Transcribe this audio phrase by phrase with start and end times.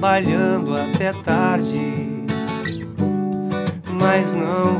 [0.00, 2.24] trabalhando até tarde.
[4.00, 4.79] Mas não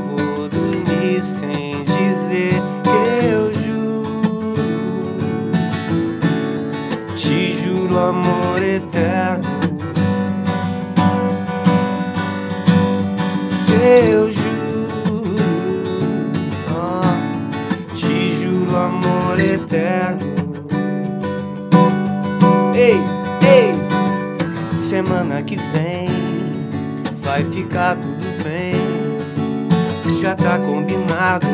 [30.41, 31.47] tá combinado,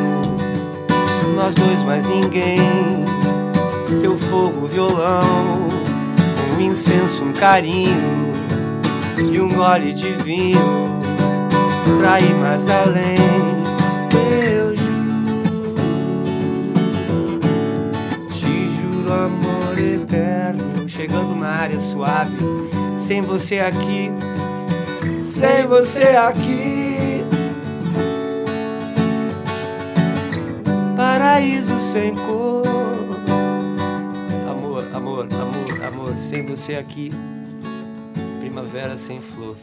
[1.35, 3.05] nós dois mais ninguém.
[4.01, 5.67] Teu fogo, violão,
[6.57, 8.33] um incenso, um carinho
[9.17, 10.59] e um gole de vinho
[11.99, 13.17] pra ir mais além.
[14.49, 15.75] Eu juro,
[18.29, 22.37] te juro amor eterno, chegando na área suave,
[22.97, 24.11] sem você aqui,
[25.21, 26.76] sem você aqui.
[31.91, 32.63] Sem cor.
[34.49, 37.11] Amor, amor, amor, amor, sem você aqui.
[38.39, 39.55] Primavera sem flor.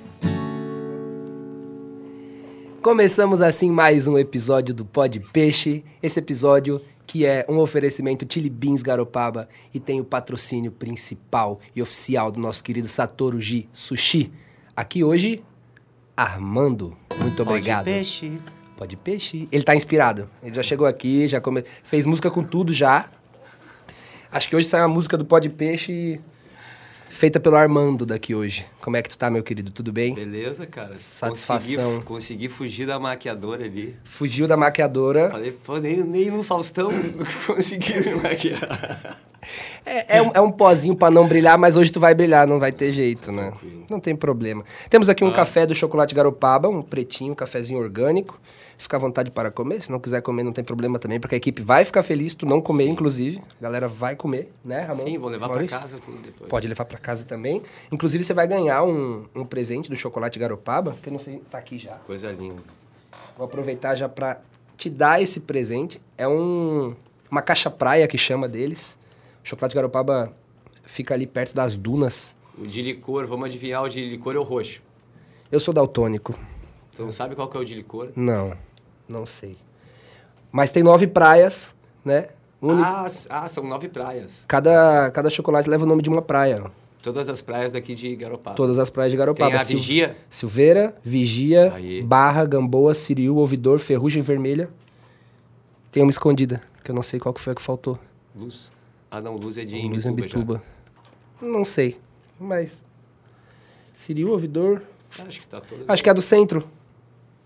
[2.81, 5.85] Começamos assim mais um episódio do Pod Peixe.
[6.03, 11.83] Esse episódio que é um oferecimento Chili Beans Garopaba e tem o patrocínio principal e
[11.83, 14.33] oficial do nosso querido Satoru Ji Sushi.
[14.75, 15.45] Aqui hoje,
[16.17, 16.97] Armando.
[17.19, 17.85] Muito obrigado.
[17.85, 18.41] Pode peixe.
[18.77, 19.49] Pode Peixe.
[19.53, 20.29] Ele tá inspirado.
[20.43, 21.65] Ele já chegou aqui, já come...
[21.83, 23.09] fez música com tudo já.
[24.31, 26.21] Acho que hoje sai uma música do Pod Peixe
[27.15, 28.67] feita pelo Armando daqui hoje.
[28.81, 29.71] Como é que tu tá, meu querido?
[29.71, 30.15] Tudo bem?
[30.15, 30.95] Beleza, cara.
[30.97, 32.01] Satisfação.
[32.03, 33.95] Consegui, consegui fugir da maquiadora ali.
[34.05, 35.31] Fugiu da maquiadora.
[35.31, 36.89] Falei, pô, nem, nem no Faustão
[37.47, 39.19] consegui me maquiar.
[39.87, 42.59] É, é, um, é um pozinho pra não brilhar, mas hoje tu vai brilhar, não
[42.59, 43.51] vai ter jeito, né?
[43.51, 43.85] Tranquilo.
[43.91, 44.65] Não tem problema.
[44.89, 45.33] Temos aqui um Ah.
[45.33, 48.41] café do Chocolate Garopaba, um pretinho, um cafezinho orgânico.
[48.85, 49.81] Fica à vontade para comer.
[49.81, 52.45] Se não quiser comer, não tem problema também, porque a equipe vai ficar feliz tu
[52.45, 53.41] não comer, inclusive.
[53.59, 55.05] A galera vai comer, né, Ramon?
[55.05, 56.51] Sim, vou levar pra casa tudo depois.
[56.51, 57.63] Pode levar pra casa também.
[57.91, 61.57] Inclusive, você vai ganhar um, um presente do Chocolate Garopaba, que eu não sei, tá
[61.57, 61.93] aqui já.
[61.93, 62.63] Coisa linda.
[63.39, 64.43] Vou aproveitar já pra
[64.77, 65.99] te dar esse presente.
[66.19, 66.95] É um,
[67.31, 68.99] uma caixa praia que chama deles.
[69.43, 70.31] O Chocolate Garopaba
[70.83, 72.35] fica ali perto das dunas.
[72.59, 74.83] O de licor, vamos adivinhar, o de licor é o roxo.
[75.51, 76.35] Eu sou daltônico.
[76.93, 78.11] Você não sabe qual que é o de licor?
[78.15, 78.55] Não,
[79.09, 79.57] não sei.
[80.53, 82.29] Mas tem nove praias, né?
[82.61, 84.45] Uni- Ah, ah, são nove praias.
[84.49, 86.65] Cada, cada chocolate leva o nome de uma praia.
[87.03, 88.57] Todas as praias daqui de Garopaba.
[88.57, 89.51] Todas as praias de Garopaba.
[89.51, 90.17] Tem a Sil- Vigia.
[90.31, 92.01] Silveira, Vigia, Aí.
[92.03, 94.71] Barra, Gamboa, Siriu, Ouvidor, Ferrugem Vermelha.
[95.93, 97.99] Tem uma escondida, que eu não sei qual que foi a que faltou.
[98.35, 98.71] Luz.
[99.11, 100.11] Ah, não, Luz é de Imbituba já.
[100.11, 100.63] Ambituba.
[101.43, 102.01] Não sei,
[102.41, 102.83] mas...
[103.93, 104.81] Siriu, Ouvidor...
[105.29, 105.85] Acho que tá todas.
[105.89, 106.67] Acho que é a do centro.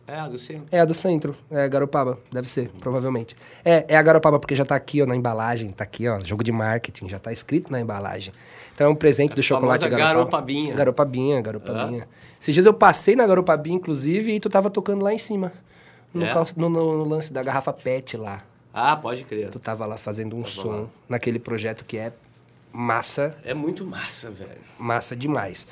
[0.08, 0.66] É, a do centro.
[0.72, 1.36] É a do centro.
[1.50, 2.18] É Garopaba.
[2.32, 3.36] Deve ser, provavelmente.
[3.62, 5.70] É, é a Garopaba, porque já tá aqui, ó, na embalagem.
[5.70, 7.08] Tá aqui, ó, jogo de marketing.
[7.10, 8.32] Já tá escrito na embalagem.
[8.74, 10.08] Então é um presente do chocolate Garopaba.
[10.14, 10.74] Garopabinha.
[10.74, 12.08] Garopabinha, Garopabinha.
[12.40, 15.52] Esses dias eu passei na Garopabinha, inclusive, e tu tava tocando lá em cima.
[16.14, 16.32] No, É?
[16.32, 18.42] cal- no- no- no lance da garrafa PET lá.
[18.72, 19.50] Ah, pode crer.
[19.50, 20.86] Tu tava lá fazendo um Tava som lá.
[21.06, 22.12] naquele projeto que é
[22.72, 24.50] massa, É muito massa, velho.
[24.78, 25.66] massa demais.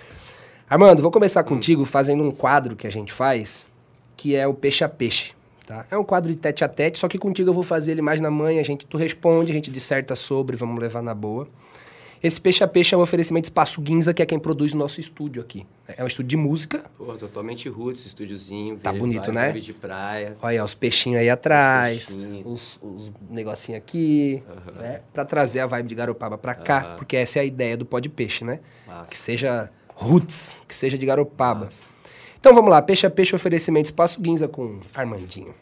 [0.69, 3.71] Armando, vou começar contigo fazendo um quadro que a gente faz,
[4.17, 5.33] que é o peixe a peixe.
[5.67, 5.85] Tá?
[5.91, 8.21] É um quadro de tete a tete, só que contigo eu vou fazer ele mais
[8.21, 11.49] na manhã, a gente, tu responde, a gente disserta sobre, vamos levar na boa.
[12.23, 14.77] Esse peixe a peixe é um oferecimento de Espaço Guinza, que é quem produz o
[14.77, 15.67] nosso estúdio aqui.
[15.87, 16.85] É um estúdio de música.
[16.97, 18.79] Pô, totalmente roots, estúdiozinho.
[18.79, 19.53] Tá bonito, né?
[19.53, 20.37] de praia.
[20.41, 22.47] Olha, os peixinhos aí atrás, peixinhos.
[22.47, 24.43] os, os negocinhos aqui,
[24.77, 25.03] né?
[25.13, 26.97] Pra trazer a vibe de Garopaba pra cá, Aham.
[26.97, 28.61] porque essa é a ideia do Pó de Peixe, né?
[28.87, 29.11] Massa.
[29.11, 31.67] Que seja roots, que seja de Garopaba.
[31.67, 31.96] Massa.
[32.47, 35.53] Então vamos lá, peixe a peixe oferecimento Espaço Guinza com Armandinho.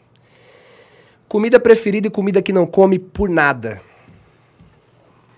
[1.27, 3.81] Comida preferida e comida que não come por nada.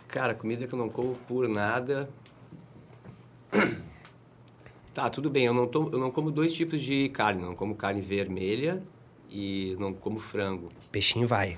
[0.09, 2.09] Cara, comida que eu não como por nada.
[4.94, 5.45] Tá, tudo bem.
[5.45, 7.44] Eu não, eu não como dois tipos de carne.
[7.44, 8.83] Não como carne vermelha
[9.29, 10.67] e não como frango.
[10.91, 11.57] Peixinho vai.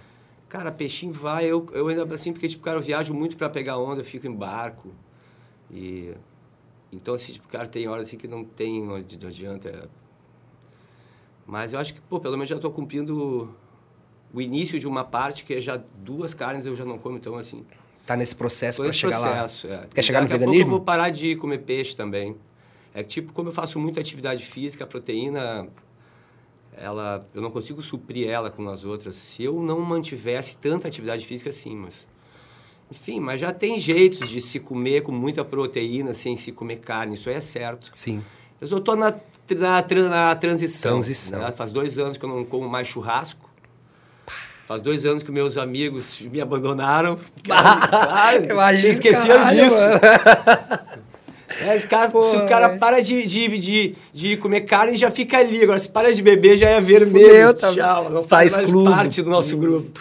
[0.50, 3.78] Cara, peixinho vai, eu, eu ainda assim, porque, tipo, cara, eu viajo muito pra pegar
[3.78, 4.90] onda, eu fico em barco.
[5.72, 6.14] E.
[6.92, 9.70] Então, assim, tipo, cara, tem horas assim que não tem, não adi- não adianta.
[9.70, 9.88] é.
[11.46, 13.54] Mas eu acho que, pô, pelo menos já tô cumprindo
[14.34, 17.36] o início de uma parte que é já duas carnes eu já não como, então,
[17.38, 17.66] assim.
[18.06, 19.74] Tá nesse processo esse chegar processo, lá.
[19.74, 19.88] é.
[19.94, 20.72] Quer chegar no Daqui pouco veganismo?
[20.74, 22.36] eu vou parar de comer peixe também.
[22.94, 25.68] É que, tipo, como eu faço muita atividade física, a proteína,
[26.76, 29.16] ela, eu não consigo suprir ela com as outras.
[29.16, 32.08] Se eu não mantivesse tanta atividade física, sim, mas...
[32.92, 37.16] Enfim, mas já tem jeitos de se comer com muita proteína sem se comer carne,
[37.16, 37.92] isso aí é certo.
[37.94, 38.24] Sim.
[38.60, 39.14] Eu só tô na,
[39.56, 40.94] na, na transição.
[40.94, 41.40] Transição.
[41.40, 41.52] né?
[41.52, 43.48] Faz dois anos que eu não como mais churrasco.
[44.66, 47.18] Faz dois anos que meus amigos me abandonaram.
[47.50, 51.00] Ah, Imagina, caralho, disso.
[51.62, 52.78] É, cara- Pô, se o cara é.
[52.78, 55.64] para de, de, de, de comer carne, já fica ali.
[55.64, 57.26] Agora, se para de beber, já é vermelho.
[57.28, 58.92] Fudeu, tá- Tchau, não tá faz mais excluso.
[58.92, 60.00] parte do nosso grupo.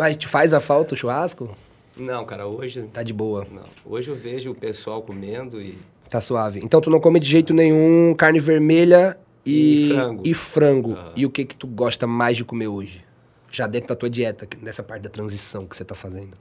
[0.00, 1.54] Mas te faz a falta o churrasco?
[1.94, 2.84] Não, cara, hoje...
[2.90, 3.46] Tá de boa.
[3.50, 3.64] Não.
[3.84, 5.76] Hoje eu vejo o pessoal comendo e...
[6.08, 6.58] Tá suave.
[6.64, 10.22] Então tu não come de jeito nenhum carne vermelha e, E frango.
[10.24, 10.92] E, frango.
[10.92, 11.12] Aham.
[11.14, 13.04] E o que que tu gosta mais de comer hoje?
[13.52, 16.34] Já dentro da tua dieta, nessa parte da transição que você tá fazendo.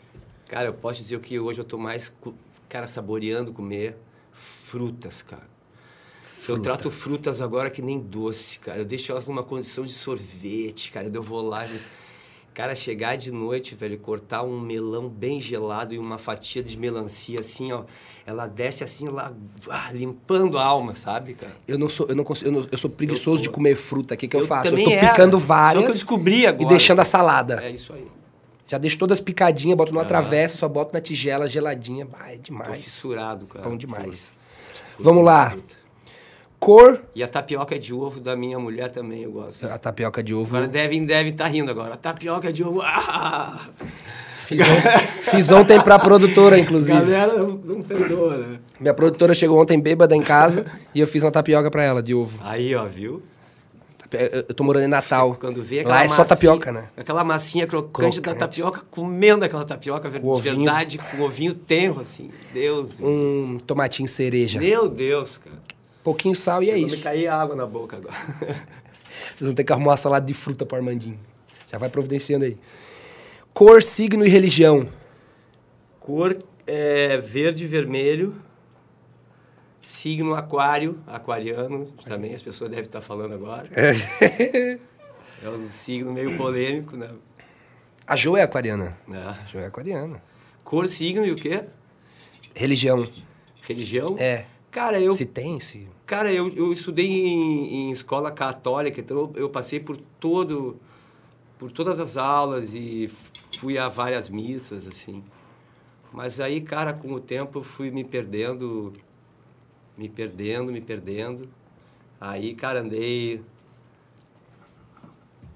[0.48, 2.14] Cara, eu posso dizer que hoje eu tô mais,
[2.70, 3.98] cara, saboreando comer
[4.32, 5.44] frutas, cara.
[5.44, 6.62] Eu Fruta.
[6.62, 8.80] trato frutas agora que nem doce, cara.
[8.80, 11.12] Eu deixo elas numa condição de sorvete, cara.
[11.14, 11.68] Eu vou lá.
[12.60, 17.40] Cara, chegar de noite, velho, cortar um melão bem gelado e uma fatia de melancia
[17.40, 17.84] assim, ó.
[18.26, 19.32] Ela desce assim, lá,
[19.94, 21.54] limpando a alma, sabe, cara?
[21.66, 24.14] Eu não sou, eu não consigo, eu, não- eu sou preguiçoso tô- de comer fruta.
[24.14, 24.68] O que que eu, faço?
[24.68, 25.10] Eu também tô era.
[25.12, 26.68] picando Só várias que eu descobri e agora.
[26.70, 27.64] deixando a salada.
[27.64, 28.06] É isso aí.
[28.68, 30.06] Já deixo todas picadinhas, boto numa Ah.
[30.06, 32.06] travessa, só boto na tigela geladinha.
[32.20, 32.82] Ah, é Tô demais.
[32.84, 33.70] fissurado, cara.
[33.70, 34.34] Bom demais.
[35.00, 35.52] Vamos lá.
[35.52, 35.79] fruta.
[36.60, 37.02] Cor.
[37.16, 39.66] E a tapioca de ovo da minha mulher também eu gosto.
[39.66, 40.56] A tapioca de ovo.
[40.56, 41.94] Agora devem devem estar rindo agora.
[41.94, 42.82] A tapioca de ovo.
[42.82, 43.60] Ah!
[44.36, 47.00] Fiz, on- fiz ontem pra produtora, inclusive.
[47.00, 48.60] Galera não, não perdoa, né?
[48.80, 52.14] Minha produtora chegou ontem bêbada em casa e eu fiz uma tapioca pra ela de
[52.16, 52.40] ovo.
[52.44, 53.22] Aí, ó, viu?
[54.12, 55.36] Eu, tô morando em Natal.
[55.40, 56.86] Quando vê Lá é só massinha- tapioca, né?
[56.98, 58.40] Aquela massinha crocante, da Crocante.
[58.40, 62.32] tapioca, comendo aquela tapioca ver- de verdade, com ovinho tenro, assim.
[62.52, 63.08] Deus, meu.
[63.08, 64.60] Um tomatinho cereja.
[64.60, 65.58] Meu Deus, cara.
[66.04, 67.04] Pouquinho sal e é Chegou a Me isso.
[67.04, 68.16] cair água na boca agora.
[69.34, 71.20] Vocês vão ter que arrumar uma salada de fruta pro Armandinho.
[71.72, 72.58] Já vai providenciando aí.
[73.54, 74.88] Cor, signo e religião.
[76.00, 78.36] Cor é verde e vermelho.
[79.82, 83.68] Signo aquário, aquariano, também as pessoas devem estar falando agora.
[85.42, 87.10] É um signo meio polêmico, né?
[88.06, 88.98] A Jo é aquariana.
[89.10, 89.16] É.
[89.16, 90.22] A Jo é aquariana.
[90.66, 91.64] Cor, signo e o quê?
[92.54, 93.08] Religião.
[93.62, 94.18] Religião?
[94.20, 94.46] É.
[94.72, 95.88] Cara, eu, Se tem, se...
[96.06, 100.78] cara, eu, eu estudei em, em escola católica, então eu, passei por todo,
[101.58, 103.10] por todas as aulas e
[103.58, 105.24] fui a várias missas, assim.
[106.14, 108.94] Mas aí, cara, com o tempo eu fui me perdendo,
[109.98, 111.50] me perdendo, me perdendo.
[112.22, 113.42] Aí, cara, andei,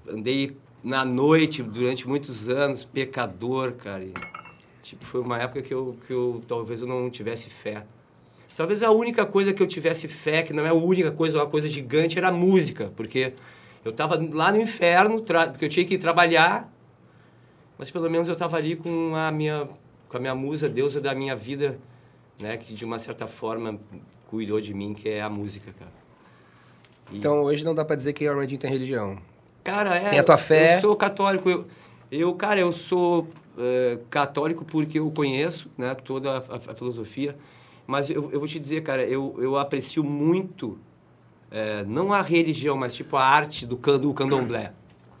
[0.08, 4.04] andei na noite durante muitos anos, pecador, cara.
[4.04, 4.12] E,
[4.82, 7.86] tipo, foi uma época que eu, que eu talvez eu não tivesse fé.
[8.56, 11.46] Talvez a única coisa que eu tivesse fé, que não é a única coisa, uma
[11.46, 13.32] coisa gigante, era a música, porque
[13.84, 16.72] eu estava lá no inferno, porque eu tinha que ir trabalhar,
[17.76, 19.68] mas pelo menos eu estava ali com a minha
[20.08, 21.76] com a minha musa, deusa da minha vida,
[22.38, 23.80] né, que de uma certa forma
[24.30, 25.90] cuidou de mim, que é a música, cara.
[27.10, 29.18] E- Então hoje não dá pra dizer que o Armandinho tem religião.
[29.64, 30.10] Cara, é.
[30.10, 30.76] Tem a tua fé?
[30.76, 31.50] Eu sou católico.
[31.50, 31.64] Eu,
[32.12, 33.26] eu cara, eu sou
[33.58, 37.36] eh, católico porque eu conheço né, toda a- a filosofia.
[37.86, 40.78] Mas eu, eu vou te dizer, cara, eu, eu aprecio muito,
[41.50, 44.72] eh, não a religião, mas tipo a arte do, can, do candomblé.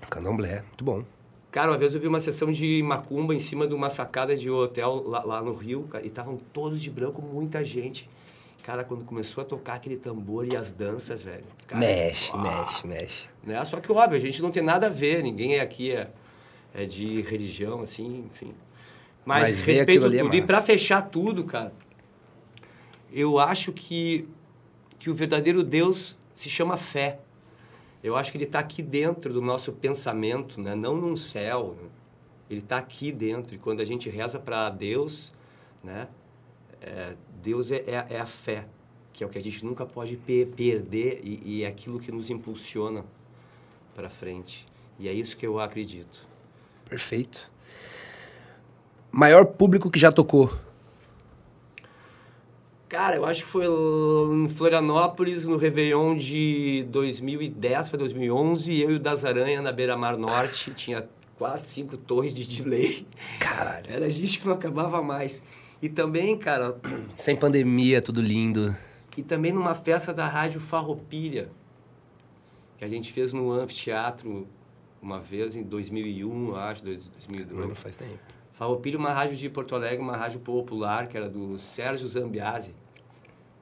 [0.08, 1.04] Candomblé, muito bom.
[1.50, 4.50] Cara, uma vez eu vi uma sessão de macumba em cima de uma sacada de
[4.50, 8.08] hotel lá, lá no Rio, cara, e estavam todos de branco, muita gente.
[8.64, 11.44] Cara, quando começou a tocar aquele tambor e as danças, velho.
[11.66, 12.40] Cara, mexe, uau.
[12.42, 13.28] mexe, mexe.
[13.44, 13.62] Né?
[13.66, 16.10] Só que, óbvio, a gente não tem nada a ver, ninguém aqui é,
[16.74, 18.54] é de religião, assim, enfim.
[19.24, 20.16] Mas, Mas respeito é tudo.
[20.16, 20.46] e massa.
[20.46, 21.72] para fechar tudo, cara,
[23.14, 24.28] eu acho que,
[24.98, 27.20] que o verdadeiro Deus se chama fé.
[28.02, 30.74] Eu acho que ele está aqui dentro do nosso pensamento, né?
[30.74, 31.76] não num céu.
[31.80, 31.88] né?
[32.50, 33.54] Ele está aqui dentro.
[33.54, 35.32] E quando a gente reza para Deus,
[35.82, 36.08] né?
[36.82, 38.66] É, Deus é, é, é a fé,
[39.12, 42.12] que é o que a gente nunca pode pe- perder e, e é aquilo que
[42.12, 43.04] nos impulsiona
[43.94, 44.66] para frente.
[44.98, 46.26] E é isso que eu acredito.
[46.86, 47.50] Perfeito.
[49.10, 50.52] Maior público que já tocou.
[52.94, 58.94] Cara, eu acho que foi em Florianópolis, no Réveillon de 2010 para 2011, eu e
[58.94, 63.04] o Das Aranha na Beira Mar Norte, tinha quatro, cinco torres de delay.
[63.40, 63.86] Caralho.
[63.88, 65.42] Era gente que não acabava mais.
[65.82, 66.78] E também, cara,
[67.16, 68.72] Sem pandemia, tudo lindo.
[69.16, 71.48] e também numa festa da Rádio Farroupilha,
[72.78, 74.46] que a gente fez no anfiteatro
[75.02, 77.68] uma vez em 2001, eu acho, dois- 2002.
[77.70, 78.20] Não faz tempo.
[78.52, 82.72] Farroupilha, uma rádio de Porto Alegre, uma rádio popular, que era do Sérgio Zambiasi.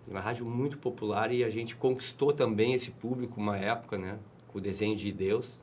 [0.06, 4.18] Uma rádio muito popular e a gente conquistou também esse público uma época, né?
[4.48, 5.60] Com o desenho de Deus.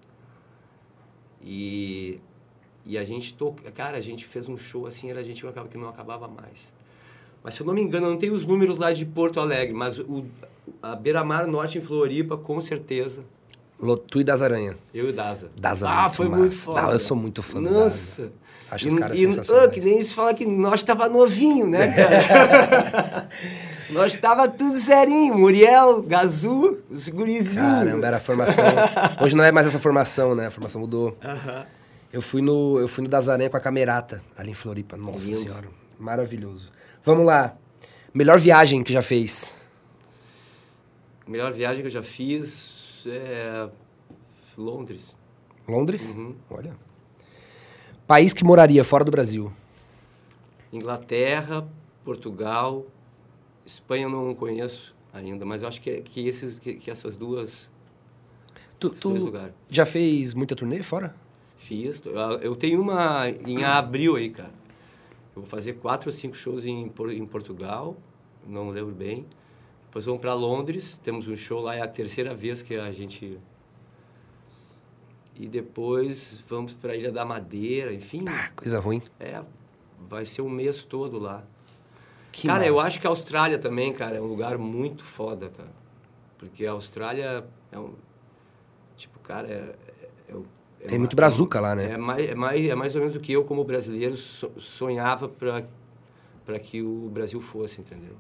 [1.42, 2.20] E,
[2.86, 5.78] E a gente toca, cara, a gente fez um show assim, era a gente que
[5.78, 6.74] não acabava mais.
[7.44, 9.74] Mas se eu não me engano, eu não tenho os números lá de Porto Alegre,
[9.74, 10.26] mas o,
[10.82, 13.24] a Beira-Mar Norte em Floripa, com certeza.
[13.80, 14.76] Lotu e das Aranha.
[14.94, 15.50] Eu e o Daza.
[15.58, 16.42] Daza ah, foi massa.
[16.42, 16.88] muito foda.
[16.88, 18.24] Ah, eu sou muito fã do Nossa.
[18.24, 18.34] Daza.
[18.72, 19.66] Acho e, os caras e, sensacionais.
[19.66, 23.30] ah, que nem se fala que nós tava novinho, né, cara?
[23.92, 25.38] nós tava tudo zerinho.
[25.38, 27.56] Muriel, Gazu, os gurizinhos.
[27.56, 28.66] Caramba, era a formação.
[29.22, 30.48] Hoje não é mais essa formação, né?
[30.48, 31.18] A formação mudou.
[32.12, 34.98] Eu fui no, eu fui no Aranha com a Camerata, ali em Floripa.
[34.98, 35.38] Nossa Lindo.
[35.38, 35.68] senhora.
[36.00, 36.72] Maravilhoso.
[37.04, 37.56] Vamos lá.
[38.14, 39.54] Melhor viagem que já fez?
[41.28, 43.70] Melhor viagem que eu já fiz é
[44.58, 45.16] Londres.
[45.68, 46.10] Londres?
[46.10, 46.36] Uhum.
[46.50, 46.76] Olha.
[48.08, 49.54] País que moraria fora do Brasil?
[50.74, 51.68] Inglaterra,
[52.04, 52.86] Portugal,
[53.70, 57.70] Espanha eu não conheço ainda, mas eu acho que, que, esses, que, que essas duas
[58.80, 59.34] Tu, tu
[59.70, 61.14] já fez muita turnê fora?
[61.58, 62.02] Fiz.
[62.42, 64.54] Eu tenho uma em abril aí, cara.
[65.36, 67.98] Eu vou fazer quatro ou cinco shows em, em Portugal,
[68.48, 69.26] não lembro bem.
[69.86, 73.38] Depois vamos para Londres, temos um show lá, é a terceira vez que a gente.
[75.38, 78.24] E depois vamos para a Ilha da Madeira, enfim.
[78.56, 79.02] Coisa ruim.
[79.20, 79.42] É,
[80.10, 81.44] vai ser um mês todo lá.
[82.32, 82.88] Que cara, eu massa.
[82.88, 85.72] acho que a Austrália também, cara, é um lugar muito foda, cara.
[86.38, 87.94] Porque a Austrália é um.
[88.96, 89.52] Tipo, cara, é.
[89.52, 90.34] é- é-
[90.82, 91.92] é Tem uma- muito brazuca lá, né?
[91.92, 95.28] É mais, é, mais, é mais ou menos o que eu, como brasileiro, so- sonhava
[95.28, 98.16] para que o Brasil fosse, entendeu?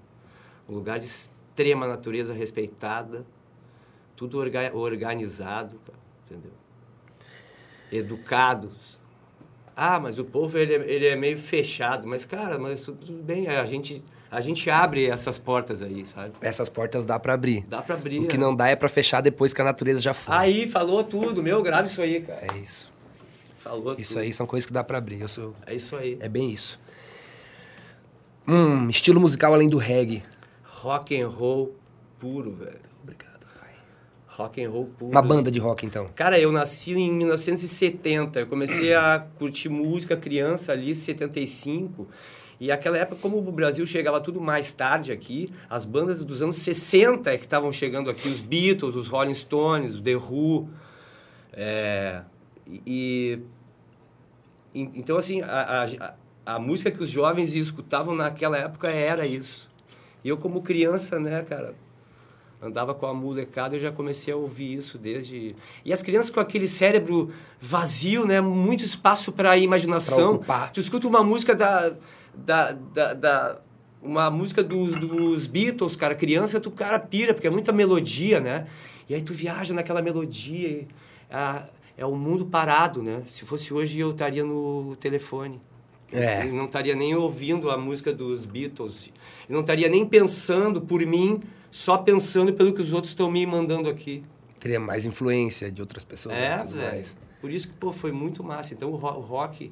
[0.67, 3.25] Um lugar de extrema natureza respeitada,
[4.15, 6.51] tudo orga, organizado, cara, entendeu?
[7.91, 8.98] Educados.
[9.81, 12.05] Ah, mas o povo ele, é- ele é meio fechado.
[12.07, 16.31] Mas, cara, mas tudo bem, a gente, a gente abre essas portas aí, sabe?
[16.41, 17.63] Essas portas dá pra abrir.
[17.67, 18.19] Dá pra abrir.
[18.19, 18.43] O que né?
[18.45, 20.35] não dá é pra fechar depois que a natureza já foi.
[20.35, 21.41] Aí, falou tudo.
[21.41, 22.41] Meu, grave isso aí, cara.
[22.53, 22.89] É isso.
[23.59, 24.21] Falou Isso tudo.
[24.23, 25.19] aí são coisas que dá pra abrir.
[25.21, 25.53] Eu sou...
[25.65, 26.17] É isso aí.
[26.21, 26.79] É bem isso.
[28.47, 30.23] Hum, estilo musical além do reggae.
[30.63, 31.75] Rock and roll
[32.19, 32.88] puro, velho.
[34.37, 35.11] Rock and roll puro.
[35.11, 36.07] Uma banda de rock, então.
[36.15, 38.39] Cara, eu nasci em 1970.
[38.41, 42.07] Eu comecei a curtir música criança ali, 75.
[42.59, 46.57] E aquela época, como o Brasil chegava tudo mais tarde aqui, as bandas dos anos
[46.57, 50.69] 60 é que estavam chegando aqui, os Beatles, os Rolling Stones, o The Who.
[51.53, 52.21] É,
[52.67, 53.39] e,
[54.75, 55.85] e- então, assim, a,
[56.45, 59.69] a, a música que os jovens escutavam naquela época era isso.
[60.23, 61.73] E eu, como criança, né, cara,
[62.61, 65.55] andava com a molecada e já comecei a ouvir isso desde.
[65.85, 70.35] E as crianças com aquele cérebro vazio, né, muito espaço para Pra imaginação.
[70.35, 70.71] ocupar.
[70.71, 71.93] Tu escuta uma música da.
[72.35, 73.61] da, da, da-
[74.01, 78.65] uma música dos, dos Beatles, cara, criança, tu cara pira, porque é muita melodia, né?
[79.09, 80.87] E aí tu viaja naquela melodia.
[81.29, 81.65] Ah,
[81.97, 83.23] é o mundo parado, né?
[83.27, 85.59] Se fosse hoje eu estaria no telefone.
[86.13, 86.45] É.
[86.45, 89.09] E não estaria nem ouvindo a música dos Beatles.
[89.49, 93.45] E não estaria nem pensando por mim, só pensando pelo que os outros estão me
[93.45, 94.23] mandando aqui.
[94.59, 96.35] Teria mais influência de outras pessoas.
[96.35, 97.05] É, velho.
[97.39, 98.73] Por isso que, pô, foi muito massa.
[98.73, 99.71] Então o ro- o rock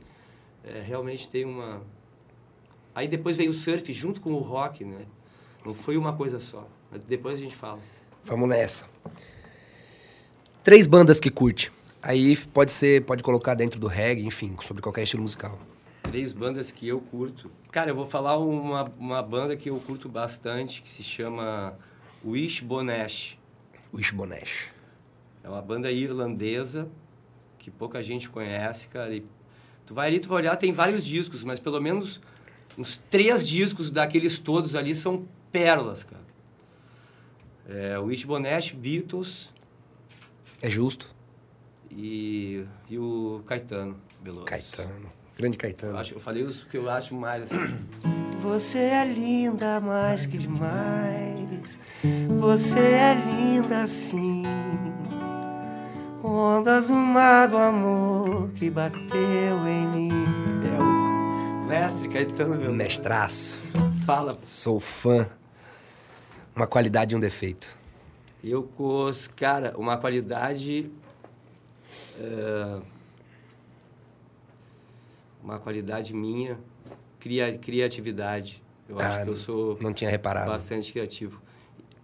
[0.63, 1.81] é, realmente tem uma.
[2.95, 5.05] Aí depois veio o surf junto com o rock, né?
[5.65, 6.67] Não foi uma coisa só.
[7.07, 7.79] Depois a gente fala.
[8.23, 8.85] Vamos nessa.
[10.63, 11.71] Três bandas que curte.
[12.01, 15.57] Aí pode ser, pode colocar dentro do reggae, enfim, sobre qualquer estilo musical.
[16.03, 17.51] Três bandas que eu curto.
[17.71, 21.77] Cara, eu vou falar uma, uma banda que eu curto bastante, que se chama
[22.25, 23.37] Wish Bonesh.
[23.93, 24.69] Wishbonesh.
[25.43, 26.87] É uma banda irlandesa
[27.57, 29.15] que pouca gente conhece, cara.
[29.15, 29.25] E
[29.85, 32.19] tu vai ali, tu vai olhar, tem vários discos, mas pelo menos
[32.77, 36.27] uns três discos daqueles todos ali são pérolas, cara.
[37.69, 39.49] É, o Wish Bonesh, Beatles
[40.61, 41.13] É justo.
[41.91, 44.45] e, e o Caetano Veloso.
[44.45, 45.11] Caetano.
[45.37, 45.97] Grande Eu, Caetano.
[45.97, 48.26] acho, eu falei os que eu acho mais assim.
[48.41, 51.79] Você é linda mais que demais.
[52.39, 54.43] Você é linda assim.
[56.23, 60.09] Ondas do mar do amor que bateu em mim.
[60.63, 62.73] É o mestre Caetano Veloso.
[62.73, 63.61] Mestraço.
[64.05, 64.37] Fala.
[64.43, 65.29] Sou fã.
[66.55, 67.67] Uma qualidade e um defeito.
[68.43, 70.91] Eu cos, cara, uma qualidade.
[72.19, 72.79] é,
[75.43, 76.59] uma qualidade minha,
[77.19, 78.61] cria, criatividade.
[78.87, 80.49] Eu Ah, acho que eu sou Não tinha reparado.
[80.49, 81.41] bastante criativo.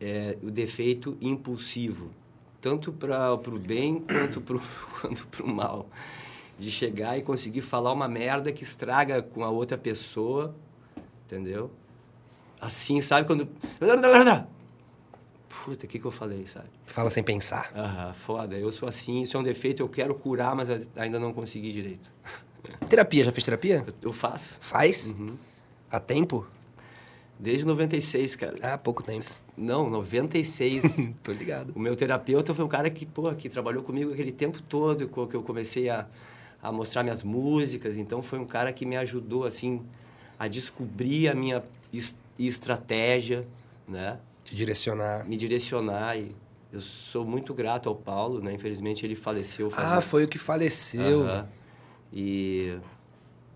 [0.02, 2.12] É, o defeito impulsivo,
[2.60, 4.60] tanto para o bem quanto para
[5.02, 5.88] quanto o mal.
[6.60, 10.54] De chegar e conseguir falar uma merda que estraga com a outra pessoa,
[11.26, 11.72] entendeu?
[12.62, 13.26] Assim, sabe?
[13.28, 13.48] Quando.
[15.66, 16.68] Puta, o que, que eu falei, sabe?
[16.86, 17.72] Fala sem pensar.
[17.76, 18.56] Aham, foda.
[18.58, 22.12] Eu sou assim, isso é um defeito, eu quero curar, mas ainda não consegui direito.
[22.90, 23.86] Terapia, já fez terapia?
[23.88, 24.58] Eu, eu faço.
[24.62, 25.16] Faz?
[25.18, 25.36] Uhum.
[25.92, 26.48] Há tempo?
[27.40, 28.56] Desde 96, cara.
[28.62, 29.26] Ah, pouco tempo.
[29.58, 31.10] Não, 96.
[31.22, 31.74] Tô ligado.
[31.76, 35.36] o meu terapeuta foi um cara que, pô, que trabalhou comigo aquele tempo todo, que
[35.36, 36.08] eu comecei a,
[36.62, 37.98] a mostrar minhas músicas.
[37.98, 39.82] Então, foi um cara que me ajudou, assim,
[40.40, 43.46] a descobrir a minha est estratégia,
[43.88, 44.20] né?
[44.44, 45.26] Te direcionar.
[45.26, 46.36] Me direcionar e
[46.72, 48.54] eu sou muito grato ao Paulo, né?
[48.54, 49.72] Infelizmente ele faleceu.
[49.76, 51.22] Ah, foi o que faleceu.
[51.22, 51.46] Uh -huh.
[52.14, 52.78] E,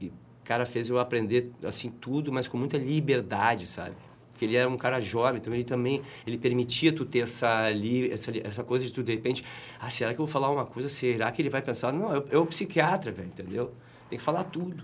[0.01, 0.11] e
[0.43, 3.95] cara fez eu aprender assim tudo, mas com muita liberdade, sabe?
[4.31, 7.69] Porque ele era um cara jovem, então ele também ele permitia tu ter essa
[8.11, 9.43] essa, essa coisa de tu de repente,
[9.79, 10.89] ah, será que eu vou falar uma coisa?
[10.89, 11.91] Será que ele vai pensar?
[11.91, 13.73] Não, eu, eu psiquiatra, velho, entendeu?
[14.09, 14.83] Tem que falar tudo.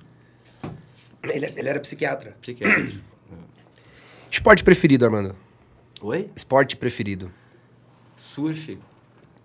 [1.23, 2.35] Ele, ele era psiquiatra.
[2.41, 2.91] Psiquiatra.
[4.29, 5.35] Esporte preferido, Armando?
[6.01, 6.29] Oi?
[6.35, 7.31] Esporte preferido.
[8.17, 8.77] Surf.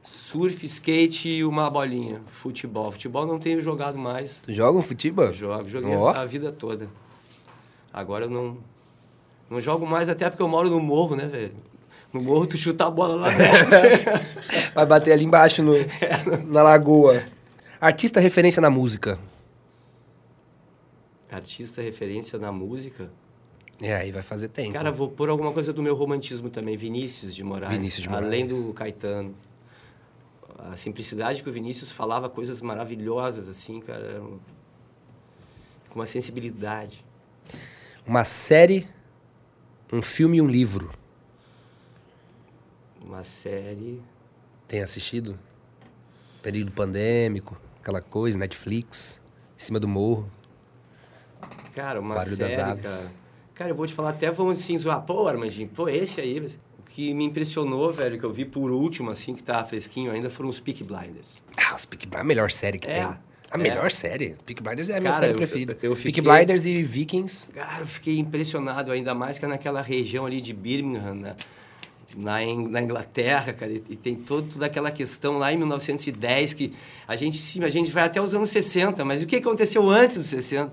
[0.09, 2.23] Surf, skate e uma bolinha.
[2.29, 2.91] Futebol.
[2.91, 4.39] Futebol não tenho jogado mais.
[4.39, 5.31] Tu joga um futebol?
[5.35, 5.69] Jogo.
[5.69, 6.09] Joguei oh.
[6.09, 6.89] a vida toda.
[7.93, 8.57] Agora eu não...
[9.51, 11.53] Não jogo mais até porque eu moro no morro, né, velho?
[12.11, 14.25] No morro tu chuta a bola lá dentro.
[14.75, 15.75] Vai bater ali embaixo no,
[16.47, 17.23] na lagoa.
[17.79, 19.19] Artista referência na música.
[21.31, 23.11] Artista referência na música?
[23.81, 24.73] É, aí vai fazer tempo.
[24.73, 26.77] Cara, vou pôr alguma coisa do meu romantismo também.
[26.77, 27.73] Vinícius de Moraes.
[27.73, 28.27] Vinícius de Moraes.
[28.27, 29.35] Além do Caetano.
[30.59, 34.21] A simplicidade que o Vinícius falava coisas maravilhosas, assim, cara.
[35.89, 37.05] Com uma sensibilidade.
[38.05, 38.89] Uma série,
[39.93, 40.91] um filme e um livro.
[43.03, 44.03] Uma série...
[44.67, 45.39] Tem assistido?
[46.43, 49.21] Período pandêmico, aquela coisa, Netflix,
[49.57, 50.31] em cima do morro.
[51.75, 52.85] Cara, uma Barulho série, das aves.
[52.85, 53.29] cara...
[53.55, 55.03] Cara, eu vou te falar, até vamos assim zoar.
[55.03, 56.39] Pô, Armandinho, pô, esse aí.
[56.39, 56.49] O
[56.99, 60.49] que me impressionou, velho, que eu vi por último, assim, que tá fresquinho ainda, foram
[60.49, 61.37] os Peak Blinders.
[61.57, 63.03] Ah, os Peak Blinders é a melhor série que É, tem.
[63.05, 63.21] A
[63.53, 63.57] é.
[63.57, 64.35] melhor série.
[64.45, 65.79] Peak Blinders é a minha Cara, série eu- preferida.
[65.81, 67.51] eu Peak fiquei- Blinders e Vikings.
[67.55, 71.37] Cara, eu fiquei impressionado, ainda mais que é naquela região ali de Birmingham, né?
[72.17, 76.53] Na, Ing- na Inglaterra, cara, e, e tem todo, toda aquela questão lá em 1910
[76.53, 76.73] que
[77.07, 80.17] a gente, sim, a gente vai até os anos 60, mas o que aconteceu antes
[80.17, 80.73] dos 60?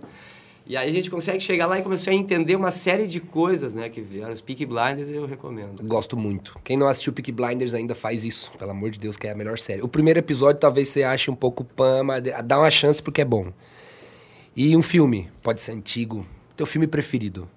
[0.67, 3.75] E aí a gente consegue chegar lá e começar a entender uma série de coisas,
[3.75, 4.33] né, que vieram.
[4.33, 5.83] Os Peak Blinders eu recomendo.
[5.83, 6.59] Gosto muito.
[6.63, 8.51] Quem não assistiu Peak Blinders ainda faz isso.
[8.57, 9.83] Pelo amor de Deus, que é a melhor série.
[9.83, 13.25] O primeiro episódio talvez você ache um pouco pan, mas dá uma chance porque é
[13.25, 13.53] bom.
[14.55, 16.25] E um filme, pode ser antigo.
[16.57, 17.47] Teu filme preferido?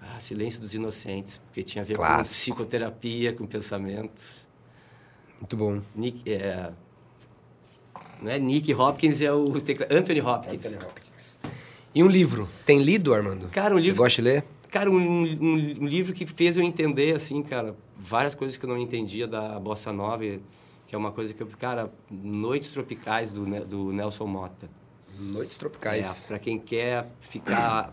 [0.00, 2.56] Ah, Silêncio dos Inocentes, porque tinha a ver Clássico.
[2.56, 4.22] com psicoterapia, com pensamento.
[5.40, 5.80] Muito bom.
[5.96, 6.70] Nick, é,
[8.22, 9.52] não é Nick Hopkins, é o
[9.90, 10.76] Anthony Hopkins.
[10.76, 11.07] Hopkins.
[11.98, 12.48] E um livro?
[12.64, 13.48] Tem lido, Armando?
[13.48, 14.44] Cara, um Você livro- gosta de ler?
[14.70, 18.68] Cara, um, um- um livro que fez eu entender, assim, cara, várias coisas que eu
[18.68, 20.22] não entendia da Bossa Nova,
[20.86, 21.48] que é uma coisa que eu...
[21.58, 24.70] Cara, Noites Tropicais, do, do Nelson Mota.
[25.18, 26.26] Noites É, Tropicais.
[26.28, 27.92] para quem quer ficar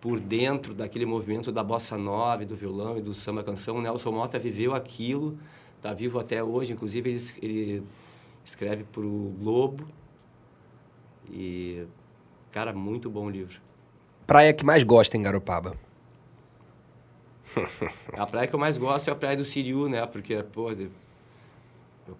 [0.00, 4.12] por dentro daquele movimento da Bossa Nova, do violão e do samba canção, o Nelson
[4.12, 5.36] Mota viveu aquilo,
[5.82, 7.82] tá vivo até hoje, inclusive ele, ele
[8.46, 9.86] escreve para o Globo.
[11.30, 11.84] E,
[12.52, 13.58] cara, muito bom livro.
[14.26, 15.74] Praia que mais gosta em Garopaba?
[18.14, 20.06] A praia que eu mais gosto é a praia do Siriu, né?
[20.06, 20.88] Porque, pô, eu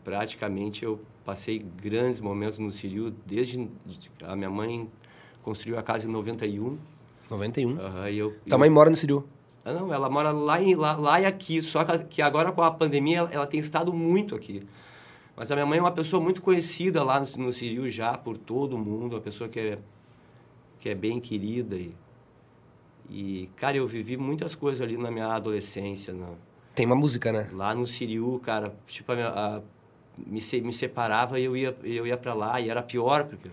[0.04, 4.88] praticamente eu passei grandes momentos no Siriu desde de- a minha mãe
[5.42, 6.78] construiu a casa em 91.
[7.30, 7.80] 91.
[7.80, 9.24] aham, e eu, Tua mãe mora no Siriu.
[9.64, 12.62] Ah, não, ela mora lá, em, lá, lá e aqui, só que, que agora com
[12.62, 14.66] a pandemia ela, ela tem estado muito aqui.
[15.36, 18.36] Mas a minha mãe é uma pessoa muito conhecida lá no, no Siriu já por
[18.36, 19.78] todo mundo, uma pessoa que é,
[20.82, 21.76] que é bem querida.
[21.76, 21.94] E,
[23.08, 26.30] e, cara, eu vivi muitas coisas ali na minha adolescência, na,
[26.74, 27.48] Tem uma música, né?
[27.52, 29.62] lá no Siriu, cara, tipo, a minha- a-
[30.26, 33.48] me, se- me separava e eu ia, eu ia para lá, e era pior, porque,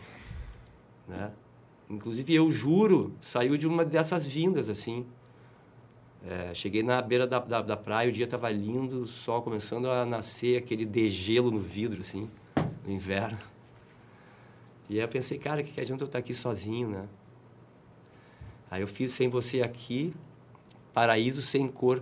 [1.08, 1.32] né?
[1.88, 5.06] Inclusive, eu juro, saiu de uma dessas vindas, assim.
[6.28, 9.90] É, cheguei na beira da, da, da praia, o dia estava lindo, o sol começando
[9.90, 12.28] a nascer, aquele degelo no vidro, assim,
[12.86, 13.38] no inverno.
[14.90, 17.06] E aí eu pensei, cara, o que, que adianta eu estar aqui sozinho, né?
[18.72, 20.14] Aí eu fiz Sem Você Aqui,
[20.94, 22.02] Paraíso Sem Cor.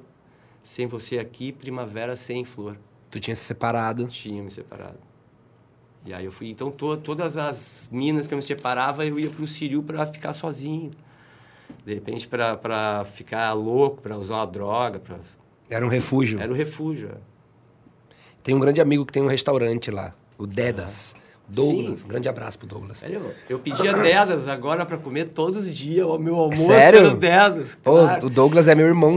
[0.63, 2.77] Sem Você Aqui, Primavera Sem Flor.
[3.11, 4.07] Tu tinha se separado.
[4.07, 4.99] Tinha me separado.
[6.05, 9.29] E aí eu fui, então to, todas as minas que eu me separava, eu ia
[9.29, 10.91] pro Siriu para ficar sozinho.
[11.85, 15.17] De repente para ficar louco, para usar uma droga, pra...
[15.69, 16.39] Era um refúgio.
[16.39, 17.09] era o refúgio.
[17.09, 17.17] é.
[18.41, 21.13] Tem um grande amigo que tem um restaurante lá, o Dedas.
[21.49, 22.07] Douglas, Sim.
[22.07, 22.97] grande abraço pro Douglas.
[22.97, 26.05] Sério, eu pedia dedas agora para comer todos os dias.
[26.05, 26.99] O meu almoço Sério?
[26.99, 27.77] era o dedas.
[27.81, 28.25] Pô, claro.
[28.25, 29.15] o Douglas é meu irmão.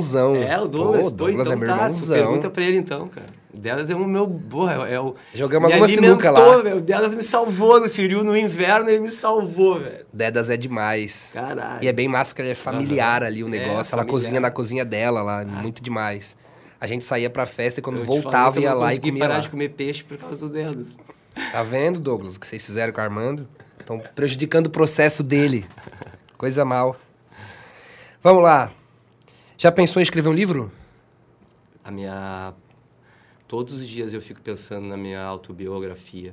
[0.49, 1.03] É, o Douglas.
[1.03, 2.17] Pô, o Douglas Pô, é então meu tá, irmãozão.
[2.17, 3.27] Pergunta para ele então, cara.
[3.53, 4.29] Delas é o meu.
[4.49, 5.17] Porra, é o.
[5.35, 6.59] Jogamos me alguma sinuca lá.
[6.59, 6.77] velho.
[6.77, 10.07] O Delas me salvou no Siriu no inverno, ele me salvou, velho.
[10.13, 11.33] Dedas é demais.
[11.35, 11.83] Caralho.
[11.83, 13.27] E é bem massa que é familiar Aham.
[13.27, 13.93] ali o É, negócio.
[13.95, 14.07] ela familiar.
[14.07, 16.37] cozinha na cozinha dela lá, muito demais.
[16.81, 19.09] A gente saía pra festa e quando Eu falei voltava eu ia lá e consegui
[19.11, 19.41] comia parar lá.
[19.41, 20.97] de comer peixe por causa do Delas.
[21.53, 23.49] Tá vendo, Douglas, o que vocês fizeram com o Armando?
[23.81, 25.67] Estão prejudicando o processo dele.
[26.39, 26.97] Coisa mal.
[28.23, 28.73] Vamos lá.
[29.59, 30.71] Já pensou em escrever um livro?
[31.85, 32.55] A minha.
[33.49, 36.33] Todos os dias eu fico pensando na minha autobiografia.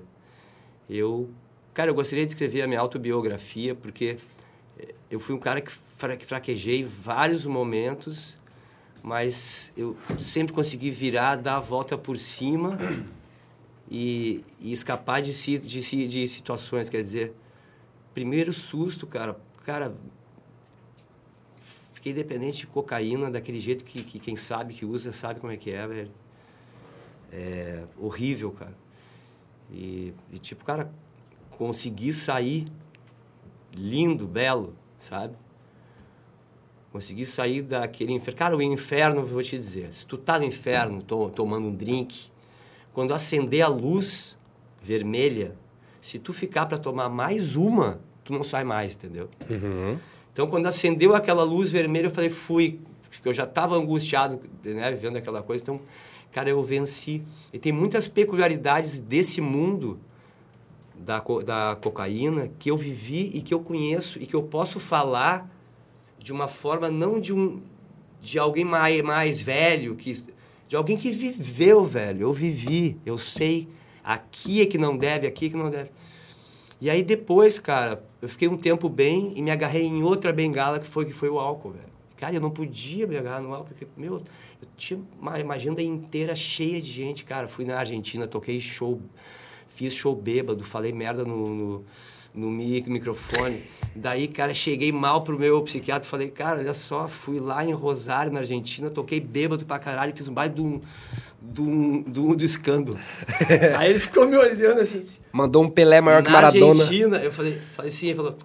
[0.88, 1.30] Eu.
[1.74, 4.18] Cara, eu gostaria de escrever a minha autobiografia porque
[4.78, 5.72] eh, eu fui um cara que,
[6.18, 8.38] que fraquejei vários momentos,
[9.02, 12.78] mas eu sempre consegui virar, dar a volta por cima
[13.90, 16.90] e, e escapar de, si, de, si, de situações.
[16.90, 17.34] Quer dizer,
[18.14, 19.40] primeiro susto, cara.
[19.64, 19.96] Cara,
[21.94, 25.58] fiquei dependente de cocaína daquele jeito que, que quem sabe que usa sabe como é
[25.58, 26.12] que é, velho.
[27.32, 28.76] É horrível, cara.
[29.72, 30.92] E, e, tipo, cara,
[31.52, 32.72] consegui sair
[33.74, 35.36] lindo, belo, sabe?
[36.92, 38.38] Consegui sair daquele inferno.
[38.38, 42.32] Cara, o inferno, vou te dizer, se tu tá no inferno to- tomando um drink,
[42.98, 44.36] quando acender a luz
[44.82, 45.54] vermelha,
[46.02, 49.30] se tu ficar para tomar mais uma, tu não sai mais, entendeu?
[50.34, 52.80] Então, quando acendeu aquela luz vermelha, eu falei, fui.
[53.12, 55.62] Porque eu já estava angustiado, né, vendo aquela coisa.
[55.64, 55.80] Então,
[56.32, 57.22] cara, eu venci.
[57.54, 60.00] E tem muitas peculiaridades desse mundo
[60.96, 64.80] da, co- da cocaína que eu vivi e que eu conheço e que eu posso
[64.80, 65.48] falar
[66.18, 67.62] de uma forma não de um
[68.20, 70.12] de alguém mais, mais velho que
[70.68, 72.22] de alguém que viveu velho.
[72.22, 73.68] Eu vivi eu sei.
[74.04, 75.90] Aqui é que não deve aqui é que não deve.
[76.80, 80.80] E aí depois cara eu fiquei um tempo bem e me agarrei em outra bengala
[80.80, 81.88] que foi que foi o álcool velho.
[82.16, 84.22] Cara eu não podia me agarrar no álcool porque meu
[84.62, 87.48] eu tinha uma, uma agenda inteira cheia de gente cara.
[87.48, 89.02] Fui na Argentina toquei show
[89.70, 91.86] fiz show bêbado falei merda no, no
[92.38, 93.64] no mi- microfone.
[93.96, 97.74] Daí, cara, cheguei mal pro meu psiquiatra e falei, cara, olha só, fui lá em
[97.74, 100.80] Rosário, na Argentina, toquei bêbado pra caralho, fiz um baita do,
[101.42, 103.00] do, do, do escândalo.
[103.76, 106.84] Aí ele ficou me olhando assim, Mandou um Pelé maior que na Maradona.
[106.84, 108.38] Argentina, eu falei, falei assim, ele falou,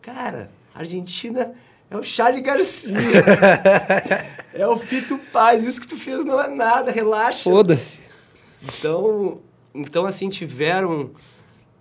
[0.00, 1.52] cara, a Argentina
[1.90, 2.96] é o Charlie Garcia.
[4.54, 7.44] é o Fito Paz, isso que tu fez não é nada, relaxa.
[7.50, 7.98] Foda-se.
[8.62, 9.38] Então,
[9.74, 11.10] então assim, tiveram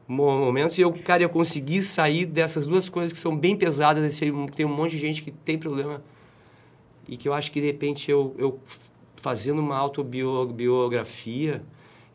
[0.07, 4.03] momentos e eu, cara, eu consegui sair dessas duas coisas que são bem pesadas.
[4.03, 6.01] Esse, tem um monte de gente que tem problema
[7.07, 8.59] e que eu acho que, de repente, eu, eu
[9.17, 11.61] fazendo uma autobiografia,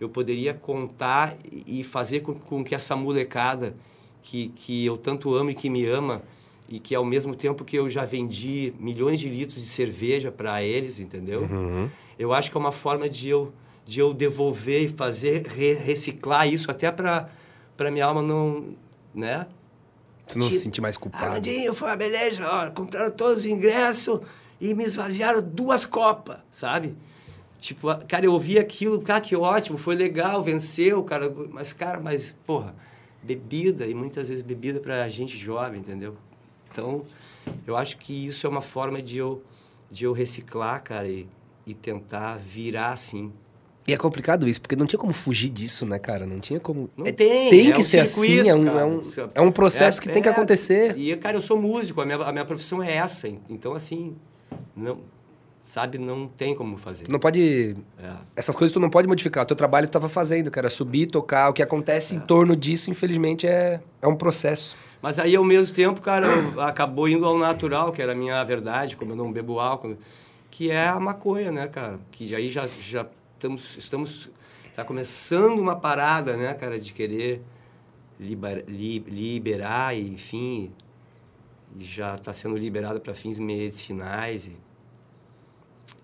[0.00, 3.74] eu poderia contar e fazer com, com que essa molecada
[4.22, 6.22] que, que eu tanto amo e que me ama
[6.68, 10.62] e que, ao mesmo tempo que eu já vendi milhões de litros de cerveja para
[10.62, 11.46] eles, entendeu?
[12.18, 13.52] Eu acho que é uma forma de eu,
[13.84, 17.28] de eu devolver e fazer, re- reciclar isso até para
[17.90, 18.74] minha alma não,
[19.14, 19.46] né?
[20.26, 21.24] Você não se Tipo, sentir mais culpado.
[21.24, 24.20] Armandinho, foi uma beleza, ó, compraram todos os ingressos
[24.60, 26.94] e me esvaziaram duas copas, sabe?
[27.58, 32.00] Tipo, a- cara, eu ouvi aquilo, cara, que ótimo, foi legal, venceu, cara, mas, cara,
[32.00, 32.74] mas, porra,
[33.22, 36.16] bebida, e muitas vezes bebida pra gente jovem, entendeu?
[36.70, 37.04] Então,
[37.66, 39.42] eu acho que isso é uma forma de eu,
[39.90, 41.28] de eu reciclar, cara, e,
[41.66, 43.32] e tentar virar assim.
[43.86, 46.24] E é complicado isso, porque não tinha como fugir disso, né, cara?
[46.24, 46.88] Não tinha como.
[46.96, 49.00] Não É- tem, Tem é que um ser circuito, assim, é um, é, um,
[49.34, 50.96] é um processo que tem que é, acontecer.
[50.96, 53.28] E, cara, eu sou músico, a minha, a minha profissão é essa.
[53.50, 54.14] Então, assim,
[54.76, 55.00] não,
[55.64, 57.04] sabe, não tem como fazer.
[57.04, 57.76] Tu não pode.
[57.98, 58.10] É.
[58.36, 59.42] Essas coisas tu não pode modificar.
[59.42, 60.70] O teu trabalho tu tava fazendo, cara.
[60.70, 61.48] Subir, tocar.
[61.48, 64.76] O que acontece em torno disso, infelizmente, é, é um processo.
[65.00, 66.28] Mas aí, ao mesmo tempo, cara,
[66.64, 69.96] acabou indo ao natural, que era a minha verdade, como eu não bebo álcool,
[70.48, 71.98] que é a maconha, né, cara?
[72.12, 73.04] Que aí já, já
[73.42, 74.30] estamos, estamos...
[74.74, 77.42] Tá começando uma parada, né, cara, de querer
[78.18, 80.72] liber, li- liberar, e, enfim,
[81.78, 84.46] e já está sendo liberada para fins medicinais.
[84.46, 84.56] E,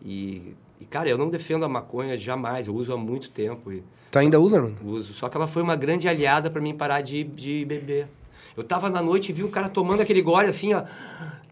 [0.03, 3.72] e, e, cara, eu não defendo a maconha jamais, eu uso há muito tempo.
[3.72, 4.77] E, Tu ainda usa, mano?
[4.85, 5.14] uso.
[5.14, 8.07] Só que ela foi uma grande aliada para mim parar de, de beber.
[8.55, 10.85] Eu tava na noite e vi o cara tomando aquele gole assim, ó.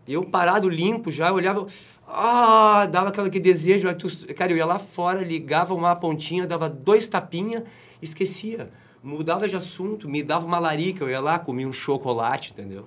[0.07, 1.67] Eu parado, limpo já, eu olhava,
[2.09, 3.93] ah, dava aquele, aquele desejo.
[3.95, 7.65] tu- cara, eu ia lá fora, ligava uma pontinha, dava dois tapinha,
[8.01, 8.71] esquecia.
[9.03, 12.87] Mudava de assunto, me dava uma larica, eu ia lá, comia um chocolate, entendeu?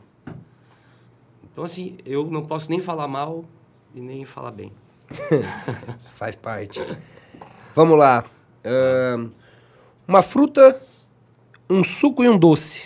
[1.51, 3.45] Então, assim, eu não posso nem falar mal
[3.95, 4.71] e nem falar bem.
[6.13, 6.79] Faz parte.
[7.75, 8.25] Vamos lá.
[8.65, 9.29] Ahn,
[10.07, 10.81] uma fruta,
[11.69, 12.83] um suco e um doce.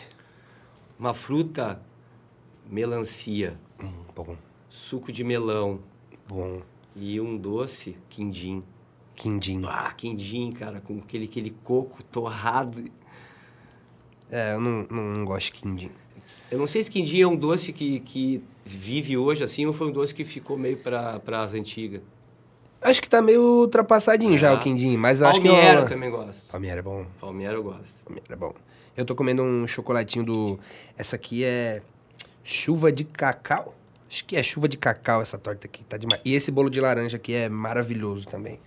[1.00, 1.82] Uma fruta,
[2.70, 3.58] melancia.
[4.16, 4.36] Bom,
[4.70, 5.80] suco de melão
[6.34, 6.62] bom.
[6.96, 8.64] e um doce, quindim.
[9.16, 9.62] Quindim.
[9.66, 12.84] Ah, quindim, cara, com aquele, aquele coco torrado.
[14.32, 15.92] É, eu não, não, não gosto de quindim.
[16.50, 19.88] Eu não sei se quindim é um doce que, que vive hoje assim ou foi
[19.88, 22.02] um doce que ficou meio para as antigas.
[22.82, 25.48] Acho que tá meio ultrapassadinho já o quindim, mas eu acho que...
[25.48, 26.48] Palmiera eu também gosto.
[26.52, 27.06] Palmiera é bom.
[27.20, 28.04] Palmiera eu gosto.
[28.04, 28.54] Palmiera é bom.
[28.96, 30.60] Eu tô comendo um chocolatinho do...
[30.98, 31.82] Essa aqui é
[32.44, 33.74] chuva de cacau.
[34.14, 36.22] Acho que é chuva de cacau essa torta aqui, tá demais.
[36.24, 38.60] E esse bolo de laranja aqui é maravilhoso também.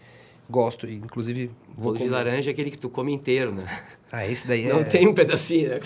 [0.51, 1.53] Gosto, inclusive...
[1.79, 2.13] O bolo de comer.
[2.17, 3.65] laranja é aquele que tu come inteiro, né?
[4.11, 4.73] Ah, esse daí é...
[4.73, 5.81] Não tem um pedacinho, né?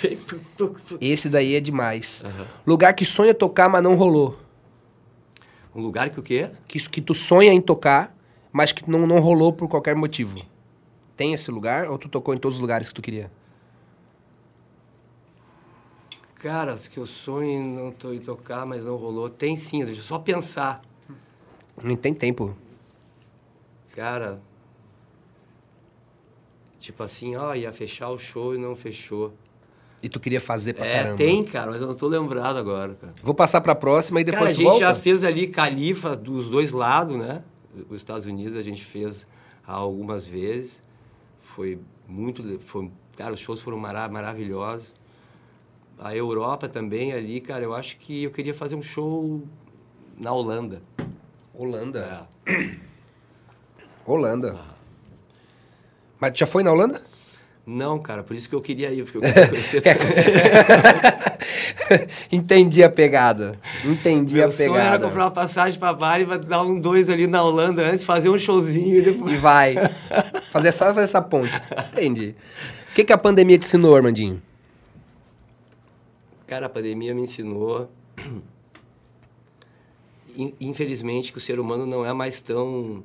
[0.99, 2.23] Esse daí é demais.
[2.25, 2.47] Aham.
[2.67, 4.39] Lugar que sonha tocar, mas não rolou.
[5.75, 6.49] Um lugar que o quê?
[6.67, 8.17] Que, isso- que tu sonha em tocar,
[8.51, 10.41] mas que não, não rolou por qualquer motivo.
[11.19, 13.31] Tem esse lugar ou tu tocou em todos os lugares que tu queria?
[16.41, 19.29] Cara, os que eu sonho não tô em tocar, mas não rolou.
[19.29, 20.81] Tem sim, deixa eu só pensar.
[21.83, 22.57] Nem tem tempo.
[23.95, 24.41] Cara,
[26.79, 29.35] tipo assim, ó, ia fechar o show e não fechou.
[30.03, 31.17] E tu queria fazer pra é, caramba.
[31.17, 33.15] tem, cara, mas eu não tô lembrado agora, cara.
[33.23, 34.81] Vou passar pra próxima e depois cara, a gente volta.
[34.81, 37.43] já fez ali Califa dos dois lados, né?
[37.91, 39.29] Os Estados Unidos a gente fez
[39.67, 40.83] algumas vezes.
[41.43, 42.59] Foi muito.
[42.61, 44.95] Foi, cara, os shows foram mara maravilhosos.
[46.03, 49.43] A Europa também ali, cara, eu acho que eu queria fazer um show
[50.19, 50.81] na Holanda.
[51.53, 52.27] Holanda.
[52.47, 52.57] É.
[54.07, 54.57] Holanda.
[56.19, 57.03] Mas tu já foi na Holanda?
[57.67, 59.83] Não, cara, por isso que eu queria ir, porque eu queria conhecer
[62.33, 63.61] Entendi a pegada.
[63.85, 64.95] Entendi Meu a sonho pegada.
[64.95, 68.31] era comprar uma passagem pra Bali e dar um dois ali na Holanda antes, fazer
[68.31, 69.35] um showzinho e depois.
[69.35, 69.75] E vai.
[70.51, 71.53] fazer só fazer essa ponte.
[71.93, 72.35] Entendi.
[72.91, 74.41] O que, que a pandemia te ensinou, Armandinho?
[76.51, 77.89] Cara, a pandemia me ensinou,
[80.37, 83.05] in- infelizmente, que o ser humano não é mais tão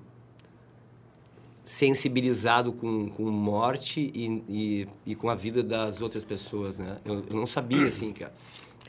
[1.64, 6.98] sensibilizado com, com morte e, e, e com a vida das outras pessoas, né?
[7.06, 8.34] Eu, eu não sabia, assim, cara,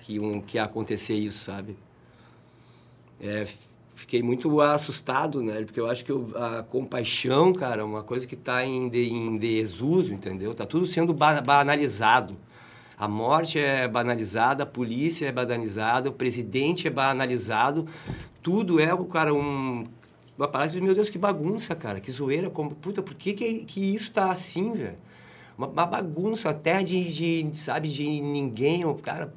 [0.00, 1.76] que, um, que ia acontecer isso, sabe?
[3.20, 3.46] É,
[3.94, 5.64] fiquei muito assustado, né?
[5.66, 9.06] Porque eu acho que eu- a compaixão, cara, é uma coisa que está em, de,
[9.12, 10.54] em desuso, entendeu?
[10.54, 12.34] Tá tudo sendo ba- banalizado.
[12.98, 17.86] A morte é banalizada, a polícia é banalizada, o presidente é banalizado.
[18.42, 19.84] Tudo é, cara, um...
[20.38, 21.98] Uma parada de, meu Deus, que bagunça, cara.
[22.00, 22.50] Que zoeira.
[22.50, 24.98] Como, puta, por que, que, que isso tá assim, velho?
[25.56, 28.84] Uma, uma bagunça, até de, de, sabe, de ninguém.
[28.84, 29.32] ó, Cara,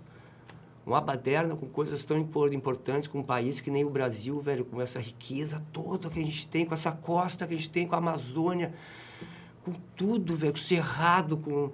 [0.86, 4.65] uma baderna com coisas tão impor- importantes, com um país que nem o Brasil, velho,
[4.65, 7.88] com essa riqueza toda que a gente tem, com essa costa que a gente tem,
[7.88, 8.74] com a Amazônia,
[9.63, 11.72] com tudo, velho, com o Cerrado, com...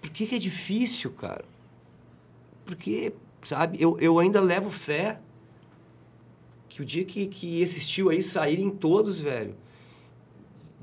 [0.00, 1.44] Por que, que é difícil, cara?
[2.64, 3.12] Porque,
[3.44, 5.20] sabe, eu, eu ainda levo fé
[6.68, 9.54] que o dia que, que esses tio aí saírem todos, velho,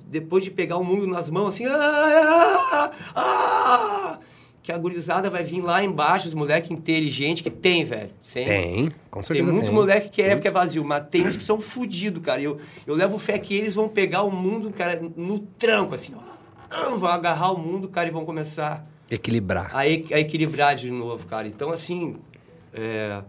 [0.07, 4.19] depois de pegar o mundo nas mãos, assim, ah, ah,
[4.61, 8.09] que a gurizada vai vir lá embaixo, os moleques inteligentes que tem, velho.
[8.33, 11.43] Tem, com Tem certeza muito moleque que é, que é vazio, mas tem uns que
[11.43, 12.41] são fodidos, cara.
[12.41, 16.97] Eu, eu levo fé que eles vão pegar o mundo, cara, no tranco, assim, ó.
[16.97, 19.69] Vão agarrar o mundo, cara, e vão começar Equilibrar.
[19.75, 19.85] a, a
[20.19, 21.47] equilibrar de novo, cara.
[21.47, 22.15] Então, assim,
[22.73, 23.21] é,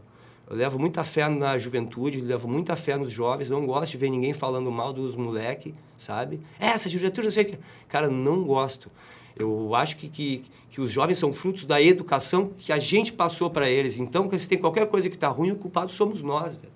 [0.48, 3.50] eu levo muita fé na juventude, levo muita fé nos jovens.
[3.50, 6.40] Não gosto de ver ninguém falando mal dos moleques, sabe?
[6.58, 7.58] "É, Essa juventude, não sei o que.
[7.88, 8.90] Cara, não gosto.
[9.38, 13.50] Eu acho que, que, que os jovens são frutos da educação que a gente passou
[13.50, 13.98] para eles.
[13.98, 16.72] Então, se tem qualquer coisa que tá ruim, o culpado somos nós, velho.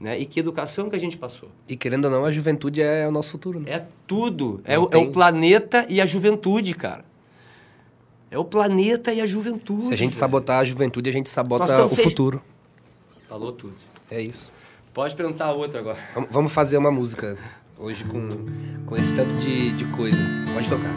[0.00, 0.18] Né?
[0.18, 1.48] E que educação que a gente passou.
[1.68, 3.70] E querendo ou não, a juventude é o nosso futuro, né?
[3.74, 4.60] É tudo.
[4.64, 7.04] É o, é o planeta e a juventude, cara.
[8.34, 9.82] É o planeta e a juventude.
[9.86, 10.18] Se a gente velho.
[10.18, 12.42] sabotar a juventude, a gente sabota o fech- futuro.
[13.28, 13.74] Falou tudo.
[14.10, 14.50] É isso.
[14.92, 15.98] Pode perguntar outra agora.
[16.32, 17.38] Vamos- fazer uma música
[17.78, 18.28] hoje com,
[18.86, 20.18] com esse tanto de, de coisa.
[20.52, 20.90] Pode tocar.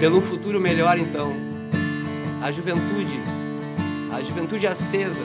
[0.00, 1.30] Pelo um futuro melhor, então.
[2.42, 3.20] A juventude.
[4.10, 5.22] A juventude acesa.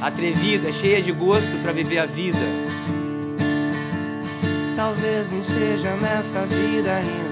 [0.00, 2.38] Atrevida, cheia de gosto para viver a vida.
[4.76, 7.31] Talvez não seja nessa vida ainda,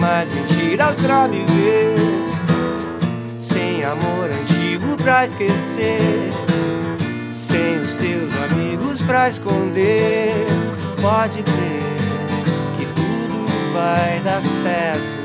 [0.00, 1.94] Mais mentiras pra viver,
[3.38, 6.32] sem amor antigo pra esquecer,
[7.32, 10.46] sem os teus amigos pra esconder.
[11.00, 11.90] Pode crer.
[13.72, 15.20] vai dar certo.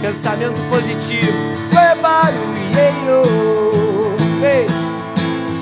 [0.00, 1.32] Pensamento positivo,
[1.70, 3.22] é barulheiro.
[4.42, 4.66] Ei,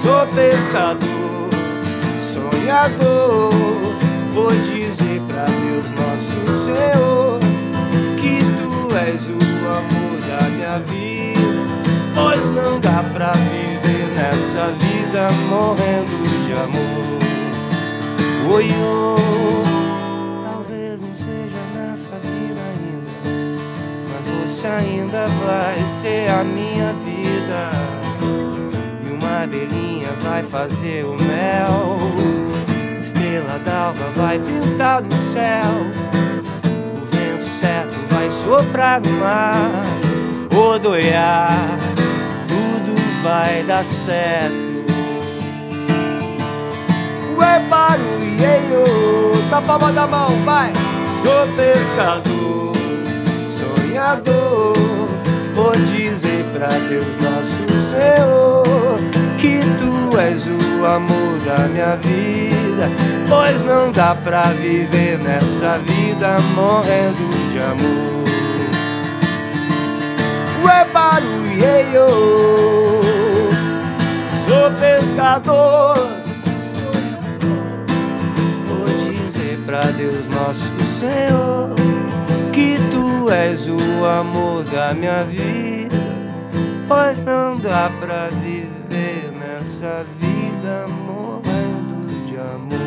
[0.01, 1.51] sou pescador,
[2.23, 3.51] sonhador.
[4.33, 7.30] Vou dizer pra Deus, nosso Senhor, que
[9.11, 11.41] és o amor da minha vida.
[12.15, 17.19] Pois não dá pra viver nessa vida morrendo de amor.
[18.53, 23.11] Oi, oh, talvez não seja nessa vida ainda,
[24.09, 27.71] mas você ainda vai ser a minha vida.
[29.05, 31.99] E uma abelhinha vai fazer o mel,
[33.01, 35.71] estrela d'alva vai pintar no céu.
[36.95, 37.90] O vento certo
[38.47, 39.85] no mar,
[40.53, 41.51] rodoiar,
[42.49, 44.71] tudo vai dar certo.
[47.37, 48.85] Ué, barulheiro,
[49.51, 50.73] na palma da mão, vai.
[51.23, 52.73] Sou pescador,
[53.49, 54.75] sonhador.
[55.55, 58.99] Vou dizer pra Deus, nosso Senhor,
[59.39, 62.91] que tu és o amor da minha vida.
[63.29, 68.20] Pois não dá pra viver nessa vida morrendo de amor.
[70.71, 72.07] Ué, barulheiro,
[74.45, 76.21] sou pescador.
[79.67, 81.71] pra Deus nosso Senhor
[82.53, 85.97] que tu és o amor da minha vida,
[86.89, 92.81] pois não dá pra viver nessa vida morrendo de amor.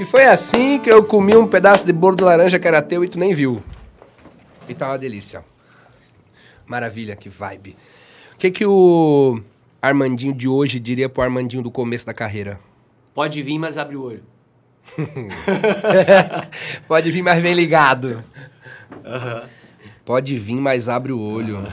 [0.00, 3.04] E foi assim que eu comi um pedaço de bolo de laranja que era teu
[3.04, 3.62] e tu nem viu.
[4.68, 5.44] E tá uma delícia.
[6.66, 7.76] Maravilha, que vibe.
[8.34, 9.40] O que que o
[9.80, 12.58] Armandinho de hoje diria pro Armandinho do começo da carreira?
[13.14, 14.22] Pode vir, mas abre o olho.
[16.86, 18.22] Pode vir, mas vem ligado.
[20.04, 21.66] Pode vir, mas abre o olho.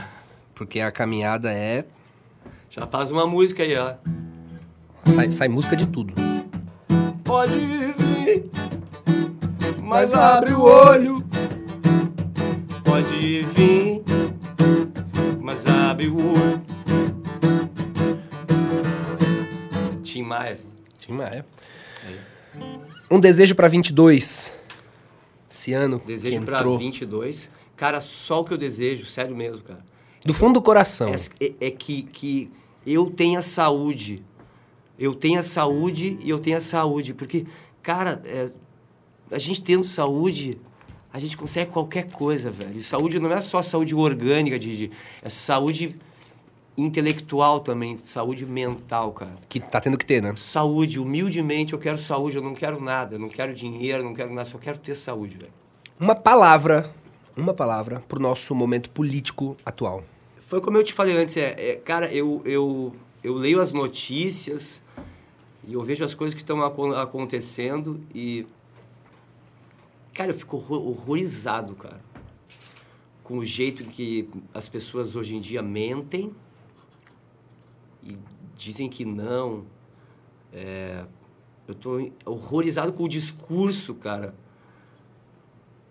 [0.54, 1.84] Porque a caminhada é.
[2.70, 3.94] Já faz uma música aí, ó.
[5.04, 6.14] Sai, sai música de tudo.
[7.22, 8.50] Pode vir,
[9.82, 11.24] mas abre o olho.
[12.94, 14.04] Pode vir,
[15.42, 16.62] mas abre o olho.
[20.04, 20.56] Tim Maia.
[21.00, 21.44] Tim Maia.
[23.10, 24.54] Um desejo pra 22.
[25.50, 26.00] Esse ano.
[26.06, 26.78] Desejo entrou.
[26.78, 27.50] 22.
[27.74, 29.84] Cara, só o que eu desejo, sério mesmo, cara.
[30.24, 31.12] Do fundo do coração.
[31.40, 32.48] É, é que, que
[32.86, 34.22] eu tenha saúde.
[34.96, 37.12] Eu tenha saúde e eu tenha saúde.
[37.12, 37.44] Porque,
[37.82, 38.52] cara, é,
[39.32, 40.60] a gente tendo saúde,
[41.14, 42.82] a gente consegue qualquer coisa, velho.
[42.82, 44.90] Saúde não é só saúde orgânica, de, de-
[45.22, 45.94] é saúde
[46.76, 49.36] intelectual também, saúde mental, cara.
[49.48, 50.34] Que tá tendo que ter, né?
[50.36, 54.12] Saúde, humildemente eu quero saúde, eu não quero nada, eu não quero dinheiro, eu não
[54.12, 55.52] quero nada, só quero ter saúde, velho.
[56.00, 56.92] Uma palavra.
[57.36, 60.02] Uma palavra pro nosso momento político atual.
[60.40, 64.82] Foi como eu te falei antes, é, é, cara, eu, eu, eu leio as notícias
[65.66, 68.46] e eu vejo as coisas que estão acon- acontecendo e.
[70.14, 72.00] Cara, eu fico horror- horrorizado, cara.
[73.22, 76.32] Com o jeito que as pessoas hoje em dia mentem
[78.02, 78.16] e
[78.54, 79.64] dizem que não.
[80.52, 81.04] É,
[81.66, 84.34] eu tô horrorizado com o discurso, cara,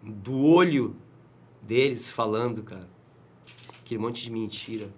[0.01, 0.95] do olho
[1.61, 2.87] deles falando, cara
[3.81, 4.89] aquele monte de mentira.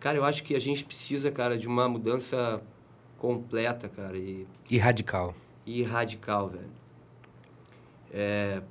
[0.00, 2.60] Cara, eu acho que a gente precisa, cara, de uma mudança
[3.16, 5.32] completa, cara, e, E radical.
[5.64, 6.70] e radical, velho.
[8.12, 8.62] É,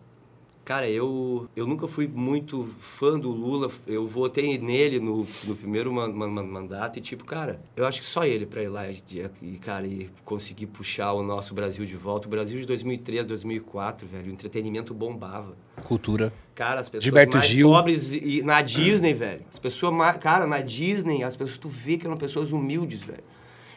[0.66, 3.72] cara, eu, eu nunca fui muito fã do Lula.
[3.86, 8.02] Eu votei nele no, no primeiro man- man- man- mandato e, tipo, cara, eu acho
[8.02, 8.98] que só ele pra ir lá e,
[9.42, 12.28] e, cara, e conseguir puxar o nosso Brasil de volta.
[12.28, 15.56] O Brasil de 2003, 2004, velho, o entretenimento bombava.
[15.84, 16.34] Cultura.
[16.56, 17.70] Cara, as pessoas Gilberto mais Gil.
[17.70, 19.42] pobres e na Disney, velho.
[19.54, 23.24] As pessoas mais, cara, na Disney, as pessoas tu vê que eram pessoas humildes, velho.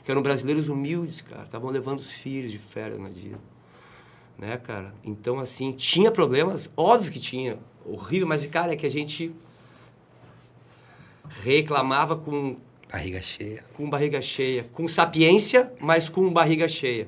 [0.02, 1.42] Que eram brasileiros humildes, cara.
[1.42, 3.36] Estavam levando os filhos de férias na Disney.
[4.41, 4.95] Né, cara?
[5.05, 9.30] Então assim, tinha problemas, óbvio que tinha, horrível, mas cara, é que a gente
[11.43, 12.57] reclamava com
[12.91, 13.62] Barriga cheia.
[13.76, 17.07] com barriga cheia, com sapiência, mas com barriga cheia.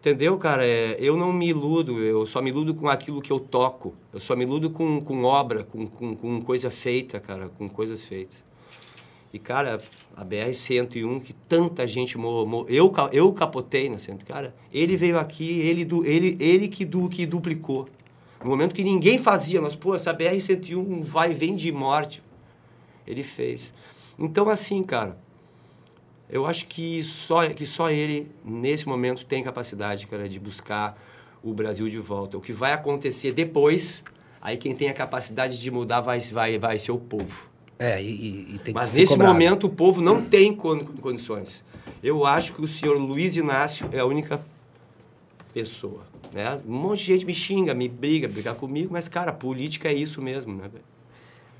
[0.00, 0.66] Entendeu, cara?
[0.66, 3.94] É, eu não me iludo, eu só me iludo com aquilo que eu toco.
[4.12, 8.02] Eu só me iludo com, com obra, com, com, com coisa feita, cara, com coisas
[8.02, 8.44] feitas.
[9.32, 9.80] E, cara,
[10.14, 12.66] a BR-101, que tanta gente morreu.
[12.68, 14.26] Eu, eu capotei na centro.
[14.26, 17.88] Cara, ele veio aqui, ele, ele, ele que, du, que duplicou.
[18.42, 22.22] No momento que ninguém fazia, nós, pô, essa BR-101 vai vem de morte.
[23.06, 23.72] Ele fez.
[24.18, 25.16] Então, assim, cara,
[26.28, 31.00] eu acho que só, que só ele, nesse momento, tem capacidade, cara, de buscar
[31.42, 32.36] o Brasil de volta.
[32.36, 34.04] O que vai acontecer depois,
[34.42, 37.51] aí quem tem a capacidade de mudar vai, vai, vai ser o povo.
[37.84, 39.32] É, e, e- e Mas nesse cobrado.
[39.32, 41.64] momento o povo não tem con- condições.
[42.02, 44.40] Eu acho que o senhor Luiz Inácio é a única
[45.52, 46.02] pessoa.
[46.32, 46.58] Né?
[46.66, 50.22] Um monte de gente me xinga, me briga, brigar comigo, mas, cara, política é isso
[50.22, 50.64] mesmo, né?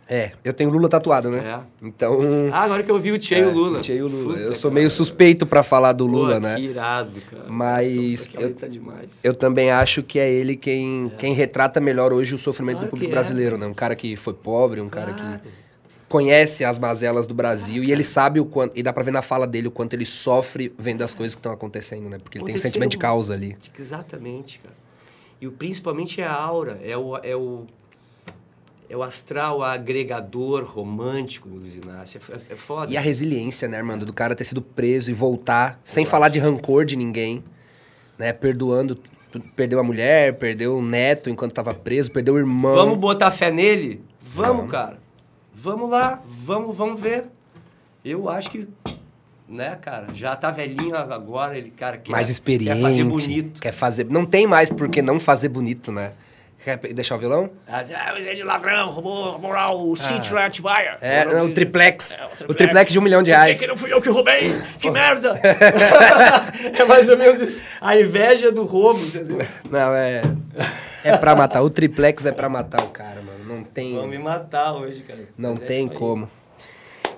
[0.08, 1.38] É, eu tenho Lula tatuado, né?
[1.38, 1.86] É.
[1.86, 2.18] Então.
[2.52, 3.78] Ah, agora que eu vi o Tchê e é, o Lula.
[3.78, 4.34] o Tchê e o Lula.
[4.34, 4.74] Puta, eu sou cara.
[4.80, 6.56] meio suspeito pra falar do Pô, Lula, né?
[6.56, 7.44] Que irado, cara.
[7.48, 9.20] Mas Nossa, eu- tá demais.
[9.22, 12.90] Eu também acho que é ele quem, quem retrata melhor hoje o sofrimento Claro do
[12.90, 13.14] público é.
[13.14, 13.66] brasileiro, né?
[13.66, 15.38] Um cara que foi pobre, um cara Claro.
[15.40, 15.48] que
[16.12, 18.78] conhece as mazelas do Brasil e ele sabe o quanto.
[18.78, 21.38] E dá pra ver na fala dele o quanto ele sofre vendo as coisas que
[21.40, 22.18] estão acontecendo, né?
[22.18, 23.56] Porque ele tem um sentimento de causa ali.
[23.78, 24.74] Exatamente, cara.
[25.40, 27.64] E o, principalmente é a aura, é o, é o,
[28.88, 32.18] é o astral agregador romântico do Luiz Inácio.
[32.18, 32.92] É, f- é foda.
[32.92, 34.06] E a resiliência, né, Armando?
[34.06, 37.42] Do cara ter sido preso e voltar sem falar de rancor de ninguém,
[38.18, 38.32] né?
[38.32, 38.98] Perdoando.
[39.56, 42.74] Perdeu a mulher, perdeu o neto enquanto tava preso, perdeu o irmão.
[42.74, 44.04] Vamos botar fé nele?
[44.20, 45.01] Vamos, cara.
[45.62, 47.26] Vamos lá, vamos, vamos ver.
[48.04, 48.68] Eu acho que,
[49.48, 52.74] né, cara, já tá velhinho agora, ele, cara, quer, mais experiente.
[52.74, 53.60] quer fazer bonito.
[53.60, 54.06] Quer fazer.
[54.06, 56.14] Não tem mais por que não fazer bonito, né?
[56.64, 57.48] Quer deixar o violão?
[57.68, 57.80] Ah,
[58.12, 60.98] mas ele ladrão, roubou, roubou lá o sítio lá em Atibaia.
[61.00, 62.18] É, não, o triplex.
[62.18, 63.60] É, o triplex de um milhão de Por que reais.
[63.60, 64.60] que não fui eu que roubei?
[64.80, 65.38] Que merda!
[66.76, 67.56] é mais ou menos isso.
[67.80, 69.38] A inveja do roubo, entendeu?
[69.70, 70.22] Não, é.
[71.04, 71.62] É pra matar.
[71.62, 73.31] O triplex é pra matar o cara, mano.
[73.62, 73.94] Não tem.
[73.94, 75.20] Vão me matar hoje, cara.
[75.38, 76.28] Não Mas é tem como.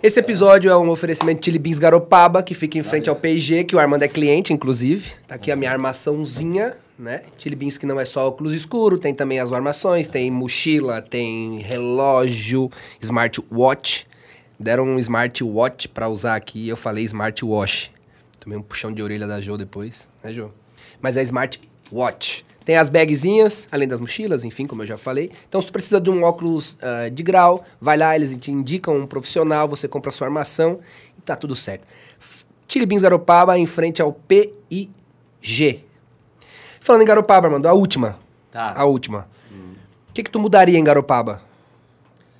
[0.03, 3.64] Esse episódio é um oferecimento de Chili Beans Garopaba, que fica em frente ao P&G,
[3.64, 5.14] que o Armando é cliente, inclusive.
[5.26, 7.22] Tá aqui a minha armaçãozinha, né?
[7.38, 11.59] Chili Beans que não é só óculos escuro, tem também as armações, tem mochila, tem
[11.61, 12.70] relógio,
[13.01, 14.07] smartwatch.
[14.61, 17.90] Deram um smartwatch pra usar aqui, eu falei smartwatch.
[18.38, 20.51] Tomei um puxão de orelha da Jo depois, né, Jo?
[21.01, 22.45] Mas é smartwatch.
[22.65, 25.31] Tem as bagzinhas, além das mochilas, enfim, como eu já falei.
[25.47, 28.97] Então, se tu precisa de um óculos ah, de grau, vai lá, eles te indicam
[28.97, 30.81] um profissional, você compra a sua armação
[31.19, 31.87] e tá tudo certo.
[32.89, 35.85] Beans Garopaba em frente ao PIG.
[36.81, 38.19] Falando em Garopaba, Armando, a última.
[38.51, 38.75] Tá.
[38.77, 39.29] A última.
[40.09, 41.43] O que, que tu mudaria em Garopaba?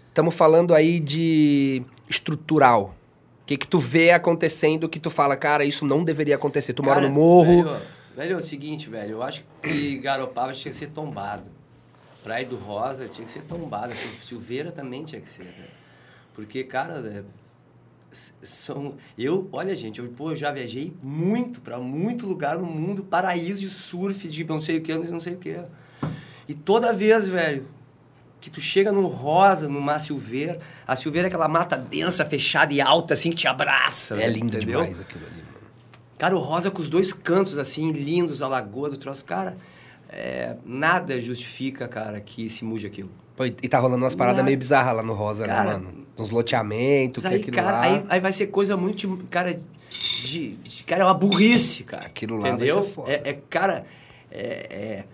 [0.09, 2.95] Estamos falando aí de estrutural.
[3.43, 6.73] O que, que tu vê acontecendo que tu fala, cara, isso não deveria acontecer.
[6.73, 7.65] Tu mora Cara, no morro.
[7.65, 7.77] Velho,
[8.17, 9.13] velho, é o seguinte, velho.
[9.13, 11.45] Eu acho que Garopaba tinha que ser tombado.
[12.23, 13.95] Praia do Rosa tinha que ser tombada.
[13.95, 15.71] Sil- Silveira também tinha que ser, velho.
[16.35, 17.23] Porque, cara, é,
[18.43, 18.95] são...
[19.19, 23.05] Eu, olha, gente, eu, pô, eu já viajei muito pra muito lugar no mundo.
[23.05, 25.57] Paraíso de surf, de não sei o que, não sei o que.
[26.49, 27.67] E toda vez, velho,
[28.41, 32.81] que tu chega no rosa, numa silveira, a silveira é aquela mata densa, fechada e
[32.81, 34.21] alta, assim, que te abraça.
[34.21, 34.81] É lindo entendeu?
[34.81, 35.44] demais aquilo ali, mano.
[36.19, 39.25] Cara, o rosa com os dois cantos, assim, lindos, a lagoa do troço.
[39.25, 39.57] Cara,
[40.09, 43.11] é, nada justifica, cara, que se mude aquilo.
[43.37, 44.47] Pô, e tá rolando umas paradas Nada.
[44.47, 46.07] meio bizarras lá no Rosa, Cara, né, mano?
[46.17, 47.81] Uns loteamentos, aí, aquilo cara, lá...
[47.83, 49.59] aí, aí vai ser coisa muito, cara,
[49.91, 52.07] de, de- Cara, é uma burrice, cara.
[52.07, 52.85] Aquilo lá vai entendeu?
[52.85, 53.11] ser foda.
[53.11, 53.85] É, é, cara,
[54.31, 55.05] é,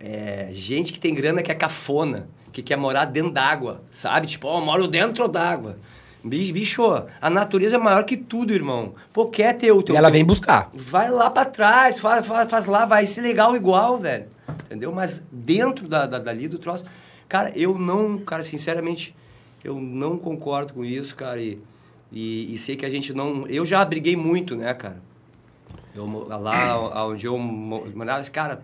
[0.00, 4.26] é- é gente que tem grana que é cafona, que quer morar dentro d'água, sabe?
[4.26, 5.78] Tipo, ó, eu moro dentro d'água.
[6.24, 6.82] Bi- Bicho,
[7.20, 8.94] a natureza é maior que tudo, irmão.
[9.12, 9.94] Pô, quer ter o teu...
[9.94, 10.68] E ela vem buscar.
[10.74, 14.26] Vai lá pra trás, faz, faz, faz lá, vai ser legal igual, velho.
[14.66, 14.92] Entendeu?
[14.92, 16.84] Mas dentro da, da, dali do troço.
[17.28, 19.14] Cara, eu não, cara, sinceramente,
[19.62, 21.40] eu não concordo com isso, cara.
[21.40, 21.58] E,
[22.10, 23.46] e, e sei que a gente não.
[23.46, 24.96] Eu já briguei muito, né, cara?
[25.94, 28.62] Eu, lá onde eu mo- morava, cara,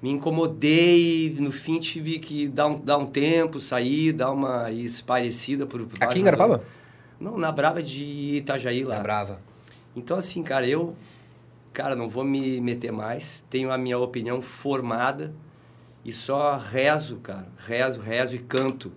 [0.00, 5.66] me incomodei, no fim tive que dar um, dar um tempo, sair, dar uma esparecida
[5.66, 5.86] por.
[5.86, 6.60] por Aqui em razões.
[7.18, 8.96] Não, na Brava de Itajaí lá.
[8.96, 9.40] Tá brava.
[9.96, 10.94] Então, assim, cara, eu,
[11.72, 13.44] cara, não vou me meter mais.
[13.50, 15.34] Tenho a minha opinião formada
[16.04, 17.48] e só rezo, cara.
[17.66, 18.92] Rezo, rezo e canto.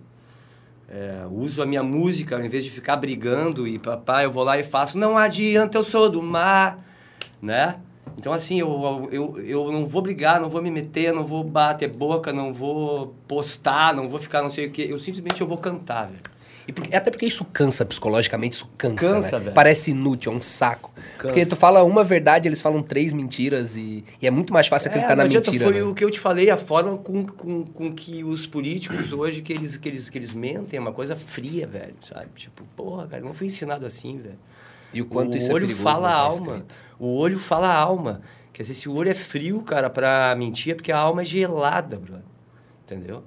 [0.88, 4.58] É, uso a minha música, ao invés de ficar brigando e papai, eu vou lá
[4.58, 4.96] e faço.
[4.96, 6.86] Não adianta, eu sou do mar,
[7.40, 7.80] né?
[8.18, 11.88] Então, assim, eu, eu, eu não vou brigar, não vou me meter, não vou bater
[11.88, 14.86] boca, não vou postar, não vou ficar não sei o quê.
[14.88, 16.20] Eu simplesmente eu vou cantar, velho.
[16.68, 19.44] E porque- até porque isso cansa psicologicamente, isso cansa, Cansa, né?
[19.46, 19.52] velho.
[19.54, 20.92] Parece inútil, é um saco.
[21.18, 21.56] Porque Cansa.
[21.56, 25.14] tu fala uma verdade, eles falam três mentiras e, e é muito mais fácil acreditar
[25.14, 25.68] É, na adianta, mentira.
[25.72, 25.82] Foi né?
[25.84, 29.52] o que eu te falei, a forma com, com, com que os políticos hoje, que
[29.52, 32.28] eles, que, eles, que eles mentem, é uma coisa fria, velho, sabe?
[32.36, 34.38] Tipo, porra, cara, não fui ensinado assim, velho.
[34.92, 36.46] E o quanto o isso é olho perigoso, fala a alma.
[36.46, 36.74] escrito.
[36.98, 38.22] O olho fala a alma.
[38.52, 41.24] Quer dizer, se o olho é frio, cara, pra mentir, é porque a alma é
[41.24, 42.24] gelada, brother.
[42.84, 43.24] Entendeu?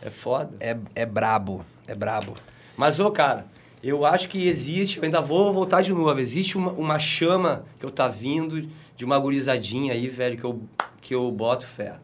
[0.00, 0.54] É foda.
[0.60, 2.34] É, é brabo, é brabo.
[2.76, 3.46] Mas, ô, cara,
[3.82, 7.86] Eu acho que existe, eu ainda vou voltar de novo, existe uma, uma chama que
[7.86, 10.62] eu tá vindo de uma gurizadinha aí, velho, que eu,
[11.00, 11.94] que eu boto fé.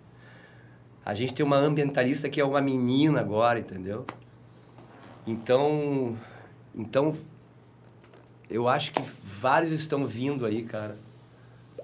[1.05, 4.07] A gente tem uma ambientalista que é uma menina agora, entendeu?
[5.27, 6.17] Então,
[6.73, 7.17] então
[8.53, 10.97] eu acho que vários estão vindo aí, cara.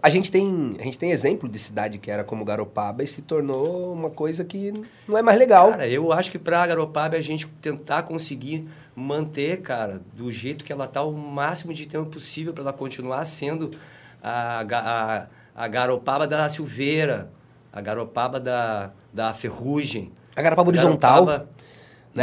[0.01, 3.23] A gente tem, a gente tem exemplo de cidade que era como Garopaba e se
[3.23, 4.73] tornou uma coisa que
[5.09, 5.71] não é mais legal.
[5.71, 10.73] Cara, eu acho que para Garopaba a gente tentar conseguir manter, cara, do jeito que
[10.73, 13.71] ela tá o máximo de tempo possível para ela continuar sendo
[14.23, 15.27] a, a,
[15.65, 17.31] a Garopaba da Silveira,
[17.73, 20.13] a Garopaba da, da Ferrugem.
[20.37, 21.27] A Garopaba horizontal.
[21.27, 21.49] Garopaba,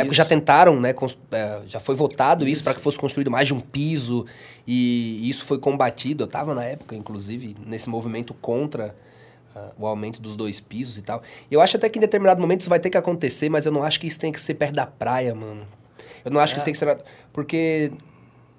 [0.04, 0.08] né?
[0.12, 0.94] Já tentaram, né?
[1.32, 4.26] É, já foi votado isso, isso para que fosse construído mais de um piso
[4.68, 6.24] e isso foi combatido.
[6.24, 8.96] Eu estava na época, inclusive, nesse movimento contra
[9.56, 11.24] uh, o aumento dos dois pisos e tal.
[11.50, 13.84] Eu acho até que em determinado momento isso vai ter que acontecer, mas eu não
[13.84, 15.66] acho que isso tem que ser perto da praia, mano.
[16.24, 16.56] Eu não acho é.
[16.56, 17.04] que isso tem que ser.
[17.32, 17.92] Porque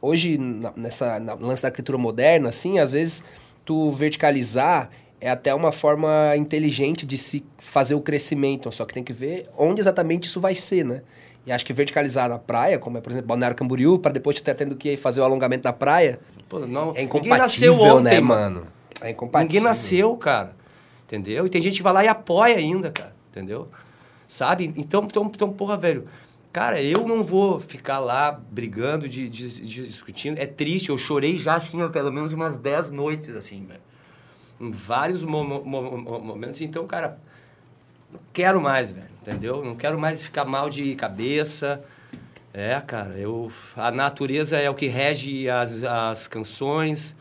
[0.01, 3.25] hoje, na, nessa na lance da arquitetura moderna, assim, às vezes
[3.65, 4.91] tu verticalizar
[5.21, 9.49] é até uma forma inteligente de se fazer o crescimento, só que tem que ver
[9.57, 11.03] onde exatamente isso vai ser, né?
[11.47, 14.43] E acho que verticalizar na praia, como é, por exemplo, Balneário Camboriú, para depois tu
[14.43, 18.21] ter tendo que fazer o alongamento da praia, Pô, não, é incompatível, né, ontem, né,
[18.21, 18.67] mano?
[19.01, 19.47] É incompatível.
[19.47, 20.57] Ninguém nasceu, cara.
[21.05, 21.47] Entendeu?
[21.47, 23.15] E tem gente que vai lá e apoia ainda, cara.
[23.31, 23.69] Entendeu?
[24.27, 24.73] Sabe?
[24.77, 26.07] Então, então, então porra, velho.
[26.53, 30.39] Cara, eu não vou ficar lá brigando, de, de, de discutindo.
[30.39, 33.86] É triste, eu chorei já, assim, pelo menos umas 10 noites, assim, velho
[34.61, 36.61] em vários mo mo momentos.
[36.61, 37.19] Então, cara,
[38.13, 39.65] não quero mais, velho, entendeu?
[39.65, 41.85] Não quero mais ficar mal de cabeça.
[42.53, 47.15] É, cara, eu, a natureza é o que rege as, as canções,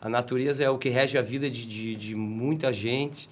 [0.00, 3.28] a natureza é o que rege a vida de, de, de muita gente.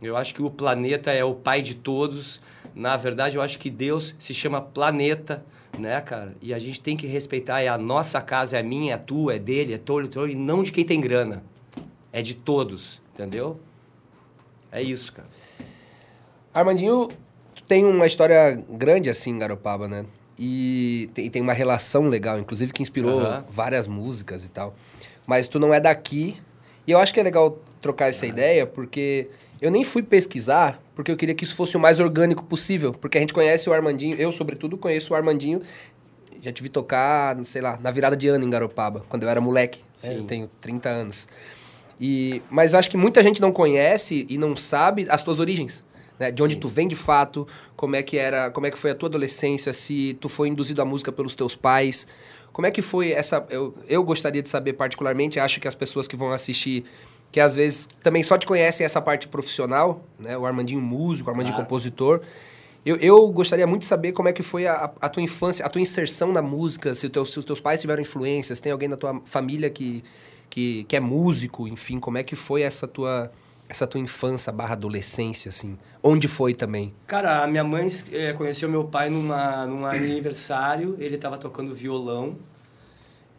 [0.00, 2.40] Eu acho que o planeta é o pai de todos.
[2.74, 5.44] Na verdade, eu acho que Deus se chama planeta,
[5.76, 6.36] né, cara?
[6.40, 7.60] E a gente tem que respeitar.
[7.62, 10.34] É a nossa casa, é a minha, é a tua, é dele, é todo, e
[10.36, 11.42] não de quem tem grana
[12.14, 13.58] é de todos, entendeu?
[14.70, 15.26] É isso, cara.
[16.54, 17.08] Armandinho,
[17.56, 20.06] tu tem uma história grande assim em Garopaba, né?
[20.38, 23.42] E tem, tem uma relação legal, inclusive que inspirou uhum.
[23.48, 24.76] várias músicas e tal.
[25.26, 26.40] Mas tu não é daqui.
[26.86, 28.30] E eu acho que é legal trocar essa uhum.
[28.30, 29.28] ideia, porque
[29.60, 32.92] eu nem fui pesquisar, porque eu queria que isso fosse o mais orgânico possível.
[32.92, 35.62] Porque a gente conhece o Armandinho, eu, sobretudo, conheço o Armandinho.
[36.40, 39.40] Já te vi tocar, sei lá, na virada de ano em Garopaba, quando eu era
[39.40, 39.80] moleque.
[40.00, 40.16] Né?
[40.16, 41.26] Eu tenho 30 anos.
[42.00, 45.84] E, mas acho que muita gente não conhece e não sabe as tuas origens.
[46.18, 46.30] Né?
[46.30, 46.60] De onde Sim.
[46.60, 49.72] tu vem de fato, como é que era, como é que foi a tua adolescência,
[49.72, 52.06] se tu foi induzido à música pelos teus pais.
[52.52, 53.44] Como é que foi essa.
[53.50, 56.84] Eu, eu gostaria de saber particularmente, acho que as pessoas que vão assistir,
[57.32, 60.38] que às vezes também só te conhecem essa parte profissional, né?
[60.38, 61.68] O Armandinho músico, o Armandinho claro.
[61.68, 62.20] compositor.
[62.86, 65.70] Eu, eu gostaria muito de saber como é que foi a, a tua infância, a
[65.70, 68.96] tua inserção na música, se, teu, se os teus pais tiveram influências, tem alguém na
[68.96, 70.04] tua família que,
[70.54, 73.32] que, que é músico, enfim, como é que foi essa tua
[73.68, 75.76] essa tua infância barra adolescência, assim?
[76.00, 76.94] Onde foi também?
[77.08, 82.36] Cara, a minha mãe é, conheceu meu pai numa, num aniversário, ele estava tocando violão,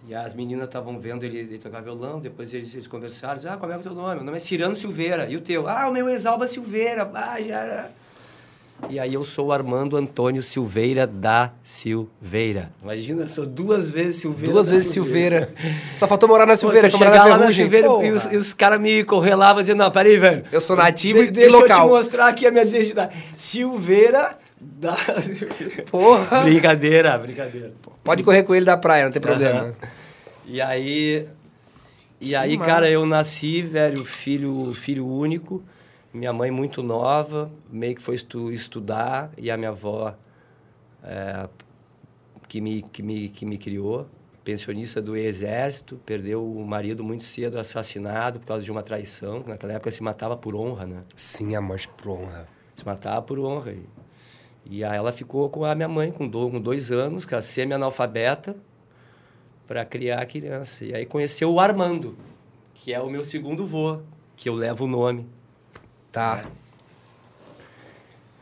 [0.06, 3.72] e as meninas estavam vendo ele, ele, tocar violão, depois eles, eles conversaram, ah, como
[3.72, 4.16] é, é o teu nome?
[4.16, 5.70] Meu nome é Cirano Silveira, e o teu?
[5.70, 7.90] Ah, o meu é Exalba Silveira, ah, já...
[8.90, 12.72] E aí eu sou o Armando Antônio Silveira da Silveira.
[12.84, 14.54] Imagina, sou duas vezes Silveira.
[14.54, 15.50] Duas vezes Silveira.
[15.58, 15.82] Silveira.
[15.98, 16.90] Só faltou morar na Silveira.
[16.90, 20.18] Pô, chegar lá na Silveira e os, e os caras me correlavam dizendo, não, peraí,
[20.18, 20.44] velho.
[20.52, 21.68] Eu sou nativo de, e deixa local.
[21.68, 23.16] Deixa eu te mostrar aqui a minha identidade.
[23.36, 24.96] Silveira da...
[25.90, 26.44] Porra.
[26.44, 27.74] brincadeira, brincadeira.
[28.04, 29.64] Pode correr com ele da praia, não tem problema.
[29.64, 29.74] Uhum.
[30.46, 31.26] E aí...
[32.20, 35.64] E aí, cara, eu nasci, velho, filho, filho único.
[36.16, 40.16] Minha mãe muito nova, meio que foi estu estudar, e a minha avó,
[41.04, 41.50] é,
[42.48, 44.08] que, me, que, me, que me criou,
[44.42, 49.50] pensionista do exército, perdeu o marido muito cedo, assassinado por causa de uma traição, que
[49.50, 51.04] naquela época se matava por honra, né?
[51.18, 52.48] Sim, a morte por honra.
[52.78, 53.74] Se matava por honra.
[53.74, 53.86] E,
[54.66, 57.42] e aí ela ficou com a minha mãe, com, do, com dois anos, que era
[57.42, 58.56] semi-analfabeta,
[59.68, 60.86] para criar a criança.
[60.86, 62.16] E aí conheceu o Armando,
[62.74, 64.00] que é o meu segundo vô,
[64.38, 65.35] que eu levo o nome.
[66.16, 66.46] Tá.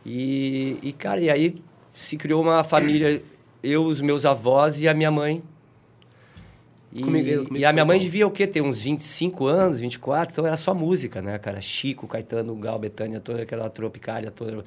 [0.06, 1.56] E, e, cara, e aí
[1.92, 3.24] se criou uma família,
[3.64, 5.42] eu, os meus avós e a minha mãe.
[6.92, 8.04] E, comigo, comigo e a minha mãe bom.
[8.04, 8.46] devia o quê?
[8.46, 11.60] Ter uns 25 anos, 24, então era só música, né, cara?
[11.62, 14.64] Chico, Caetano, Gal, Betânia, toda aquela tropicália, toda,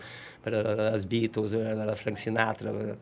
[0.93, 1.53] as Beatles,
[1.95, 2.99] Frank Sinatra.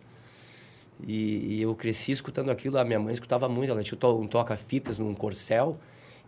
[1.03, 4.99] E, e, eu cresci escutando aquilo, a minha mãe escutava muito, ela tinha um toca-fitas
[4.99, 5.79] num corcel,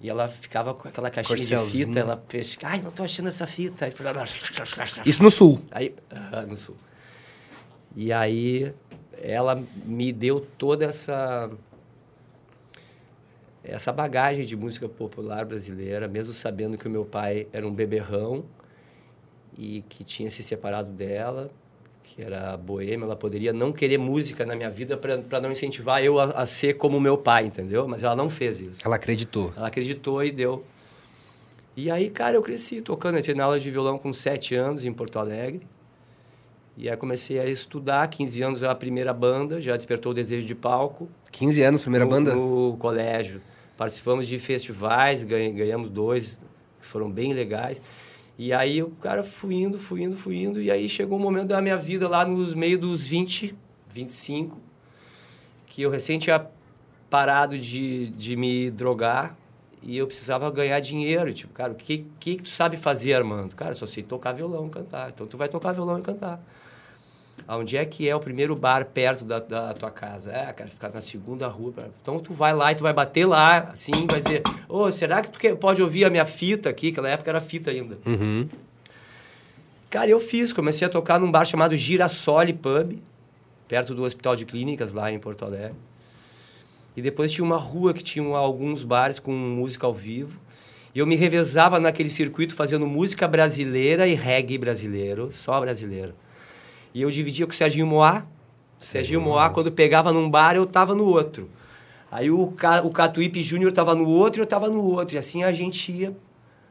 [0.01, 3.47] e ela ficava com aquela caixinha de fita, ela fez, ai, não tô achando essa
[3.47, 3.87] fita.
[5.09, 5.63] Isso no sul?
[5.71, 6.77] Aí, uh, no sul.
[7.95, 8.75] E aí,
[9.23, 11.51] ela me deu toda essa
[13.65, 18.45] essa bagagem de música popular brasileira, mesmo sabendo que o meu pai era um beberrão
[19.59, 21.51] e que tinha se separado dela,
[22.07, 26.21] que era boêmia, ela poderia não querer música na minha vida para não incentivar eu
[26.21, 27.89] a, a, ser como meu pai, entendeu?
[27.89, 28.81] Mas ela não fez isso.
[28.85, 29.53] Ela acreditou.
[29.57, 30.65] Ela acreditou e deu.
[31.77, 33.19] E aí, cara, eu cresci tocando.
[33.19, 35.67] Entrei na aula de violão com sete anos em Porto Alegre.
[36.77, 40.55] E aí comecei a estudar, 15 anos a primeira banda, já despertou o desejo de
[40.55, 41.09] palco.
[41.33, 42.35] 15 anos, primeira no, banda?
[42.35, 43.41] No colégio.
[43.77, 46.39] Participamos de festivais, ganhamos dois,
[46.81, 47.81] que foram bem legais.
[48.39, 50.61] E aí o cara fui indo, fui indo, fui indo.
[50.61, 53.57] E aí chegou um momento da minha vida lá nos meio dos 20,
[53.89, 54.59] 25,
[55.67, 56.47] que eu recém tinha
[57.09, 59.37] parado de, de me drogar
[59.83, 61.33] e eu precisava ganhar dinheiro.
[61.33, 63.55] Tipo, cara, o que, que, que tu sabe fazer, Armando?
[63.55, 65.11] Cara, só sei tocar violão cantar.
[65.11, 66.43] Então tu vai tocar violão e cantar.
[67.49, 70.33] Onde é que é o primeiro bar perto da, da tua casa?
[70.33, 71.73] É, cara, ficar na segunda rua.
[72.03, 75.23] Então tu vai lá e tu vai bater lá, assim, vai dizer: Ô, oh, será
[75.23, 76.89] que tu quer, pode ouvir a minha fita aqui?
[76.89, 77.99] Aquela época era fita ainda.
[78.05, 78.49] Uhum.
[79.89, 80.53] Cara, eu fiz.
[80.53, 82.99] Comecei a tocar num bar chamado Girassole Pub,
[83.69, 85.77] perto do Hospital de Clínicas, lá em Porto Alegre.
[86.97, 90.41] E depois tinha uma rua que tinha alguns bares com música ao vivo.
[90.93, 96.15] E eu me revezava naquele circuito fazendo música brasileira e reggae brasileiro, só brasileiro.
[96.97, 98.25] E eu dividia com o Serginho Moá.
[98.81, 101.51] O Serginho Moá, quando pegava num bar, eu tava no outro.
[102.11, 105.15] Aí o, Ca, o Catuípe Júnior tava no outro e eu tava no outro.
[105.15, 106.17] E assim a gente ia.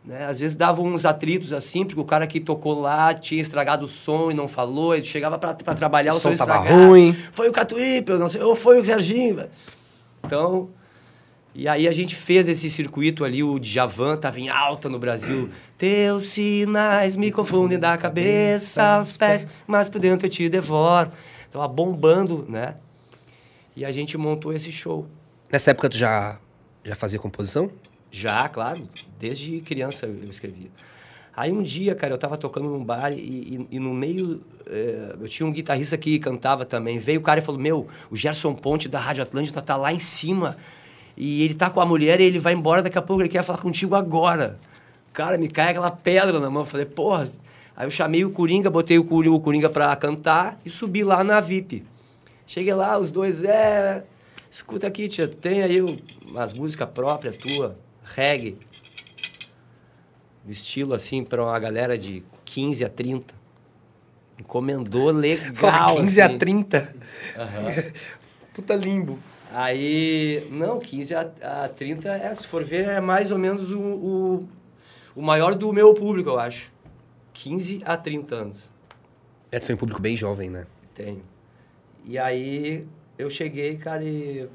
[0.04, 0.26] Né?
[0.26, 3.88] Às vezes dava uns atritos assim, porque o cara que tocou lá tinha estragado o
[3.88, 4.96] som e não falou.
[4.96, 6.88] Ele chegava para trabalhar, o, o som, som tava estragado.
[6.88, 7.16] ruim.
[7.32, 8.42] Foi o Catuípe, eu não sei.
[8.42, 9.46] Ou foi o Serginho.
[10.24, 10.70] Então,
[11.56, 15.50] e aí a gente fez esse circuito ali, o Djavan estava em alta no Brasil.
[15.78, 21.10] Teus sinais me confundem da cabeça aos pés, mas por dentro eu te devoro.
[21.50, 22.76] Tava bombando, né?
[23.74, 25.08] E a gente montou esse show.
[25.50, 26.38] Nessa época tu já,
[26.84, 27.72] já fazia composição?
[28.12, 28.90] Já, claro.
[29.18, 30.70] Desde criança eu escrevia.
[31.38, 34.42] Aí um dia, cara, eu tava tocando num bar e, e, e no meio...
[34.68, 37.00] É, eu tinha um guitarrista que cantava também.
[37.00, 40.00] Veio o cara e falou, meu, o Gerson Ponte da Rádio Atlântida tá lá em
[40.00, 40.58] cima
[41.18, 43.44] e ele tá com a mulher e ele vai embora daqui a pouco, ele quer
[43.44, 44.58] falar contigo agora.
[45.14, 46.64] Cara, me cai aquela pedra na mão.
[46.64, 47.24] Eu falei, porra.
[47.76, 51.86] Aí eu chamei o Coringa, botei o Coringa, pra cantar e subi lá na VIP.
[52.46, 54.04] Cheguei lá, os dois, é.
[54.50, 55.82] Escuta aqui, tia, tem aí
[56.26, 58.58] umas músicas próprias tua, reggae.
[60.48, 63.34] Estilo assim pra uma galera de 15 a 30.
[64.40, 65.98] Encomendou legal.
[65.98, 66.36] 15 assim.
[66.36, 66.96] a 30?
[67.38, 67.92] Uhum.
[68.54, 69.20] Puta limbo.
[69.58, 71.22] Aí, não, 15 a,
[71.64, 74.50] a 30, é, se for ver, é mais ou menos o, o,
[75.16, 76.70] o maior do meu público, eu acho.
[77.32, 78.70] 15 a 30 anos.
[79.50, 80.68] É, tu tem um público bem jovem, né?
[80.94, 81.24] Tenho.
[82.04, 82.86] E aí,
[83.18, 84.50] eu cheguei, cara, e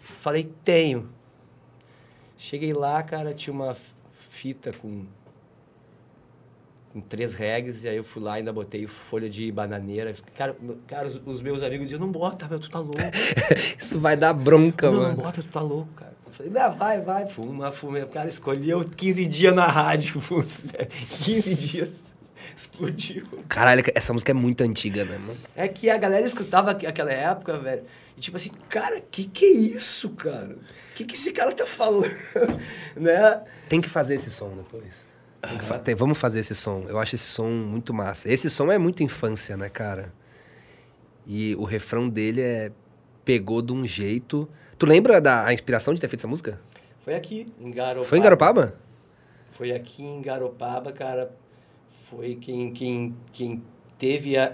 [0.00, 1.06] falei, tenho.
[2.38, 3.76] Cheguei lá, cara, tinha uma
[4.10, 5.04] fita com
[6.94, 10.14] com três regs, e aí eu fui lá e ainda botei folha de bananeira.
[10.32, 13.00] Cara, cara os, os meus amigos diziam, não bota, meu, tu tá louco.
[13.76, 15.16] Isso vai dar bronca, não, mano.
[15.16, 16.14] Não bota, tu tá louco, cara.
[16.24, 17.98] Eu falei, não, vai, vai, fuma, fuma.
[17.98, 22.14] O cara escolheu 15 dias na rádio, 15 dias.
[22.56, 23.26] Explodiu.
[23.48, 25.36] Caralho, essa música é muito antiga, né, mano?
[25.56, 27.82] É que a galera escutava aquela época, velho.
[28.16, 30.56] E tipo assim, cara, que que é isso, cara?
[30.94, 32.08] Que que esse cara tá falando?
[32.94, 33.42] né?
[33.68, 35.13] Tem que fazer esse som depois.
[35.52, 35.96] Uhum.
[35.96, 36.84] Vamos fazer esse som.
[36.88, 38.30] Eu acho esse som muito massa.
[38.30, 40.12] Esse som é muito infância, né, cara?
[41.26, 42.72] E o refrão dele é
[43.24, 44.48] pegou de um jeito.
[44.78, 46.60] Tu lembra da inspiração de ter feito essa música?
[47.00, 48.08] Foi aqui, em Garopaba.
[48.08, 48.74] Foi em Garopaba?
[49.52, 51.30] Foi aqui em Garopaba, cara.
[52.10, 53.62] Foi quem, quem, quem
[53.98, 54.50] teve a,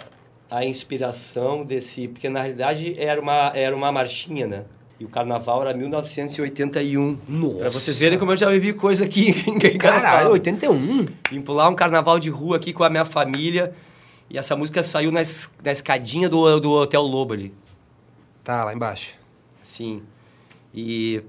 [0.51, 2.09] a inspiração desse.
[2.09, 4.64] Porque na realidade era uma, era uma marchinha, né?
[5.01, 7.18] E o carnaval era 1981.
[7.26, 7.59] Nossa!
[7.59, 11.07] Pra vocês verem como eu já vivi coisa aqui em Caralho, 81?
[11.30, 13.72] Vim pular um carnaval de rua aqui com a minha família.
[14.28, 17.55] E essa música saiu na, es na escadinha do, do Hotel Lobo ali.
[18.44, 19.14] Tá, lá embaixo.
[19.62, 20.03] Sim.
[20.74, 21.22] E.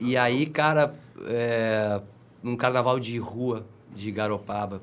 [0.00, 0.94] E aí, cara,
[1.26, 2.00] é,
[2.42, 4.80] num carnaval de rua de Garopaba.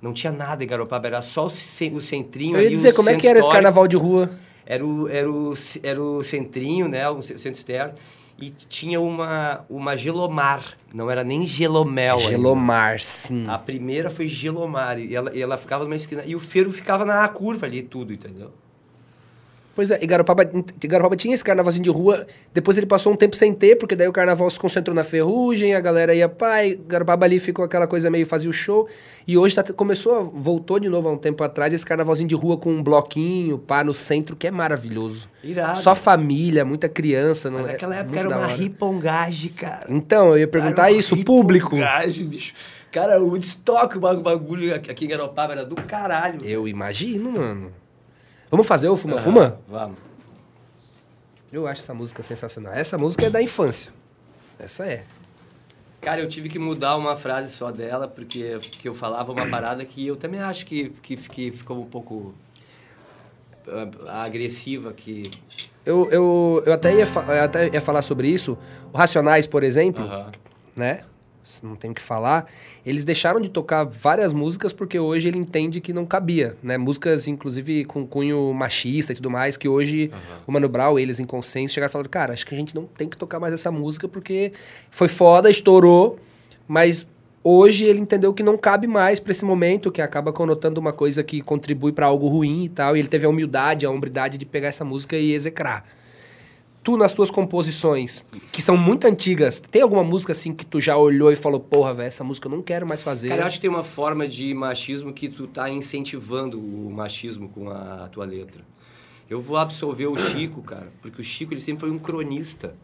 [0.00, 3.28] Não tinha nada em Garopaba, era só o, centrinho Eu ia dizer, como é que
[3.28, 4.30] era esse carnaval de rua?
[4.70, 5.52] Era o, era o,
[5.82, 7.10] era o centrinho, né?
[7.10, 7.94] O centro externo.
[8.40, 10.78] E tinha uma, uma gelomar.
[10.94, 12.20] Não era nem gelomel.
[12.20, 13.02] Gelomar, ainda.
[13.02, 13.46] sim.
[13.48, 14.96] A primeira foi gelomar.
[15.00, 16.22] E ela, e ela ficava numa esquina.
[16.24, 18.52] E o feiro ficava na curva ali, tudo, entendeu?
[19.80, 20.44] Pois é, e Garopaba,
[20.84, 24.06] Garopaba tinha esse carnavalzinho de rua, depois ele passou um tempo sem ter, porque daí
[24.06, 28.10] o carnaval se concentrou na ferrugem, a galera ia, pai, Garopaba ali ficou aquela coisa
[28.10, 28.86] meio fazia o show,
[29.26, 32.58] e hoje tá, começou, voltou de novo há um tempo atrás, esse carnavalzinho de rua
[32.58, 35.30] com um bloquinho, pá, no centro, que é maravilhoso.
[35.42, 35.78] Irado.
[35.78, 37.48] Só família, muita criança.
[37.48, 39.86] Não Mas é, naquela época era uma ripongagem, cara.
[39.88, 41.76] Então, eu ia perguntar isso, público.
[41.76, 42.52] ripongagem, bicho.
[42.92, 46.44] Cara, o estoque, o bagulho aqui em Garopaba era do caralho.
[46.44, 47.79] Eu imagino, mano.
[48.50, 49.60] Vamos fazer o Fuma Aham, Fuma?
[49.68, 49.98] Vamos.
[51.52, 52.72] Eu acho essa música sensacional.
[52.72, 53.92] Essa música é da infância.
[54.58, 55.04] Essa é.
[56.00, 59.84] Cara, eu tive que mudar uma frase só dela, porque, porque eu falava uma parada
[59.84, 62.34] que eu também acho que, que, que ficou um pouco
[64.06, 65.30] ah, agressiva, que...
[65.84, 68.56] Eu, eu, eu, até ia eu até ia falar sobre isso.
[68.92, 70.32] O Racionais, por exemplo, Aham.
[70.76, 71.04] né?
[71.62, 72.46] Não tem o que falar.
[72.84, 76.76] Eles deixaram de tocar várias músicas porque hoje ele entende que não cabia, né?
[76.76, 80.10] Músicas, inclusive, com cunho machista e tudo mais, que hoje
[80.46, 82.84] o Mano Brown, eles em consenso, chegaram e falaram, cara, acho que a gente não
[82.84, 84.52] tem que tocar mais essa música porque
[84.90, 86.18] foi foda, estourou,
[86.68, 87.08] mas
[87.42, 91.22] hoje ele entendeu que não cabe mais pra esse momento, que acaba conotando uma coisa
[91.24, 94.44] que contribui pra algo ruim e tal, e ele teve a humildade, a hombridade de
[94.44, 95.84] pegar essa música e execrar.
[96.82, 100.96] Tu, nas tuas composições, que são muito antigas, tem alguma música assim que tu já
[100.96, 103.28] olhou e falou, porra, velho, essa música eu não quero mais fazer?
[103.28, 107.50] Cara, eu acho que tem uma forma de machismo que tu tá incentivando o machismo
[107.50, 108.62] com a tua letra.
[109.28, 112.74] Eu vou absolver o Chico, cara, porque o Chico ele sempre foi um cronista.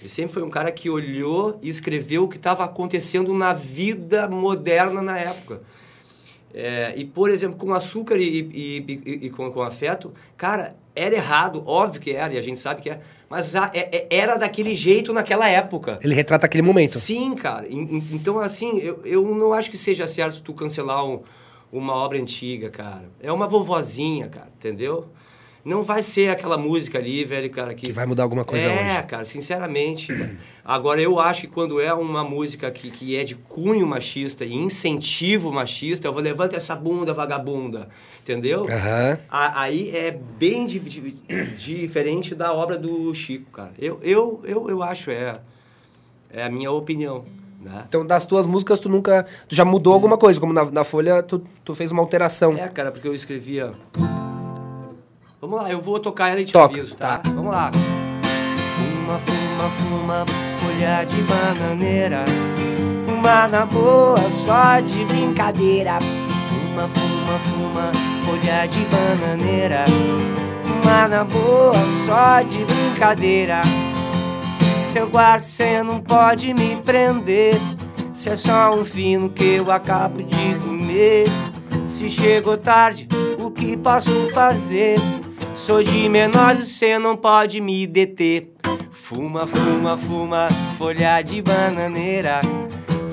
[0.00, 4.28] Ele sempre foi um cara que olhou e escreveu o que estava acontecendo na vida
[4.28, 5.62] moderna na época.
[6.52, 11.14] É, e, por exemplo, com açúcar e, e- e- e com, com afeto, cara, era
[11.14, 13.00] errado, óbvio que era, e a gente sabe que é,
[13.30, 16.00] mas a- é- é- era daquele jeito naquela época.
[16.02, 16.98] Ele retrata aquele momento.
[16.98, 17.66] Sim, cara.
[17.68, 21.22] En- Então, assim, eu, eu não acho que seja certo tu cancelar um-
[21.72, 23.08] uma obra antiga, cara.
[23.22, 25.06] É uma vovozinha, cara, entendeu?
[25.64, 27.86] Não vai ser aquela música ali, velho, cara, que...
[27.86, 29.06] Que vai mudar alguma coisa é, hoje.
[29.06, 30.06] cara, sinceramente.
[30.12, 30.30] cara.
[30.64, 34.54] Agora, eu acho que quando é uma música que, que é de cunho machista e
[34.54, 37.88] incentivo machista, eu vou levanta essa bunda, vagabunda,
[38.22, 38.62] entendeu?
[38.68, 39.18] Aham.
[39.28, 41.16] A- Aí é bem di- di-
[41.58, 43.72] diferente da obra do Chico, cara.
[43.78, 45.40] Eu, eu, eu, eu acho, é,
[46.32, 47.24] é a minha opinião,
[47.60, 47.84] né?
[47.86, 49.26] Então, das tuas músicas, tu nunca.
[49.46, 52.56] Tu já mudou alguma coisa, como na, na Folha, tu, tu fez uma alteração.
[52.56, 53.72] É, cara, porque eu escrevia...
[55.40, 57.18] Vamos lá, eu vou tocar ela e te Toca, aviso, tá?
[57.18, 57.30] tá.
[57.30, 57.70] Vamos lá.
[57.72, 60.24] Fuma, fuma, fuma,
[60.60, 62.24] folha de bananeira
[63.06, 67.92] Fuma na boa, só de brincadeira Fuma, fuma, fuma,
[68.26, 69.84] folha de bananeira
[70.62, 71.74] Fuma na boa,
[72.06, 73.62] só de brincadeira
[74.84, 77.58] Se eu guardo, cê não pode me prender
[78.12, 81.26] Se é só um fino que eu acabo de comer
[81.86, 84.98] Se chegou tarde, o que posso fazer?
[85.54, 88.48] Sou de menor, você não pode me deter.
[88.90, 90.48] Fuma, fuma, fuma,
[90.78, 92.40] folha de bananeira.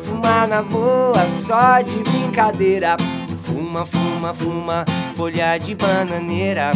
[0.04, 2.96] Fuma na boa, só de brincadeira.
[3.44, 4.86] Fuma, fuma, fuma,
[5.16, 6.72] folha de bananeira.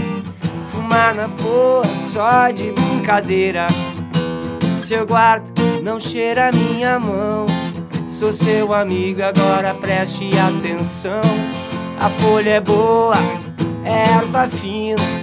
[0.69, 3.67] Fuma na boa, só de brincadeira.
[4.77, 5.51] Se eu guardo,
[5.83, 7.45] não cheira minha mão.
[8.07, 11.21] Sou seu amigo, agora preste atenção.
[11.99, 13.15] A folha é boa,
[13.85, 15.20] erva fina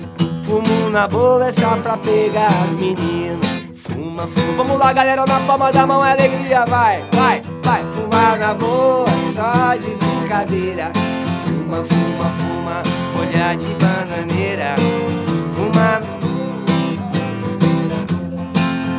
[0.48, 3.38] Fumo na boa, é só pra pegar as meninas.
[3.82, 7.84] Fuma, fuma, vamos lá galera, na palma da mão é alegria, vai, vai, vai.
[7.92, 10.90] Fumar na boa, só de brincadeira.
[11.44, 12.82] Fuma, fuma, fuma,
[13.12, 14.74] folha de bananeira.
[15.54, 16.00] Fuma.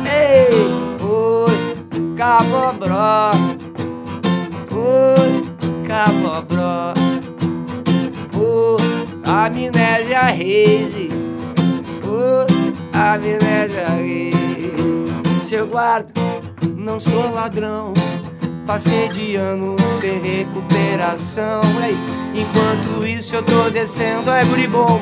[0.06, 0.50] Ei,
[1.02, 3.32] oi, cabobró.
[4.70, 5.44] Oi,
[5.88, 6.94] cabobró.
[8.38, 11.19] Oi, amnésia reise
[12.10, 16.10] Oi, amnésia reise Se eu guardo,
[16.76, 17.92] não sou ladrão.
[18.66, 21.60] Passei de ano sem recuperação.
[22.34, 25.00] Enquanto isso eu tô descendo, é guri bom.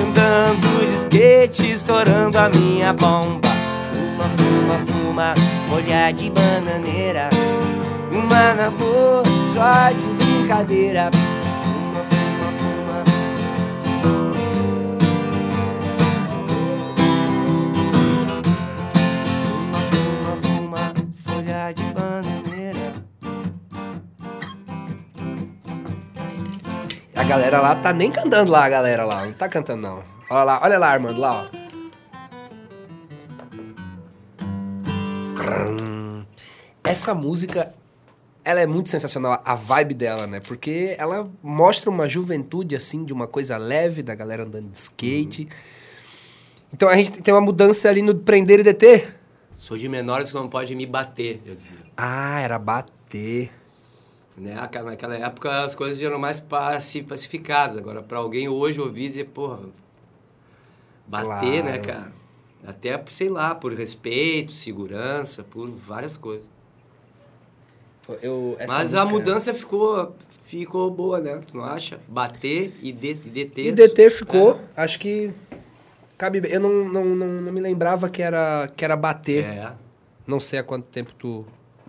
[0.00, 3.48] Andando de skate, estourando a minha bomba.
[3.90, 5.34] Fuma, fuma, fuma,
[5.68, 7.28] folha de bananeira.
[8.12, 11.10] Uma na boa, só de brincadeira
[27.26, 29.26] galera lá tá nem cantando lá, a galera lá.
[29.26, 30.02] Não tá cantando, não.
[30.30, 31.66] Olha lá, olha lá, Armando, lá, ó.
[36.84, 37.74] Essa música,
[38.44, 40.38] ela é muito sensacional, a vibe dela, né?
[40.38, 45.48] Porque ela mostra uma juventude, assim, de uma coisa leve, da galera andando de skate.
[46.72, 49.18] Então a gente tem uma mudança ali no prender e deter?
[49.52, 51.76] Sou de menor, você não pode me bater, eu dizia.
[51.96, 53.50] Ah, era bater.
[54.36, 54.54] Né?
[54.54, 57.76] Naquela época as coisas eram mais pacificadas.
[57.78, 59.60] Agora, para alguém hoje ouvir dizer, porra,
[61.06, 61.78] bater, né, claro.
[61.78, 62.12] né, cara?
[62.66, 66.44] Até, sei lá, por respeito, segurança, por várias coisas.
[68.22, 70.14] Eu, Mas a mudança ficou,
[70.46, 71.38] ficou boa, né?
[71.46, 71.98] Tu não acha?
[72.08, 73.66] Bater e, de, e deter.
[73.66, 74.60] E deter ficou.
[74.76, 74.82] É.
[74.82, 75.32] Acho que
[76.16, 79.44] cabe Eu não, não, não, não, me lembrava que era, que era bater.
[79.44, 79.72] É.
[80.26, 81.44] Não sei há quanto tempo tu,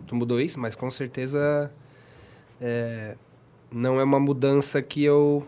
[0.06, 1.72] tu mudou isso, mas com certeza
[2.62, 3.16] é,
[3.72, 5.45] não é uma mudança que eu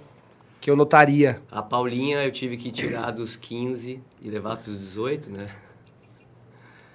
[0.61, 1.41] que eu notaria.
[1.49, 5.49] A Paulinha eu tive que tirar dos 15 e levar para os 18, né?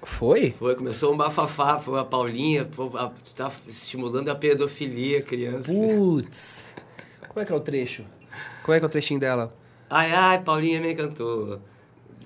[0.03, 0.51] Foi?
[0.59, 2.69] Foi, começou um bafafá, foi a Paulinha,
[3.35, 5.73] tá estimulando a pedofilia, criança.
[5.73, 6.77] Putz!
[7.27, 8.05] Como é que é o trecho?
[8.63, 9.57] Como é que é o trechinho dela?
[9.89, 11.59] Ai, ai, Paulinha me encantou.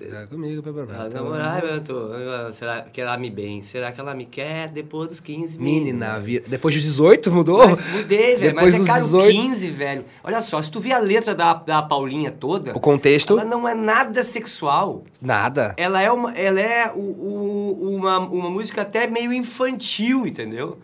[0.01, 2.51] É comigo, Pepe Ela namorar, eu tô.
[2.51, 3.61] Será que ela me bem?
[3.61, 5.59] Será que ela me quer depois dos 15?
[5.59, 6.45] Menina, menina.
[6.47, 7.67] depois dos 18 mudou?
[7.67, 8.55] Mas mudei, velho.
[8.55, 9.31] Mas é caro 18...
[9.31, 10.05] 15, velho.
[10.23, 12.75] Olha só, se tu vê a letra da, da Paulinha toda.
[12.75, 13.33] O contexto.
[13.33, 15.03] Ela não é nada sexual.
[15.21, 15.73] Nada.
[15.77, 20.77] Ela é uma, ela é o, o, uma, uma música até meio infantil, entendeu?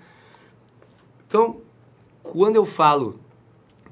[1.27, 1.57] Então,
[2.21, 3.19] quando eu falo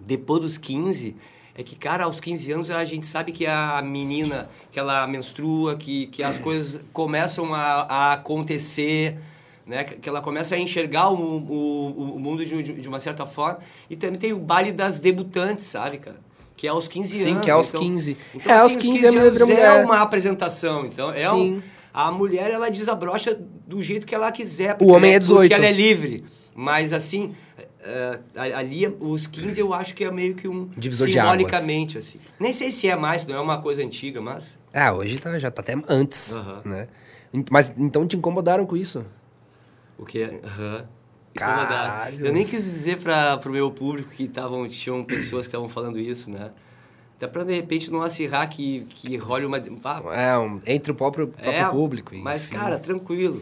[0.06, 1.16] depois dos 15
[1.56, 5.76] é que, cara, aos 15 anos a gente sabe que a menina, que ela menstrua,
[5.76, 9.20] que, que as coisas começam a, a acontecer,
[9.66, 9.84] né?
[9.84, 13.60] Que ela começa a enxergar o, o, o mundo de, de, uma certa forma.
[13.88, 16.20] E também tem o baile das debutantes, sabe, cara?
[16.58, 17.34] Que é aos 15 Sim, anos.
[17.34, 18.18] Sim, que é aos então, 15.
[18.34, 20.86] Então, é, assim, aos 15, 15 anos é, é uma apresentação.
[20.86, 21.62] Então, é um,
[21.94, 24.76] a mulher, ela desabrocha do jeito que ela quiser.
[24.82, 25.40] O homem é 18.
[25.40, 26.26] Porque ela é livre.
[26.56, 27.36] Mas, assim,
[27.84, 30.68] Uh, ali, os 15 eu acho que é meio que um.
[30.78, 32.18] Divisor simbolicamente, assim.
[32.40, 34.58] Nem sei se é mais, não é uma coisa antiga, mas.
[34.74, 36.32] Ah, hoje tá, já tá até antes.
[36.32, 36.62] Uhum.
[36.64, 36.88] Né?
[37.52, 39.06] Mas então te incomodaram com isso?
[39.98, 40.24] O que?
[40.24, 40.88] Aham.
[40.88, 41.04] Uhum.
[42.20, 46.00] Eu nem quis dizer para o meu público que tavam, tinham pessoas que estavam falando
[46.00, 46.52] isso, né?
[47.18, 49.62] Até para de repente não acirrar que, que role uma.
[49.84, 52.16] Ah, é, um, entre o próprio, próprio é, público.
[52.16, 52.56] Mas, enfim.
[52.56, 53.42] cara, tranquilo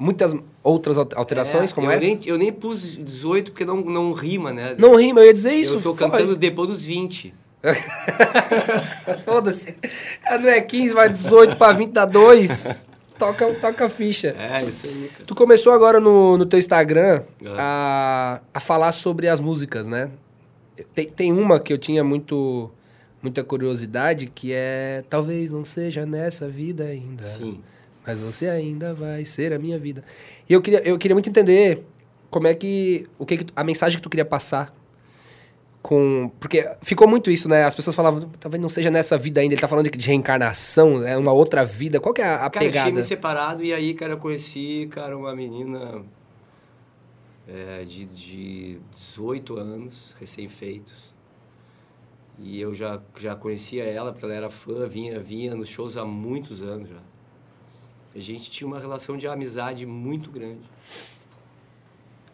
[0.00, 2.06] muitas outras alterações, é, como eu essa?
[2.06, 4.74] Nem, eu nem pus 18 porque não, não rima, né?
[4.78, 5.76] Não rima, eu ia dizer isso.
[5.76, 7.34] Eu tô cantando depois dos 20.
[9.26, 9.76] Foda-se.
[10.24, 12.82] Ah, não é 15, vai 18 para 20 dá 2.
[13.18, 14.34] Toca, toca a ficha.
[14.38, 15.10] É, isso aí.
[15.12, 15.24] Cara.
[15.26, 17.48] Tu começou agora no, no teu Instagram é.
[17.58, 20.10] a, a falar sobre as músicas, né?
[20.94, 22.70] Tem, tem uma que eu tinha muito
[23.22, 27.24] muita curiosidade que é talvez não seja nessa vida ainda.
[27.24, 27.60] Sim
[28.10, 30.02] mas você ainda vai ser a minha vida.
[30.48, 31.84] E eu queria, eu queria muito entender
[32.28, 34.74] como é que, o que, que a mensagem que tu queria passar
[35.80, 37.64] com, porque ficou muito isso, né?
[37.64, 41.16] As pessoas falavam, talvez não seja nessa vida ainda, ele tá falando de reencarnação, é
[41.16, 42.00] uma outra vida.
[42.00, 42.88] Qual que é a, a cara, pegada?
[42.88, 46.02] Eu tinha me separado e aí, cara, eu conheci, cara, uma menina
[47.48, 51.14] é, de, de 18 anos, recém-feitos.
[52.38, 56.04] E eu já, já conhecia ela, porque ela era fã, vinha, vinha nos shows há
[56.04, 57.09] muitos anos já.
[58.14, 60.68] A gente tinha uma relação de amizade muito grande.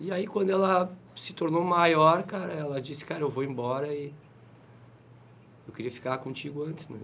[0.00, 4.12] E aí, quando ela se tornou maior, cara, ela disse, cara, eu vou embora e
[5.66, 6.98] eu queria ficar contigo antes, né?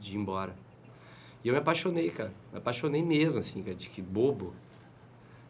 [0.00, 0.54] De ir embora.
[1.42, 2.32] E eu me apaixonei, cara.
[2.52, 4.54] Me apaixonei mesmo, assim, cara, de que bobo.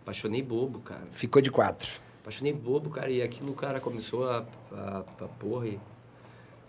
[0.02, 1.06] Apaixonei bobo, cara.
[1.10, 1.90] Ficou de quatro.
[2.20, 5.68] Apaixonei bobo, cara, e aquilo, cara, começou a, a, a porra.
[5.68, 5.80] E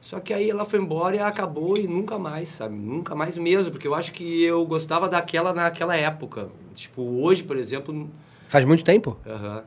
[0.05, 2.75] só que aí ela foi embora e acabou e nunca mais, sabe?
[2.75, 6.47] Nunca mais mesmo, porque eu acho que eu gostava daquela naquela época.
[6.75, 8.07] Tipo, hoje, por exemplo.
[8.47, 9.17] Faz muito tempo?
[9.25, 9.63] Aham.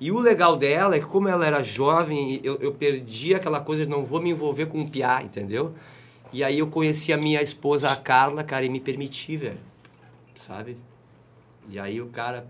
[0.00, 3.84] E o legal dela é que, como ela era jovem, eu, eu perdi aquela coisa
[3.84, 5.74] de não vou me envolver com um piá, entendeu?
[6.32, 9.58] E aí eu conheci a minha esposa, a Carla, cara, e me permiti, velho.
[10.36, 10.76] Sabe?
[11.68, 12.46] E aí o cara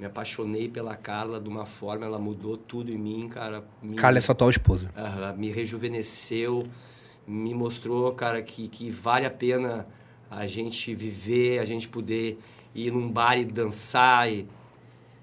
[0.00, 3.62] me apaixonei pela Carla de uma forma, ela mudou tudo em mim, cara.
[3.82, 4.90] Me, Carla é sua atual esposa.
[5.36, 6.66] Me rejuvenesceu,
[7.26, 9.86] me mostrou, cara, que, que vale a pena
[10.30, 12.38] a gente viver, a gente poder
[12.74, 14.48] ir num bar e dançar e,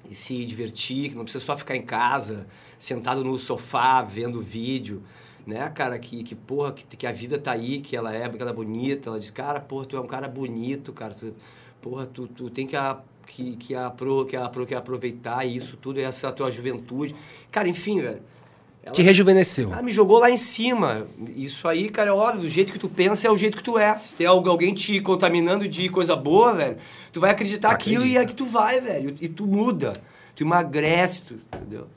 [0.07, 2.45] e se divertir, que não precisa só ficar em casa,
[2.78, 5.01] sentado no sofá, vendo vídeo
[5.47, 8.41] né, cara, que, que porra, que, que a vida tá aí, que ela é, que
[8.41, 9.09] ela é bonita.
[9.09, 11.13] Ela diz, cara, porra, tu é um cara bonito, cara.
[11.13, 11.34] Tu,
[11.82, 15.99] porra, tu, tu tem que a, que, que, apro, que, apro, que aproveitar isso tudo,
[15.99, 17.15] essa tua juventude.
[17.51, 18.21] Cara, enfim, velho.
[18.82, 19.71] Ela, Te rejuvenesceu.
[19.71, 21.05] Ela me jogou lá em cima.
[21.36, 23.78] Isso aí, cara, é óbvio, do jeito que tu pensa é o jeito que tu
[23.78, 23.97] é.
[23.97, 26.78] Se tem alguém te contaminando de coisa boa, velho,
[27.11, 29.13] tu vai acreditar aquilo e é que tu vai, velho.
[29.19, 29.93] E tu muda.
[30.34, 31.88] Tu emagrece, tu, entendeu?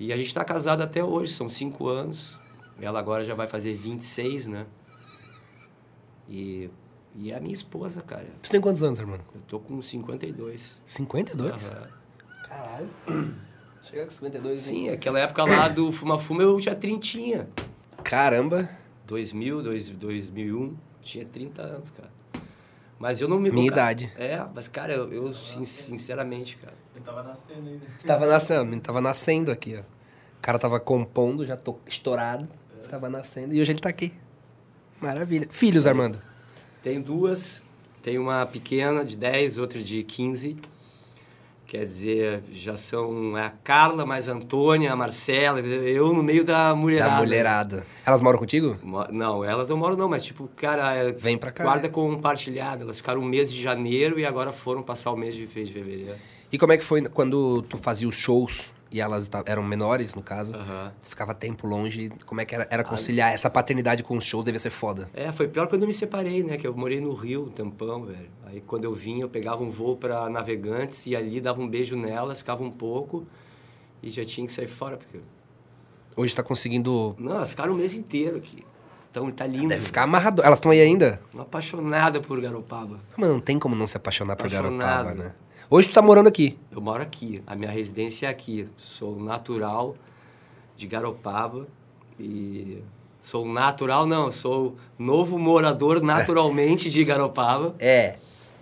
[0.00, 2.38] E a gente tá casado até hoje, são cinco anos.
[2.80, 4.64] Ela agora já vai fazer 26, né?
[6.28, 6.70] E,
[7.20, 8.26] e é a minha esposa, cara.
[8.42, 9.18] Tu tem quantos anos, irmão?
[9.34, 10.80] Eu tô com 52.
[10.86, 11.70] 52?
[11.70, 11.88] Aham.
[12.48, 12.90] Caralho.
[13.82, 17.48] Chega com 52 Sim, aquela época lá do Fuma Fuma eu tinha trintinha.
[18.04, 18.68] Caramba.
[19.06, 22.10] 2000, dois- 2001, tinha 30 anos, cara.
[22.98, 23.50] Mas eu não me...
[23.50, 24.12] Minha cara, idade.
[24.16, 26.74] É, mas cara, eu, eu sin- sinceramente, cara...
[26.94, 27.86] Ele tava nascendo ainda.
[28.06, 29.80] Tava nascendo, tava nascendo aqui, ó.
[29.80, 32.46] O cara tava compondo, já tô estourado.
[32.90, 34.12] Tava nascendo e hoje ele tá aqui.
[35.00, 35.46] Maravilha.
[35.50, 36.20] Filhos, Armando.
[36.82, 37.62] Tenho duas.
[38.02, 40.56] Tenho uma pequena de 10, outra de 15.
[41.66, 45.60] Quer dizer, já são a Carla, mais a Antônia, a Marcela.
[45.60, 47.10] Eu no meio da mulherada.
[47.10, 47.86] Da mulherada.
[48.06, 48.78] Elas moram contigo?
[48.82, 51.64] Mo- Não, elas não moram não, mas tipo, cara, é Vem pra cá.
[51.64, 52.84] guarda compartilhada.
[52.84, 56.14] Elas ficaram um mês de janeiro e agora foram passar o mês de fevereiro.
[56.50, 60.22] E como é que foi quando tu fazia os shows e elas eram menores, no
[60.22, 60.52] caso?
[61.02, 62.10] Tu ficava tempo longe.
[62.24, 64.44] Como é que era, era conciliar essa paternidade com os shows?
[64.44, 65.10] Devia ser foda.
[65.12, 66.56] É, foi pior quando eu me separei, né?
[66.56, 68.30] Que eu morei no Rio um tempão, velho.
[68.46, 71.96] Aí quando eu vinha, eu pegava um voo para Navegantes e ali dava um beijo
[71.96, 73.26] nelas, ficava um pouco
[74.02, 75.18] e já tinha que sair fora, porque...
[76.16, 77.14] Hoje tá conseguindo...
[77.18, 78.64] Não, elas ficaram o mês inteiro aqui.
[79.10, 79.68] Então tá lindo.
[79.68, 80.42] Deve ficar amarrado.
[80.42, 81.20] Elas estão aí ainda?
[81.36, 83.00] Apaixonada por Garopaba.
[83.16, 84.78] Mas não tem como não se apaixonar por Apaixonado.
[84.78, 85.34] Garopaba, né?
[85.70, 86.58] Hoje tu tá morando aqui.
[86.70, 88.66] Eu moro aqui, a minha residência é aqui.
[88.76, 89.94] Sou natural
[90.76, 91.66] de Garopaba
[92.18, 92.78] e
[93.20, 98.16] sou natural não, sou novo morador naturalmente de Garopaba, É.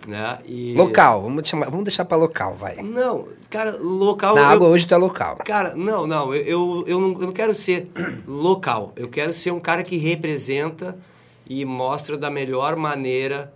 [0.05, 0.39] né?
[0.45, 1.21] E Local.
[1.21, 2.75] Vamos, chamar, vamos deixar pra local, vai.
[2.81, 5.37] Não, cara, local Na eu- água hoje tu é local.
[5.45, 7.87] Cara, não, não, eu, eu, eu, não, eu não quero ser
[8.27, 8.91] local.
[8.97, 10.97] Eu quero ser um cara que representa
[11.49, 13.53] e mostra da melhor maneira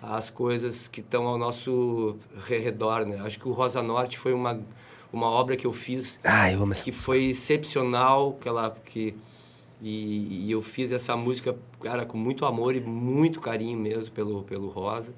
[0.00, 3.20] as coisas que estão ao nosso re- redor, né?
[3.20, 4.60] Acho que o Rosa Norte foi uma,
[5.12, 9.14] uma obra que eu fiz Ah, eu que foi excepcional, que ela que
[9.80, 14.42] e, e eu fiz essa música, cara, com muito amor e muito carinho mesmo pelo
[14.42, 15.12] pelo Rosa.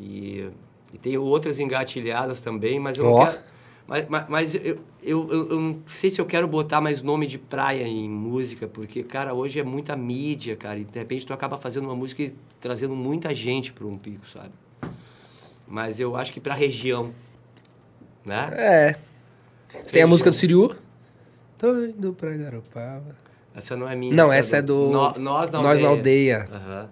[0.00, 0.48] E,
[0.92, 3.24] e tenho outras engatilhadas também, mas eu não Ó.
[3.26, 3.38] quero,
[3.86, 7.26] mas, mas, mas eu, eu, eu, eu não sei se eu quero botar mais nome
[7.26, 11.32] de praia em música, porque, cara, hoje é muita mídia, cara, e de repente tu
[11.32, 14.50] acaba fazendo uma música e trazendo muita gente para um pico, sabe?
[15.68, 17.10] Mas eu acho que pra região,
[18.24, 18.48] né?
[18.52, 18.96] É.
[19.90, 20.74] Tem a música do Siriu?
[21.58, 23.16] Tô indo pra Garopaba.
[23.54, 24.14] Essa não é minha.
[24.14, 24.90] Não, essa é do...
[24.90, 25.82] No- nós na Nós aldeia.
[25.82, 26.48] na Aldeia.
[26.52, 26.90] Aham.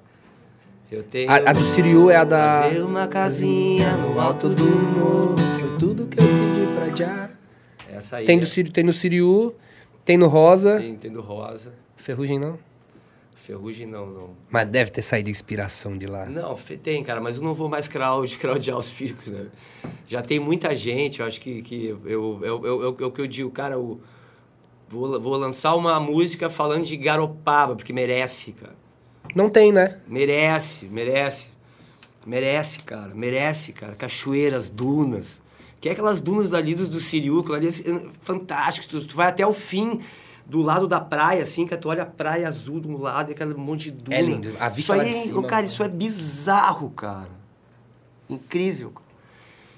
[0.91, 1.31] Eu tenho.
[1.31, 2.63] A, a do Siriu é a da...
[2.63, 5.37] Fazer uma casinha no alto do morro.
[5.59, 6.34] Foi tudo que eu
[6.97, 7.31] já.
[7.89, 8.27] Essa aí.
[8.27, 9.55] Tem, é- do Siriu, tem no Siriu,
[10.05, 10.79] tem no Rosa.
[10.79, 11.73] Tem, tem do rosa.
[11.97, 12.59] Ferrugem não?
[13.35, 14.31] Ferrugem não, não.
[14.51, 16.25] Mas deve ter saído inspiração de lá.
[16.27, 19.47] Não, tem, cara, mas eu não vou mais crowd, crowdear os picos, né?
[20.07, 23.27] Já tem muita gente, eu acho que, que eu, eu, eu, eu, eu, que eu
[23.27, 24.01] digo, cara, vou,
[25.21, 28.75] vou lançar uma música falando de Garopaba, porque merece, cara.
[29.35, 30.01] Não tem, né?
[30.09, 31.51] Merece, merece.
[32.27, 33.15] Merece, cara.
[33.15, 33.95] Merece, cara.
[33.95, 35.43] Cachoeiras, dunas.
[35.81, 38.87] Que é aquelas dunas dali do, do Siriu, aquilo ali é assim, fantástico.
[38.89, 40.01] Tu, tu vai até o fim
[40.47, 43.33] do lado da praia, assim, que tu olha a praia azul de um lado e
[43.33, 44.17] aquele monte de duna.
[44.17, 44.55] É lindo.
[44.61, 45.69] A vista isso lá aí, de é- cima, cara, né?
[45.69, 47.31] isso é bizarro, cara.
[48.29, 48.91] Incrível.
[48.91, 49.05] cara.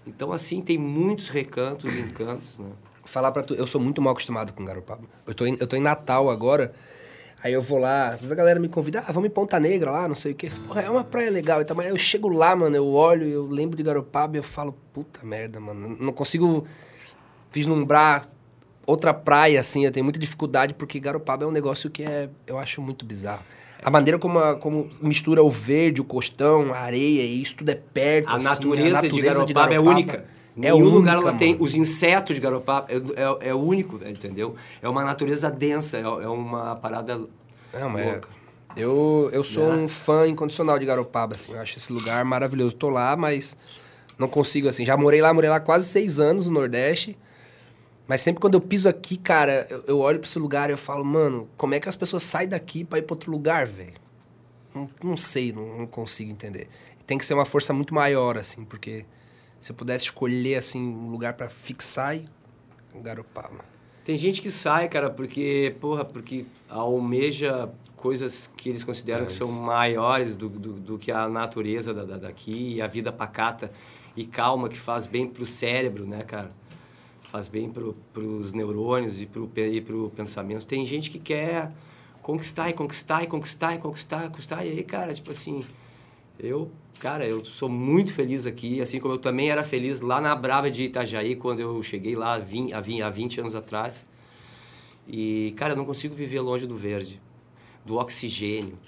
[0.07, 2.71] Então, assim, tem muitos recantos e encantos, né?
[3.05, 5.03] Falar pra tu, eu sou muito mal acostumado com Garopaba.
[5.27, 6.75] Eu tô em, eu tô em Natal agora,
[7.47, 9.91] aí eu vou lá, às vezes a galera me convida, ah, vamos em Ponta Negra
[9.91, 10.49] lá, não sei o quê.
[10.67, 13.47] Porra, é uma praia legal e tal, mas eu chego lá, mano, eu olho, eu
[13.47, 16.67] lembro de Garopaba e eu falo, puta merda, mano, não consigo
[17.53, 18.27] vislumbrar
[18.87, 22.59] outra praia, assim, eu tenho muita dificuldade, porque Garopaba é um negócio que é, eu
[22.59, 23.43] acho muito bizarro.
[23.83, 27.71] A maneira como, a- como mistura o verde, o costão, a areia, e isso tudo
[27.71, 28.29] é perto.
[28.29, 30.25] A assim, natureza, de, Garopaba é única.
[30.63, 31.57] É única, lugar ela tem.
[31.61, 32.97] Os insetos de Garopaba é,
[33.47, 34.55] é, é único, entendeu?
[34.81, 37.21] É uma natureza densa, é, é uma parada
[37.73, 38.29] Não, mas louca.
[38.77, 41.53] eu, eu sou um fã incondicional de Garopaba, assim.
[41.53, 42.75] Eu acho esse lugar maravilhoso.
[42.75, 43.57] Tô lá, mas
[44.19, 44.85] não consigo, assim.
[44.87, 47.19] Já morei lá, morei lá quase seis anos no Nordeste.
[48.09, 50.79] Mas sempre quando eu piso aqui, cara, eu, eu olho pra esse lugar e eu
[50.79, 53.95] falo, mano, como é que as pessoas saem daqui pra ir pra outro lugar, velho?
[54.75, 56.69] Não, não sei, não, não consigo entender.
[57.07, 59.05] Tem que ser uma força muito maior, assim, porque
[59.61, 62.25] se eu pudesse escolher, assim, um lugar pra fixar, e
[63.03, 63.65] Garopaba.
[64.05, 69.51] Tem gente que sai, cara, porque, porra, porque almeja coisas que eles consideram que são
[69.63, 73.73] maiores do, do, do que a natureza da, da- daqui e a vida pacata
[74.17, 76.51] e calma que faz bem pro cérebro, né, cara?
[77.23, 80.65] Faz bem pro, pros neurônios e pro, e pro pensamento.
[80.65, 81.73] Tem gente que quer
[82.23, 84.65] conquistar e conquistar e conquistar e conquistar e conquistar.
[84.65, 85.63] E aí, cara, tipo assim,
[86.39, 90.35] eu, cara, eu sou muito feliz aqui, assim como eu também era feliz lá na
[90.35, 94.07] Brava de Itajaí, quando eu cheguei lá há 20, há 20, há 20 anos atrás.
[95.07, 97.21] E, cara, eu não consigo viver longe do verde,
[97.85, 98.79] do oxigênio.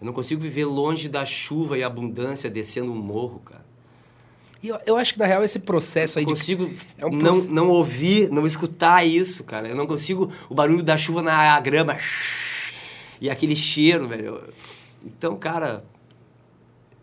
[0.00, 3.64] Eu não consigo viver longe da chuva e abundância descendo um morro, cara.
[4.62, 7.32] E eu, eu acho que, na real, esse processo aí Eu consigo é um não,
[7.32, 9.68] proce- não ouvir, não escutar isso, cara.
[9.68, 11.96] Eu não consigo o barulho da chuva na grama
[13.20, 14.42] e aquele cheiro, velho.
[15.04, 15.84] Então, cara,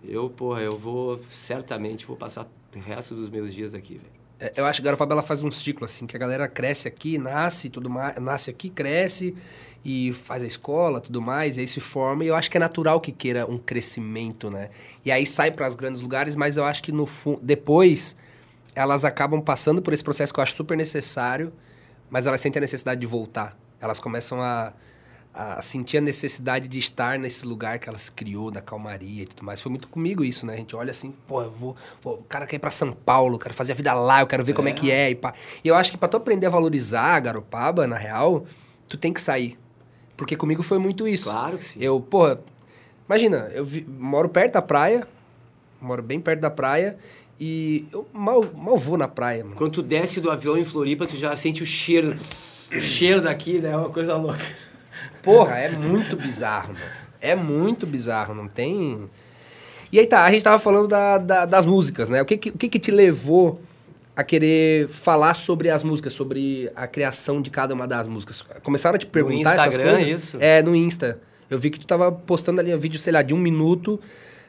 [0.03, 4.21] eu, porra, eu vou certamente vou passar o resto dos meus dias aqui, velho.
[4.39, 7.17] É, Eu acho que Garopaba ela faz um ciclo assim, que a galera cresce aqui,
[7.17, 9.35] nasce, tudo mais, nasce aqui, cresce
[9.83, 12.23] e faz a escola, tudo mais, e aí se forma.
[12.23, 14.69] E eu acho que é natural que queira um crescimento, né?
[15.05, 17.07] E aí sai para os grandes lugares, mas eu acho que no
[17.41, 18.15] depois
[18.73, 21.51] elas acabam passando por esse processo que eu acho super necessário,
[22.09, 23.57] mas elas sentem a necessidade de voltar.
[23.79, 24.73] Elas começam a,
[25.33, 29.43] a sentir a necessidade de estar nesse lugar que elas criou, da calmaria e tudo
[29.45, 29.61] mais.
[29.61, 30.53] Foi muito comigo isso, né?
[30.55, 33.35] A gente olha assim, pô, eu vou, pô, o cara quer ir pra São Paulo,
[33.35, 35.09] eu quero fazer a vida lá, eu quero ver como é que é.
[35.09, 35.33] E, pá.
[35.63, 38.45] e eu acho que pra tu aprender a valorizar a Garopaba, na real,
[38.87, 39.57] tu tem que sair.
[40.17, 41.29] Porque comigo foi muito isso.
[41.29, 41.79] Claro que sim.
[41.81, 42.41] Eu, porra,
[43.07, 45.07] imagina, eu vi- moro perto da praia,
[45.81, 46.97] moro bem perto da praia,
[47.39, 49.55] e eu mal, mal vou na praia, mano.
[49.55, 52.15] Quando tu desce do avião em Floripa, tu já sente o cheiro,
[52.75, 53.71] o cheiro daqui, né?
[53.71, 54.43] É uma coisa louca.
[55.23, 56.85] Porra, é muito bizarro, mano.
[57.19, 59.09] É muito bizarro, não tem.
[59.91, 62.21] E aí tá, a gente tava falando da- da- das músicas, né?
[62.21, 63.61] O que que, o que que te levou
[64.15, 68.41] a querer falar sobre as músicas, sobre a criação de cada uma das músicas?
[68.63, 70.09] Começaram a te perguntar essas Instagram, coisas?
[70.23, 70.37] isso?
[70.39, 71.19] É, no Insta.
[71.49, 73.99] Eu vi que tu tava postando ali um vídeo, sei lá, de um minuto,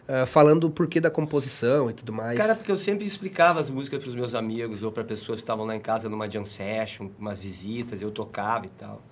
[0.09, 2.39] ah, falando o porquê da composição e tudo mais.
[2.39, 5.67] Cara, porque eu sempre explicava as músicas pros meus amigos ou para pessoas que estavam
[5.67, 9.03] lá em casa numa jam session, umas visitas, eu tocava e tal.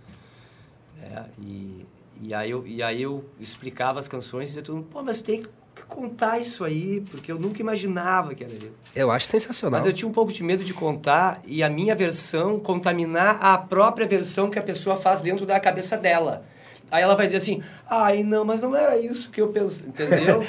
[1.03, 1.87] É, e,
[2.23, 5.43] e, aí eu, e aí eu explicava as canções e todo mundo, pô, mas tem
[5.75, 8.71] que contar isso aí, porque eu nunca imaginava que era isso.
[8.95, 9.79] Eu acho sensacional.
[9.79, 13.57] Mas eu tinha um pouco de medo de contar e a minha versão contaminar a
[13.57, 16.45] própria versão que a pessoa faz dentro da cabeça dela.
[16.91, 20.43] Aí ela vai dizer assim, ai, não, mas não era isso que eu pensei, entendeu?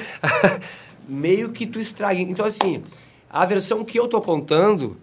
[1.08, 2.20] Meio que tu estraga.
[2.20, 2.84] Então, assim,
[3.30, 4.98] a versão que eu tô contando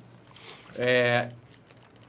[0.77, 1.29] é,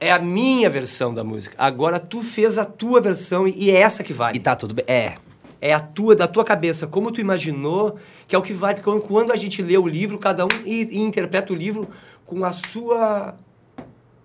[0.00, 1.54] é a minha versão da música.
[1.58, 4.74] Agora, tu fez a tua versão e, e é essa que vale E tá tudo
[4.74, 4.84] bem.
[4.88, 5.14] É.
[5.60, 7.96] é a tua, da tua cabeça, como tu imaginou,
[8.26, 10.88] que é o que vai, porque quando a gente lê o livro, cada um e,
[10.90, 11.88] e interpreta o livro
[12.24, 13.36] com a sua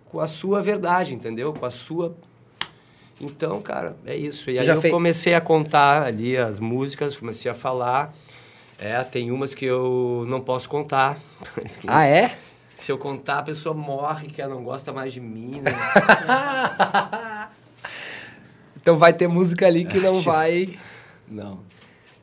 [0.05, 1.51] com a sua verdade, entendeu?
[1.51, 2.15] Com a sua
[3.19, 4.49] Então, cara, é isso.
[4.49, 8.13] E aí já eu fez- comecei a contar ali as músicas, comecei a falar.
[8.77, 11.17] É, tem umas que eu não posso contar.
[11.87, 12.37] Ah, é?
[12.77, 15.71] Se eu contar, a pessoa morre, que ela não gosta mais de mim, né?
[18.85, 20.77] Então vai ter música ali que não Acho- vai.
[21.27, 21.59] Não.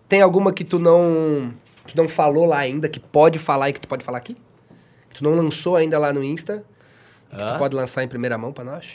[0.08, 1.52] Tem alguma que tu não.
[1.88, 4.36] Tu não falou lá ainda, que pode falar e que tu pode falar aqui?
[5.08, 6.64] Que tu não lançou ainda lá no Insta?
[7.28, 8.86] Que tu pode lançar em primeira mão pra nós?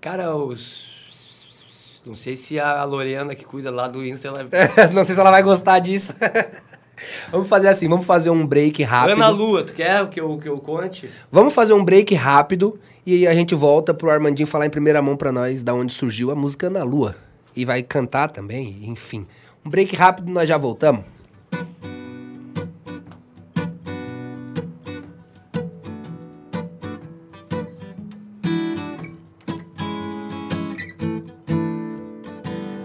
[0.00, 2.02] Cara, os...
[2.06, 4.46] Não sei se a Lorena que cuida lá do Insta, ela...
[4.94, 6.14] não sei se ela vai gostar disso.
[7.30, 9.14] vamos fazer assim, vamos fazer um break rápido.
[9.14, 11.08] Ana Lua, tu quer que eu, que eu conte?
[11.30, 15.00] Vamos fazer um break rápido e aí a gente volta pro Armandinho falar em primeira
[15.00, 17.16] mão pra nós da onde surgiu a música Ana Lua.
[17.54, 19.26] E vai cantar também, enfim.
[19.64, 21.04] Um break rápido, nós já voltamos.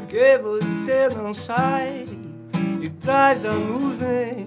[0.08, 2.11] Que você não sai
[3.02, 4.46] trás da nuvem.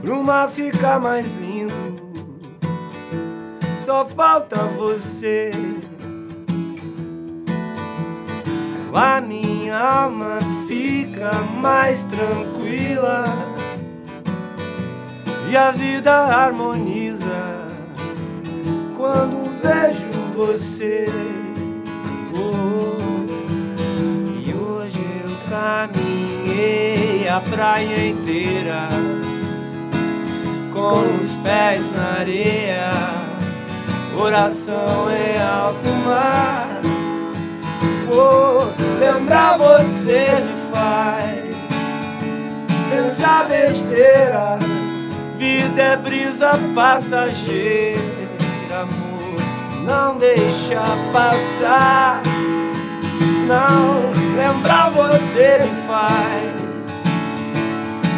[0.00, 1.74] Pro mar ficar mais lindo.
[3.76, 5.50] Só falta você.
[8.94, 13.24] A minha alma fica mais tranquila.
[15.50, 17.26] E a vida harmoniza
[18.96, 21.06] Quando vejo você.
[22.32, 22.99] Oh, eu
[25.50, 28.88] caminhei a praia inteira
[30.72, 32.92] com os pés na areia,
[34.16, 36.80] oração em alto mar.
[38.12, 41.40] Oh, lembrar você me faz
[42.90, 44.58] pensar besteira.
[45.36, 48.00] Vida é brisa passageira,
[48.82, 49.40] amor.
[49.84, 50.80] Não deixa
[51.12, 52.22] passar.
[53.50, 56.60] Não, lembrar você me faz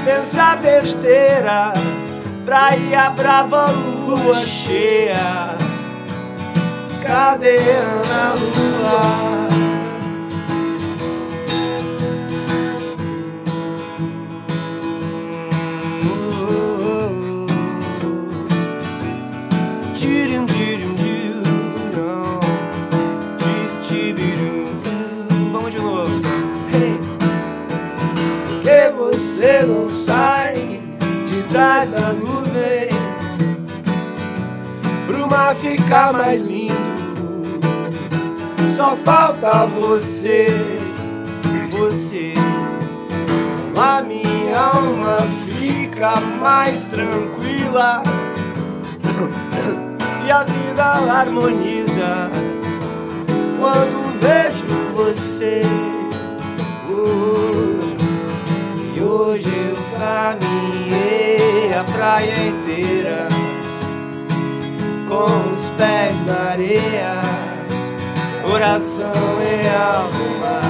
[0.05, 1.73] pensar besteira.
[2.45, 5.57] Praia brava, lua cheia.
[7.03, 9.52] Cadê Ana Lua?
[39.05, 40.47] Falta você,
[41.71, 42.35] você.
[43.77, 48.03] A minha alma fica mais tranquila
[50.25, 52.31] e a vida harmoniza
[53.59, 55.63] quando vejo você.
[56.89, 57.81] Oh,
[58.95, 63.29] e hoje eu caminhei a praia inteira
[65.09, 67.21] com os pés na areia,
[68.53, 70.61] coração em alma.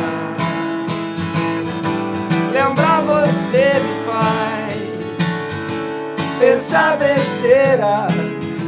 [2.53, 4.79] Lembrar você me faz
[6.39, 8.07] pensar besteira.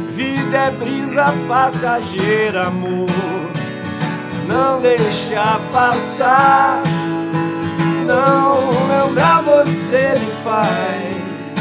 [0.09, 3.07] Vida é brisa passageira, amor.
[4.49, 6.83] Não deixa passar.
[8.05, 8.59] Não
[8.89, 11.55] lembrar você me faz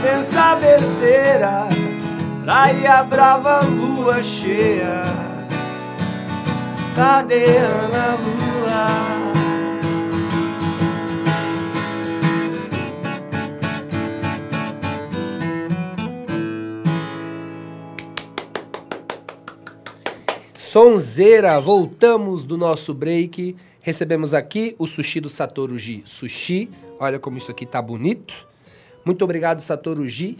[0.00, 1.66] pensar besteira.
[2.44, 5.25] Praia brava, lua cheia.
[6.96, 9.26] Cadê Ana Lua?
[20.56, 23.54] Sonzeira, voltamos do nosso break.
[23.82, 26.70] Recebemos aqui o sushi do Satoru Ji Sushi.
[26.98, 28.48] Olha como isso aqui tá bonito.
[29.04, 30.38] Muito obrigado, Satoru Ji.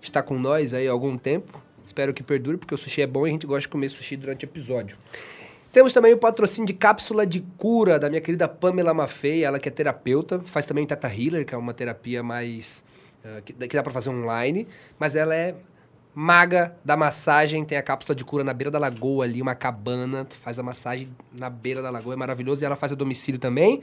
[0.00, 1.62] Está com nós aí há algum tempo.
[1.86, 4.16] Espero que perdure, porque o sushi é bom e a gente gosta de comer sushi
[4.16, 4.96] durante o episódio.
[5.72, 9.68] Temos também o patrocínio de cápsula de cura da minha querida Pamela Maffei, ela que
[9.68, 12.84] é terapeuta, faz também Teta Healer, que é uma terapia mais.
[13.24, 14.68] Uh, que, que dá para fazer online,
[14.98, 15.54] mas ela é
[16.14, 20.26] maga da massagem, tem a cápsula de cura na beira da lagoa ali, uma cabana,
[20.28, 23.80] faz a massagem na beira da lagoa, é maravilhoso, e ela faz a domicílio também.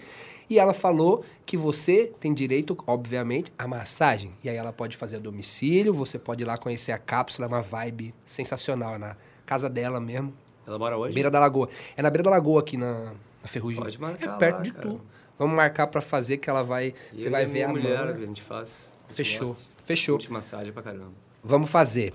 [0.47, 4.31] E ela falou que você tem direito, obviamente, à massagem.
[4.43, 7.49] E aí ela pode fazer a domicílio, você pode ir lá conhecer a cápsula, é
[7.49, 10.33] uma vibe sensacional, é na casa dela mesmo.
[10.69, 11.13] Ela mora hoje?
[11.13, 11.67] Beira da lagoa.
[11.97, 13.81] É na beira da lagoa aqui na, na Ferrugem.
[13.81, 14.87] Pode marcar É perto lá, de cara.
[14.87, 15.01] tu.
[15.37, 18.15] Vamos marcar pra fazer que ela vai, E você vai ver a mulher, mão.
[18.15, 18.93] a gente faz.
[19.05, 19.47] a gente Fechou.
[19.47, 19.65] gosta.
[19.85, 20.15] Fechou.
[20.15, 21.11] Curte massagem pra caramba.
[21.43, 22.13] Vamos fazer.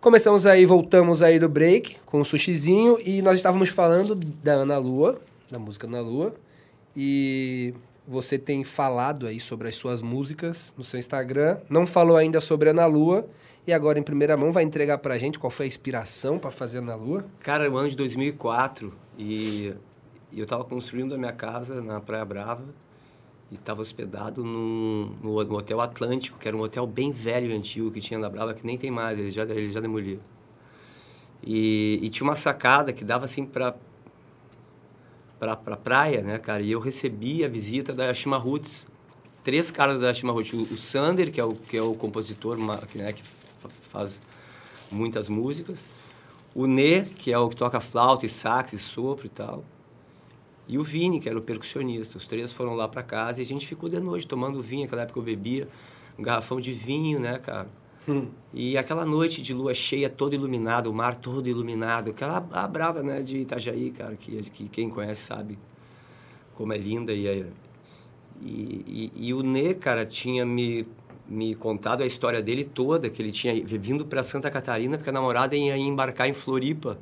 [0.00, 4.78] Começamos aí, voltamos aí do break com o sushizinho e nós estávamos falando da Ana
[4.78, 5.18] Lua,
[5.50, 6.34] da música Ana Lua.
[6.94, 7.74] E
[8.06, 11.58] você tem falado aí sobre as suas músicas no seu Instagram.
[11.68, 13.26] Não falou ainda sobre Ana Lua
[13.66, 16.78] e agora em primeira mão vai entregar pra gente qual foi a inspiração pra fazer
[16.78, 17.24] Ana Lua.
[17.40, 19.74] Cara, é o ano de 2004 e,
[20.30, 22.64] e eu tava construindo a minha casa na Praia Brava
[23.50, 27.90] e tava hospedado no, no Hotel Atlântico, que era um hotel bem velho e antigo
[27.90, 30.20] que tinha na Brava, que nem tem mais, eles já, eles já demoliram.
[31.42, 33.74] E, e tinha uma sacada que dava assim pra,
[35.38, 36.62] pra, pra praia, né, cara?
[36.62, 38.86] E eu recebi a visita da Yashima Roots.
[39.44, 40.52] Três caras da Yashima Roots.
[40.54, 42.58] O, Sander, que é o, que é o compositor,
[42.96, 43.22] né, que
[43.96, 44.20] faz
[44.90, 45.84] muitas músicas.
[46.54, 49.64] O Nê, que é o que toca flauta e sax e sopro e tal.
[50.68, 52.18] E o Vini, que era o percussionista.
[52.18, 54.82] Os três foram lá pra casa e a gente ficou de noite tomando vinho.
[54.82, 55.68] Naquela época eu bebia
[56.18, 57.68] um garrafão de vinho, né, cara?
[58.54, 62.10] E aquela noite de lua cheia, todo iluminado, o mar todo iluminado.
[62.10, 65.58] Aquela a brava, né, de Itajaí, cara, que, que quem conhece sabe
[66.54, 67.12] como é linda.
[67.12, 67.46] E, é-
[68.40, 70.86] e, e, e o Nê, cara, tinha me,
[71.28, 75.12] me contado a história dele toda, que ele tinha vindo para Santa Catarina porque a
[75.12, 76.98] namorada ia embarcar em Floripa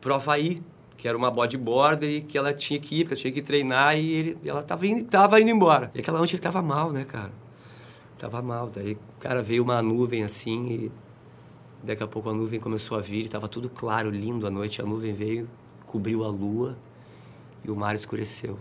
[0.00, 0.62] pro Havaí,
[0.96, 3.98] que era uma bodyboarder e que ela tinha que ir, porque ela tinha que treinar
[3.98, 5.90] e, ele, e ela tava indo, tava indo embora.
[5.94, 7.32] E aquela noite ele tava mal, né, cara?
[8.18, 8.70] Tava mal.
[8.70, 10.92] Daí, cara, veio uma nuvem assim e
[11.82, 14.80] daqui a pouco a nuvem começou a vir e tava tudo claro, lindo a noite.
[14.80, 15.48] A nuvem veio,
[15.86, 16.76] cobriu a lua
[17.64, 18.58] e o mar escureceu.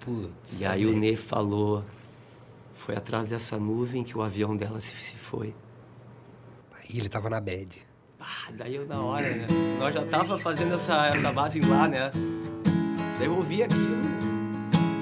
[0.00, 0.60] Putz.
[0.60, 1.82] E aí o Nê falou,
[2.76, 5.54] foi atrás dessa nuvem que o avião dela se, se foi.
[6.88, 7.84] E ele tava na bad.
[8.20, 9.46] Ah, daí eu na hora, né?
[9.78, 12.10] Nós já tava fazendo essa, essa base lá, né?
[13.18, 14.06] Daí eu ouvi aquilo.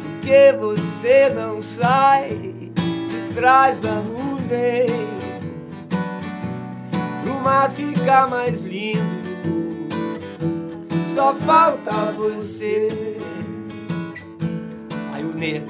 [0.03, 4.87] Por que você não sai de trás da nuvem?
[7.23, 9.85] Pro mar ficar mais lindo.
[11.09, 12.89] Só falta você.
[15.13, 15.63] Aí o Nê.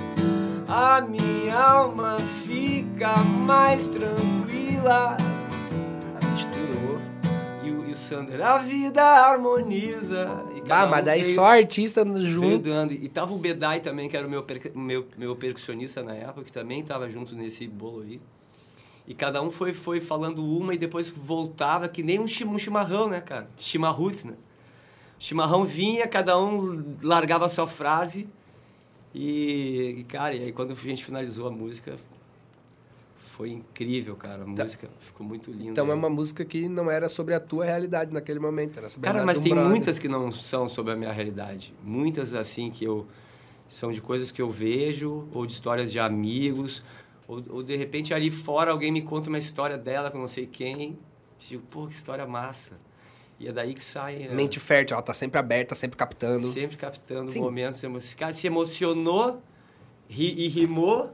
[0.77, 5.17] A minha alma fica mais tranquila.
[6.33, 6.99] Misturou.
[7.63, 10.45] E o, e o Sander, a vida harmoniza.
[10.57, 12.59] E Ah, mas daí veio- só artista junto.
[12.69, 12.93] dando.
[12.93, 16.43] E tava o Bedai também, que era o meu, per- meu, meu percussionista na época,
[16.43, 18.21] que também tava junto nesse bolo aí.
[19.07, 23.09] E cada um foi, foi falando uma e depois voltava, que nem um, um chimarrão,
[23.09, 23.49] né, cara?
[23.57, 24.35] Chimarruts, né?
[25.21, 28.29] Chimarrão vinha, cada um largava a sua frase.
[29.15, 31.95] E, cara, e aí quando a gente finalizou a música,
[33.17, 34.43] foi incrível, cara.
[34.43, 35.71] A música ficou muito linda.
[35.71, 39.09] Então é uma música que não era sobre a tua realidade naquele momento, era sobre
[39.09, 39.71] a Cara, mas tem brother.
[39.71, 41.75] muitas que não são sobre a minha realidade.
[41.83, 43.07] Muitas, assim, que eu...
[43.67, 46.83] São de coisas que eu vejo, ou de histórias de amigos,
[47.27, 50.47] ou, ou de repente ali fora alguém me conta uma história dela com não sei
[50.47, 50.99] quem.
[51.39, 52.79] Digo, pô, que história massa.
[53.45, 54.23] E é daí que sai...
[54.23, 56.51] é, Mente fértil, ela tá sempre aberta, sempre captando.
[56.51, 57.41] Sempre captando Sim.
[57.41, 57.85] momentos.
[57.85, 59.43] Esse cara se emocionou
[60.09, 61.13] ri, e rimou,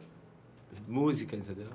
[0.86, 1.66] música, entendeu?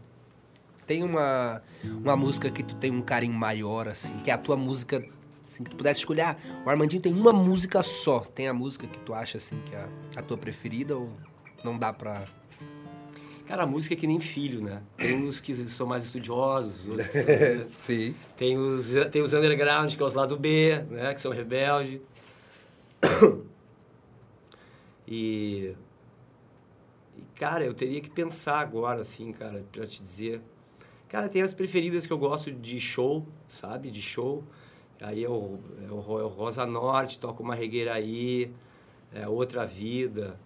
[0.87, 4.55] Tem uma, uma música que tu tem um carinho maior, assim, que é a tua
[4.55, 5.03] música.
[5.43, 8.21] Assim, que tu pudesse escolher, ah, o Armandinho tem uma música só.
[8.21, 11.09] Tem a música que tu acha, assim, que é a, a tua preferida ou
[11.65, 12.23] não dá pra.
[13.45, 14.81] Cara, a música é que nem filho, né?
[14.97, 17.65] Tem uns que são mais estudiosos, outros que são...
[17.83, 18.15] Sim.
[18.35, 21.13] Tem os, tem os underground, que é os lado B, né?
[21.13, 22.01] Que são rebelde.
[25.07, 25.75] E,
[27.15, 30.41] e, cara, eu teria que pensar agora, assim, cara, pra te dizer.
[31.07, 33.91] Cara, tem as preferidas que eu gosto de show, sabe?
[33.91, 34.43] De show.
[34.99, 38.51] Aí é o, é o, é o Rosa Norte, toca uma regueira aí,
[39.13, 40.39] é Outra Vida.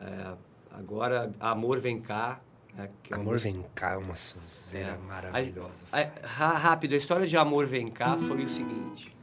[0.00, 0.34] é,
[0.70, 2.40] agora, Amor Vem Cá.
[2.76, 4.98] Né, é Amor Vem Cá é uma sonzeira é.
[4.98, 5.84] maravilhosa.
[5.92, 6.00] A-
[6.44, 9.14] a- rápido, a história de Amor Vem Cá foi o seguinte.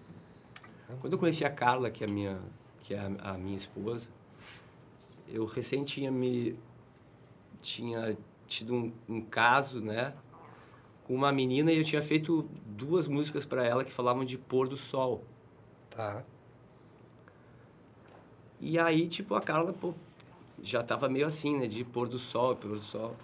[0.99, 2.39] Quando eu conheci a Carla, que é a minha,
[2.79, 4.09] que é a, a minha esposa,
[5.27, 6.57] eu recém tinha me
[7.61, 8.17] tinha
[8.47, 10.13] tido um, um caso, né,
[11.05, 14.67] com uma menina e eu tinha feito duas músicas para ela que falavam de pôr
[14.67, 15.23] do sol.
[15.89, 16.23] Tá.
[18.59, 19.93] E aí, tipo, a Carla, pô,
[20.61, 21.67] já tava meio assim, né?
[21.67, 23.15] De pôr do sol, pôr do sol.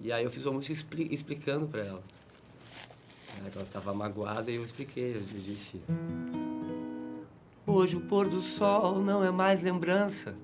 [0.00, 2.02] E aí eu fiz uma música expli explicando pra ela.
[3.38, 5.80] Ela tava magoada e eu expliquei, eu disse...
[7.66, 10.34] Hoje o pôr do sol não é mais lembrança.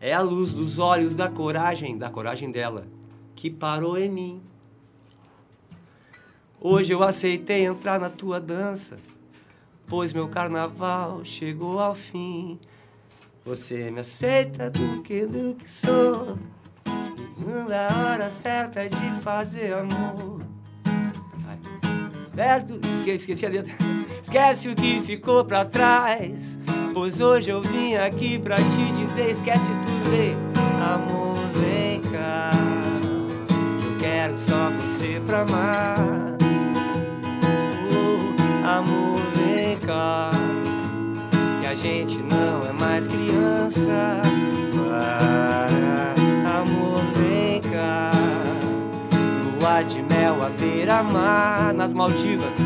[0.00, 2.86] É a luz dos olhos da coragem, da coragem dela,
[3.34, 4.42] que parou em mim.
[6.60, 8.98] Hoje eu aceitei entrar na tua dança
[9.92, 12.58] pois meu carnaval chegou ao fim.
[13.44, 16.38] Você me aceita do que do que sou,
[17.48, 20.42] a hora certa de fazer amor.
[22.24, 23.74] Esperto, esque- esqueci a letra.
[24.22, 26.58] Esquece o que ficou pra trás,
[26.94, 30.34] pois hoje eu vim aqui pra te dizer: esquece tudo, ei.
[30.94, 32.50] amor, vem cá.
[33.84, 35.98] Eu quero só você pra amar.
[37.90, 40.30] Oh, amor, vem cá.
[41.60, 44.22] Que a gente não é mais criança.
[50.44, 52.58] À beira-mar, nas Maldivas.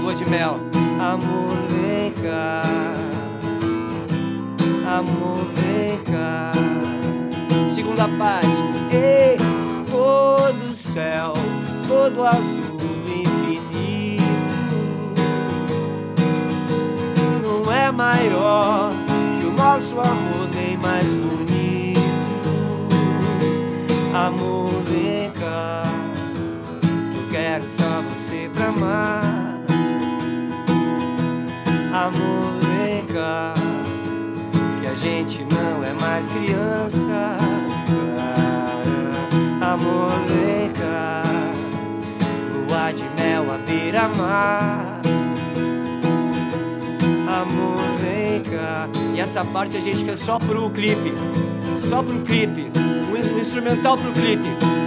[0.00, 0.58] Lua de mel,
[1.00, 2.62] amor, vem cá.
[4.98, 6.52] Amor, vem cá.
[7.68, 8.46] Segunda parte.
[8.92, 9.36] Ei,
[9.90, 11.32] todo céu,
[11.88, 14.22] todo azul do infinito
[17.42, 18.92] não é maior
[19.40, 22.00] que o nosso amor, nem mais bonito.
[24.14, 25.84] Amor, vem cá,
[27.32, 29.22] quero só você pra amar.
[31.94, 33.54] Amor, vem cá,
[34.80, 37.38] que a gente não é mais criança.
[39.62, 41.22] Amor, vem cá,
[42.54, 45.00] lua de mel à beira-mar.
[47.40, 48.88] Amor, vem cá.
[49.14, 51.14] E essa parte a gente fez só pro clipe.
[51.78, 52.70] Só pro clipe.
[53.10, 54.81] O instrumental pro clipe.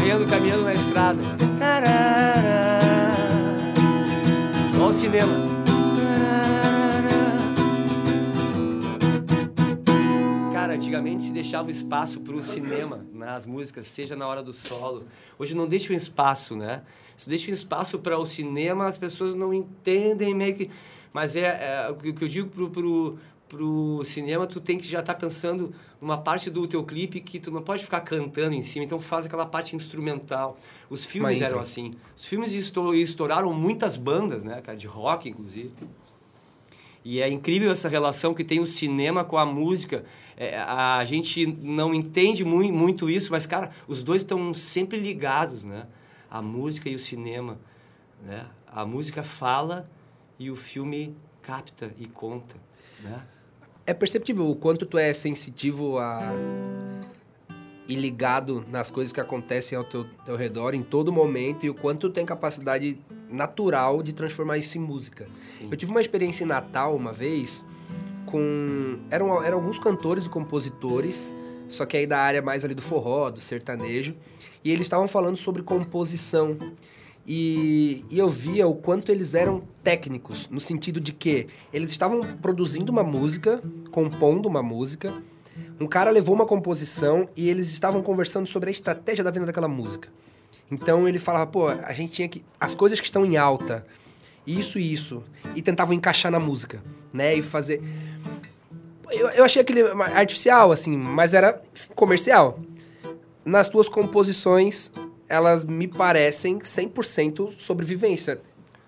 [0.00, 1.20] Correndo, caminhando na estrada.
[1.58, 2.80] Tarará.
[4.74, 5.30] Olha o cinema.
[10.54, 15.04] Cara, antigamente se deixava espaço para o cinema nas músicas, seja na hora do solo.
[15.38, 16.80] Hoje não deixa um espaço, né?
[17.14, 20.70] Se deixa um espaço para o cinema, as pessoas não entendem meio que.
[21.12, 21.42] Mas é,
[21.86, 23.18] é o que o que eu digo pro, pro,
[23.50, 27.50] pro cinema, tu tem que já estar pensando numa parte do teu clipe que tu
[27.50, 30.56] não pode ficar cantando em cima, então faz aquela parte instrumental.
[30.88, 31.94] Os filmes eram assim.
[32.16, 35.70] Os filmes estou- estouraram muitas bandas, né, cara, de rock inclusive.
[37.04, 40.04] E é incrível essa relação que tem o cinema com a música.
[40.36, 45.64] É, a gente não entende mui- muito isso, mas, cara, os dois estão sempre ligados,
[45.64, 45.86] né?
[46.30, 47.58] A música e o cinema.
[48.22, 48.46] Né?
[48.66, 49.90] A música fala
[50.38, 52.54] e o filme capta e conta,
[53.02, 53.22] né?
[53.90, 56.32] É perceptível o quanto tu é sensitivo a
[57.88, 61.74] e ligado nas coisas que acontecem ao teu, teu redor em todo momento e o
[61.74, 62.96] quanto tu tem capacidade
[63.28, 65.26] natural de transformar isso em música.
[65.50, 65.66] Sim.
[65.68, 67.66] Eu tive uma experiência em Natal uma vez
[68.26, 71.34] com eram, eram alguns cantores e compositores
[71.68, 74.14] só que aí da área mais ali do forró, do sertanejo.
[74.62, 76.56] E eles estavam falando sobre composição.
[77.26, 82.20] E, e, eu via o quanto eles eram técnicos, no sentido de que eles estavam
[82.40, 85.12] produzindo uma música, compondo uma música,
[85.78, 89.68] um cara levou uma composição e eles estavam conversando sobre a estratégia da venda daquela
[89.68, 90.08] música.
[90.70, 92.44] Então ele falava, pô, a gente tinha que.
[92.58, 93.84] As coisas que estão em alta,
[94.46, 95.22] isso e isso.
[95.54, 96.82] E tentavam encaixar na música,
[97.12, 97.34] né?
[97.34, 97.82] E fazer.
[99.10, 101.60] Eu, eu achei aquele artificial, assim, mas era
[101.94, 102.60] comercial.
[103.44, 104.92] Nas tuas composições,
[105.30, 108.42] elas me parecem 100% sobrevivência.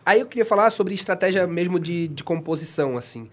[0.04, 3.30] Aí eu queria falar sobre estratégia mesmo de, de composição, assim.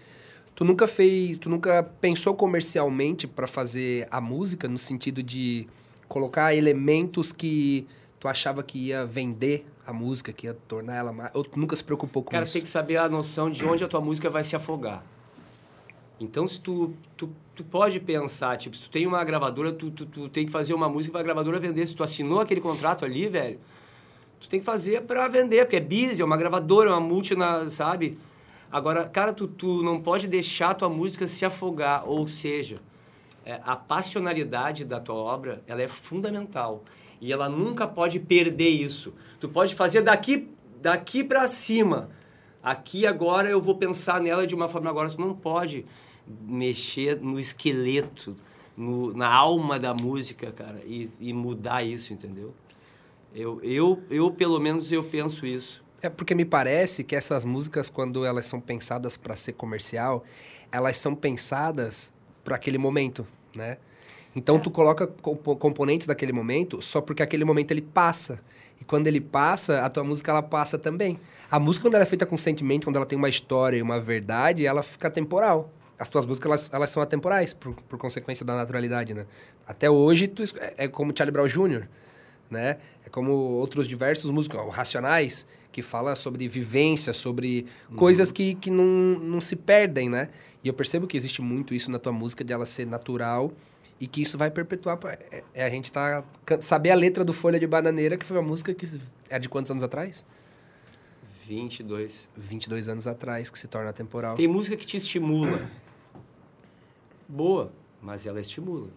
[0.54, 5.66] Tu nunca fez, tu nunca pensou comercialmente para fazer a música no sentido de
[6.06, 7.86] colocar elementos que
[8.20, 11.30] tu achava que ia vender a música, que ia tornar ela mais.
[11.34, 12.52] Ou tu nunca se preocupou com Cara, isso?
[12.52, 15.04] Cara, tem que saber a noção de onde a tua música vai se afogar.
[16.20, 17.30] Então, se tu, tu,
[17.60, 20.72] tu pode pensar, tipo, se tu tem uma gravadora, tu, tu, tu tem que fazer
[20.72, 21.84] uma música para a gravadora vender.
[21.84, 23.58] Se tu assinou aquele contrato ali, velho,
[24.40, 27.34] tu tem que fazer para vender, porque é busy, é uma gravadora, é uma multi,
[27.68, 28.18] sabe?
[28.72, 32.80] Agora, cara, tu, tu não pode deixar tua música se afogar, ou seja,
[33.44, 36.82] é, a passionalidade da tua obra, ela é fundamental.
[37.20, 39.12] E ela nunca pode perder isso.
[39.38, 40.48] Tu pode fazer daqui,
[40.80, 42.08] daqui para cima.
[42.62, 45.84] Aqui agora eu vou pensar nela de uma forma agora tu não pode
[46.42, 48.36] mexer no esqueleto,
[48.76, 52.54] no, na alma da música, cara, e, e mudar isso, entendeu?
[53.34, 55.82] Eu, eu, eu, pelo menos, eu penso isso.
[56.02, 60.24] É porque me parece que essas músicas, quando elas são pensadas para ser comercial,
[60.72, 62.12] elas são pensadas
[62.42, 63.76] para aquele momento, né?
[64.34, 64.58] Então é.
[64.58, 68.40] tu coloca componentes daquele momento só porque aquele momento ele passa.
[68.80, 71.20] E quando ele passa, a tua música ela passa também.
[71.50, 74.00] A música quando ela é feita com sentimento, quando ela tem uma história e uma
[74.00, 75.70] verdade, ela fica temporal
[76.00, 79.26] as tuas músicas elas, elas são atemporais, por, por consequência da naturalidade, né?
[79.66, 81.86] Até hoje, tu, é, é como Charlie Brown Jr.,
[82.50, 82.78] né?
[83.04, 87.96] É como outros diversos músicos, ó, Racionais, que fala sobre vivência, sobre uhum.
[87.96, 90.30] coisas que, que não, não se perdem, né?
[90.64, 93.52] E eu percebo que existe muito isso na tua música, de ela ser natural
[94.00, 94.98] e que isso vai perpetuar.
[95.30, 96.24] É, é a gente tá...
[96.62, 98.88] Saber a letra do Folha de Bananeira, que foi uma música que
[99.28, 100.24] é de quantos anos atrás?
[101.46, 102.26] 22.
[102.34, 104.34] 22 anos atrás, que se torna temporal.
[104.36, 105.60] Tem música que te estimula
[107.30, 108.88] boa, mas ela estimula.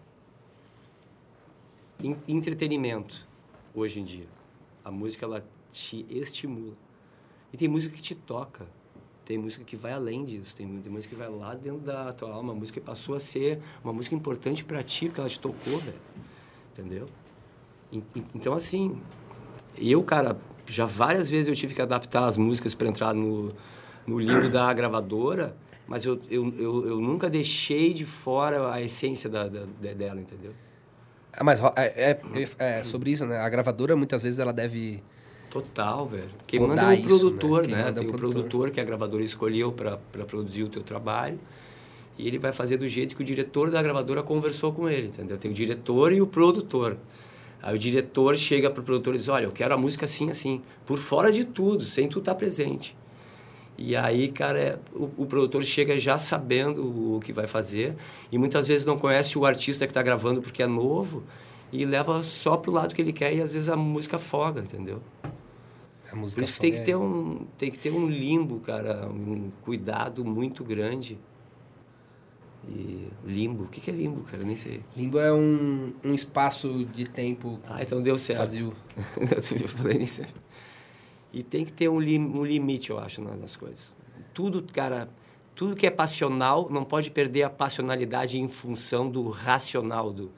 [2.26, 3.26] Entretenimento,
[3.74, 4.26] hoje em dia.
[4.84, 6.74] A música, ela te estimula.
[7.52, 8.66] E tem música que te toca.
[9.24, 10.54] Tem música que vai além disso.
[10.54, 12.52] Tem, tem música que vai lá dentro da tua alma.
[12.52, 15.98] A música passou a ser uma música importante para ti, porque ela te tocou, velho.
[16.72, 17.08] Entendeu?
[17.90, 18.02] E,
[18.34, 19.00] então, assim,
[19.78, 20.36] eu, cara,
[20.66, 23.50] já várias vezes eu tive que adaptar as músicas para entrar no,
[24.06, 25.56] no livro da gravadora
[25.86, 30.52] mas eu, eu, eu, eu, nunca deixei de fora a essência da, da dela, entendeu?
[31.32, 33.38] Ah, mas é, é, é, sobre isso, né?
[33.38, 35.02] A gravadora muitas vezes ela deve.
[35.50, 36.30] Total, velho.
[36.46, 37.84] Quem manda é o produtor, isso, né?
[37.84, 37.92] né?
[37.92, 38.32] Tem o produtor.
[38.32, 41.38] produtor que a gravadora escolheu para produzir o teu trabalho.
[42.16, 45.36] E ele vai fazer do jeito que o diretor da gravadora conversou com ele, entendeu?
[45.36, 46.96] Tem o diretor e o produtor.
[47.60, 50.30] Aí o diretor chega para o produtor e diz: Olha, eu quero a música assim,
[50.30, 52.96] assim, por fora de tudo, sem tu estar tá presente.
[53.76, 57.96] E aí, cara, é, o, o, produtor chega já sabendo o que vai fazer
[58.30, 61.24] e muitas vezes não conhece o artista que está gravando porque é novo
[61.72, 65.02] e leva só pro lado que ele quer e às vezes a música afoga, entendeu?
[66.10, 69.50] A música Por isso tem que ter um tem que ter um limbo, cara, um
[69.62, 71.18] cuidado muito grande.
[72.68, 74.42] E limbo, o que, que é limbo, cara?
[74.42, 74.80] Eu nem sei.
[74.96, 77.58] Limbo é um, um espaço de tempo.
[77.68, 78.38] Ah, então deu certo.
[78.38, 78.72] Vazio.
[79.60, 80.26] eu falei nem sei.
[81.34, 83.96] E tem que ter um, lim, um limite, eu acho, nas coisas.
[84.32, 85.08] Tudo, cara,
[85.52, 90.30] tudo que é passional não pode perder a passionalidade em função do racional, do,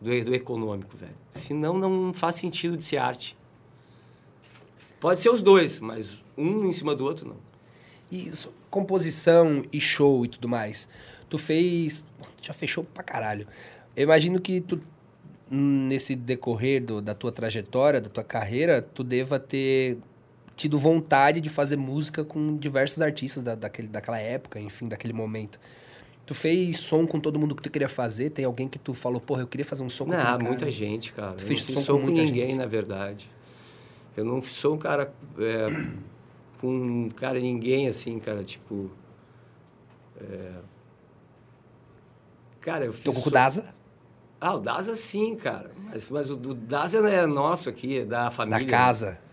[0.00, 1.16] do, do econômico, velho.
[1.34, 3.36] Senão não faz sentido de ser arte.
[5.00, 7.36] Pode ser os dois, mas um em cima do outro, não.
[8.08, 10.88] E isso, composição e show e tudo mais.
[11.28, 12.04] Tu fez.
[12.40, 13.48] Já fechou pra caralho.
[13.96, 14.80] Eu imagino que tu,
[15.50, 19.98] nesse decorrer do, da tua trajetória, da tua carreira, tu deva ter
[20.56, 25.58] tido vontade de fazer música com diversos artistas da, daquele, daquela época, enfim, daquele momento.
[26.26, 28.30] Tu fez som com todo mundo que tu queria fazer?
[28.30, 30.38] Tem alguém que tu falou, porra, eu queria fazer um som com Não, cara.
[30.42, 31.32] muita gente, cara.
[31.32, 32.56] Tu eu fez não som, som com, com ninguém, gente.
[32.56, 33.30] na verdade.
[34.16, 35.66] Eu não sou um cara é,
[36.60, 38.90] com cara ninguém assim, cara, tipo.
[40.18, 40.52] É...
[42.60, 43.04] Cara, eu fiz.
[43.04, 43.74] Tô com o Daza?
[44.40, 45.72] Ah, o Daza sim, cara.
[45.76, 48.64] Mas, mas o, o Daza não é nosso aqui, é da família.
[48.64, 49.23] Da casa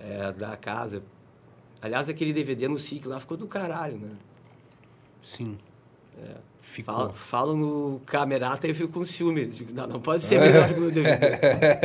[0.00, 1.02] é, da casa.
[1.80, 4.10] Aliás, aquele DVD no SIC lá ficou do caralho, né?
[5.22, 5.58] Sim.
[6.60, 6.94] Ficou.
[6.94, 9.46] Fala, falo no camerata e eu fico com ciúme.
[9.46, 11.38] Digo, não, não pode ser melhor que o meu DVD.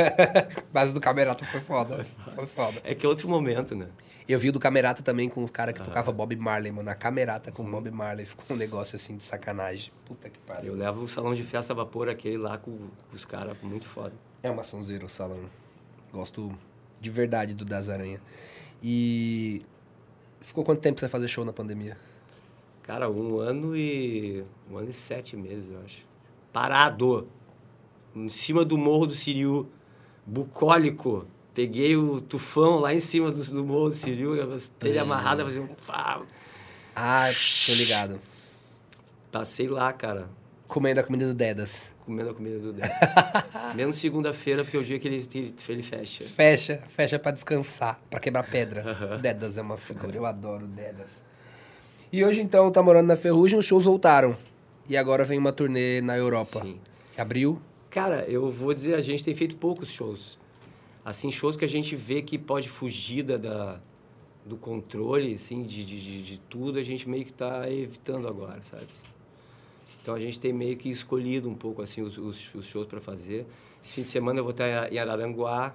[0.73, 2.03] Mas do Camerata foi foda.
[2.35, 2.81] Foi foda.
[2.84, 3.88] É que é outro momento, né?
[4.27, 6.90] Eu vi o do Camerata também com os caras que tocavam Bob Marley, mano.
[6.90, 8.26] A Camerata com Bob Marley.
[8.26, 9.91] Ficou um negócio assim de sacanagem.
[10.06, 10.73] Puta que pariu.
[10.73, 13.88] Eu levo o salão de festa a vapor aquele lá com, com os caras, muito
[13.88, 14.14] foda.
[14.41, 15.40] É uma sonzeira o salão.
[16.11, 16.53] Gosto
[17.03, 18.19] de verdade do Das Aranha.
[18.81, 19.61] E.
[20.41, 21.97] Ficou quanto tempo você fazer show na pandemia?
[22.81, 24.43] Cara, um ano e.
[24.71, 26.05] Um ano e sete meses, eu acho.
[26.51, 27.27] Parado.
[28.15, 29.69] Em cima do morro do Siriu.
[30.25, 31.27] Bucólico.
[31.53, 34.35] Peguei o tufão lá em cima do, do morro do Siriu,
[34.81, 35.69] ele amarrado, fazia um.
[36.95, 37.30] Ah,
[37.67, 38.19] tô ligado.
[39.31, 40.30] Passei lá, cara,
[40.73, 41.93] Comendo a comida do Dedas.
[42.03, 42.89] comendo a comida do Dedas.
[43.75, 45.23] Menos segunda-feira, porque é o dia que ele,
[45.69, 46.23] ele, fecha.
[46.23, 48.83] Fecha, fecha pra descansar, pra quebrar pedra.
[49.13, 51.23] O Dedas é uma figura, eu adoro Dedas.
[52.11, 54.35] E hoje então tá morando na Ferrugem, os shows voltaram.
[54.89, 56.61] E agora vem uma turnê na Europa.
[56.63, 56.79] Sim.
[57.15, 60.39] Abril, Cara, eu vou dizer, a gente tem feito poucos shows.
[61.05, 63.79] Assim, shows que a gente vê que pode fugir da, da-
[64.43, 68.59] do controle, assim, de, de, de, de tudo, a gente meio que tá evitando agora,
[68.63, 68.87] sabe?
[70.03, 72.99] Então a gente tem meio que escolhido um pouco, assim, os, os, os shows para
[72.99, 73.47] fazer.
[73.81, 75.73] Esse fim de semana eu vou estar em Araranguá,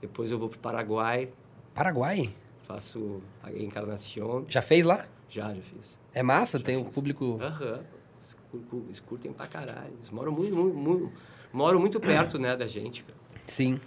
[0.00, 1.28] depois eu vou pro Paraguai,
[1.72, 2.34] Paraguai.
[2.64, 4.44] faço a Encarnação.
[4.48, 5.06] Já fez lá?
[5.28, 5.96] Já, já fiz.
[6.12, 6.94] É massa, tem o fiz.
[6.94, 7.38] público.
[7.40, 7.84] Aham.
[8.16, 9.92] Eles cur- Eles curtem pra caralho.
[9.96, 11.12] Eles moram muito, muito, muito,
[11.52, 13.18] moram muito perto, né, da gente, cara.
[13.46, 13.80] Sim.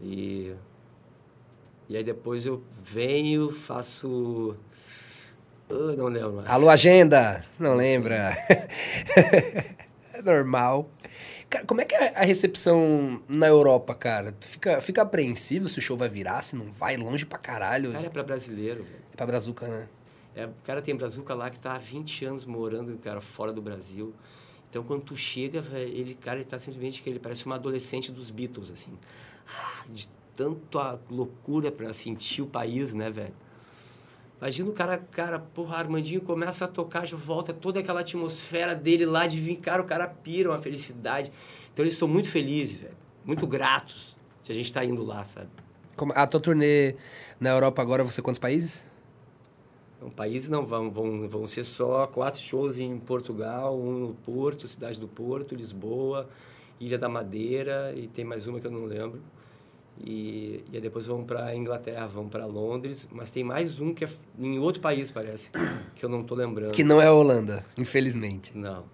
[0.00, 0.52] E,
[1.88, 4.56] e aí depois eu venho, faço.
[5.68, 6.48] Eu não lembro mais.
[6.48, 7.44] Alô, agenda!
[7.58, 8.36] Não lembra?
[10.12, 10.88] é normal.
[11.50, 14.32] Cara, como é que é a recepção na Europa, cara?
[14.32, 17.92] Tu fica, fica apreensivo se o show vai virar, se não vai longe pra caralho.
[17.92, 19.04] Cara, é pra brasileiro, velho.
[19.12, 19.88] É pra Brazuca, né?
[20.34, 23.62] É, o cara tem brazuca lá que tá há 20 anos morando, cara, fora do
[23.62, 24.12] Brasil.
[24.68, 28.12] Então, quando tu chega, velho, ele, cara, ele tá simplesmente que ele parece uma adolescente
[28.12, 28.92] dos Beatles, assim.
[29.48, 30.06] Ah, De
[30.36, 33.32] tanto a loucura pra sentir o país, né, velho?
[34.38, 39.06] Imagina o cara, cara, porra, Armandinho começa a tocar, já volta toda aquela atmosfera dele
[39.06, 41.32] lá de vir, cara, o cara pira uma felicidade.
[41.72, 42.94] Então, eles são muito felizes, velho.
[43.24, 45.48] Muito gratos de a gente tá indo lá, sabe?
[45.96, 46.94] Como- a tua turnê
[47.40, 48.86] na Europa agora, você quantos países?
[49.96, 54.68] Então, países não vão, vão, vão ser só quatro shows em Portugal, um no Porto,
[54.68, 56.28] cidade do Porto, Lisboa,
[56.78, 59.22] Ilha da Madeira e tem mais uma que eu não lembro.
[60.04, 64.04] E, e aí depois vão para Inglaterra, vão para Londres, mas tem mais um que
[64.04, 64.08] é
[64.38, 65.50] em outro país, parece,
[65.94, 66.72] que eu não tô lembrando.
[66.72, 68.56] Que não é a Holanda, infelizmente.
[68.56, 68.84] Não,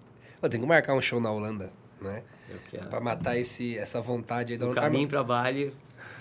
[0.41, 1.71] Eu tenho que marcar um show na Holanda,
[2.01, 2.23] né?
[2.49, 2.87] eu quero.
[2.87, 5.73] Pra matar esse, essa vontade aí da Do caminho para Bali,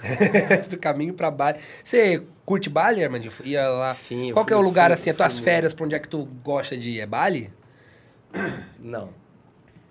[0.69, 1.61] do caminho pra Bali.
[1.85, 3.33] Você curte Bali, Armandinho?
[3.45, 3.91] Ia lá.
[3.95, 6.09] Sim, Qual que é o lugar, fui- assim, as tuas férias, pra onde é que
[6.09, 7.01] tu gosta de ir?
[7.01, 7.53] É Bali?
[8.81, 9.11] não.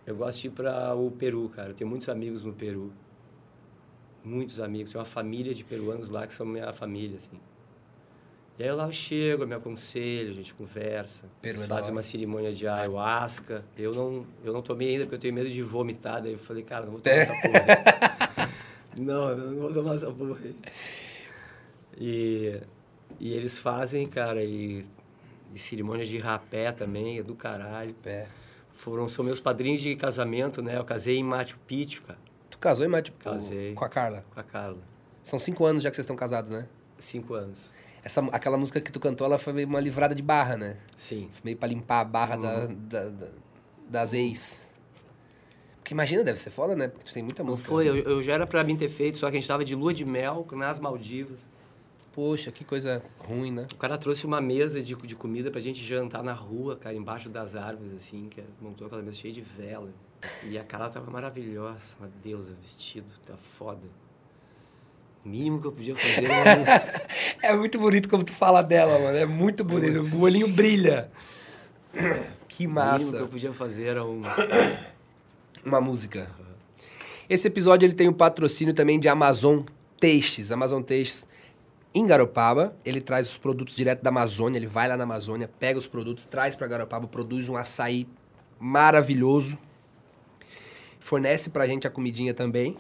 [0.06, 1.70] Eu gosto de ir para o Peru, cara.
[1.70, 2.92] Eu tenho muitos amigos no Peru.
[4.24, 4.92] Muitos amigos.
[4.92, 7.40] Tem uma família de peruanos lá que são minha família, assim.
[8.60, 11.26] E aí lá eu chego, eu me aconselho, a gente conversa.
[11.42, 11.92] Eles hora.
[11.92, 13.66] uma cerimônia de ayahuasca.
[13.76, 16.22] Eu não, eu não tomei ainda porque eu tenho medo de vomitar.
[16.22, 18.52] Daí eu falei, cara, não vou tomar essa porra.
[18.96, 20.38] não, eu não vou tomar essa porra.
[21.98, 22.62] E,
[23.20, 24.86] e eles fazem, cara, e,
[25.56, 27.96] e cerimônia de rapé também, é do caralho.
[28.06, 28.28] É.
[28.74, 30.78] Foram, são meus padrinhos de casamento, né?
[30.78, 32.20] Eu casei em Machu Picchu, cara,
[32.62, 33.74] casou, em Machu Casei.
[33.74, 34.24] Com a Carla.
[34.34, 34.78] com a Carla.
[35.24, 36.68] São cinco anos já que vocês estão casados, né?
[36.98, 37.72] Cinco anos.
[38.04, 40.78] Essa, aquela música que tu cantou, ela foi meio uma livrada de barra, né?
[40.98, 41.30] Sim.
[41.44, 42.76] Meio pra limpar a barra da, Uhum.
[42.88, 43.28] da- da-
[43.90, 44.68] das ex.
[45.78, 46.88] Porque imagina, deve ser foda, né?
[46.88, 47.68] Porque tu tem muita Não música.
[47.70, 49.76] foi, eu, eu já era pra mim ter feito, só que a gente tava de
[49.76, 51.48] lua de mel nas Maldivas.
[52.14, 53.68] Poxa, que coisa ruim, né?
[53.74, 57.30] O cara trouxe uma mesa de, de comida pra gente jantar na rua, cara, embaixo
[57.30, 59.90] das árvores, assim, que montou aquela mesa cheia de vela.
[60.44, 63.88] E a Carla tava maravilhosa, uma deusa, vestido, tá foda.
[65.24, 67.02] O mínimo que eu podia fazer era...
[67.42, 69.18] É muito bonito como tu fala dela, mano.
[69.18, 70.00] É muito bonito.
[70.16, 71.12] O olhinho brilha.
[71.92, 73.18] Que O mínimo que massa.
[73.18, 74.22] eu podia fazer era um...
[75.64, 76.28] Uma música.
[77.30, 79.62] Esse episódio ele tem o patrocínio também de Amazon
[80.00, 80.52] Textes.
[80.52, 81.28] Amazon Textes
[81.94, 82.76] em Garopaba.
[82.84, 84.58] Ele traz os produtos direto da Amazônia.
[84.58, 88.08] Ele vai lá na Amazônia, pega os produtos, traz para Garopaba, produz um açaí
[88.60, 89.58] maravilhoso.
[91.02, 92.78] Fornece pra gente a comidinha também.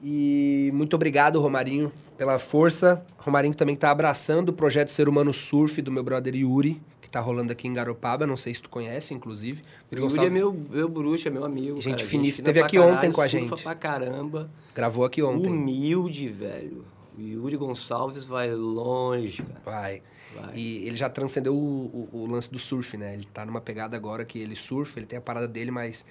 [0.00, 3.04] E muito obrigado, Romarinho, pela força.
[3.16, 7.18] Romarinho também tá abraçando o projeto Ser Humano Surf do meu brother Yuri, que tá
[7.18, 8.26] rolando aqui em Garopaba.
[8.26, 9.62] Não sei se tu conhece, inclusive.
[9.90, 11.80] O Yuri é meu, meu bruxo, é meu amigo.
[11.80, 12.44] Gente finíssima.
[12.44, 13.62] Teve aqui caralho, ontem com a surfa gente.
[13.64, 14.50] pra caramba.
[14.74, 15.50] Gravou aqui ontem.
[15.50, 16.84] Humilde, velho.
[17.18, 19.60] O Yuri Gonçalves vai longe, cara.
[19.64, 20.02] Vai.
[20.36, 20.54] Vai.
[20.54, 23.14] E ele já transcendeu o, o, o lance do surf, né?
[23.14, 26.06] Ele tá numa pegada agora que ele surfa, ele tem a parada dele, mas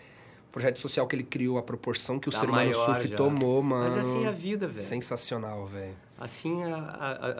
[0.58, 3.16] projeto social que ele criou, a proporção que o Tá ser humano surf já.
[3.16, 3.84] tomou, mano.
[3.84, 4.82] Mas assim é a vida, velho.
[4.82, 5.94] Sensacional, velho.
[6.20, 6.74] Assim é,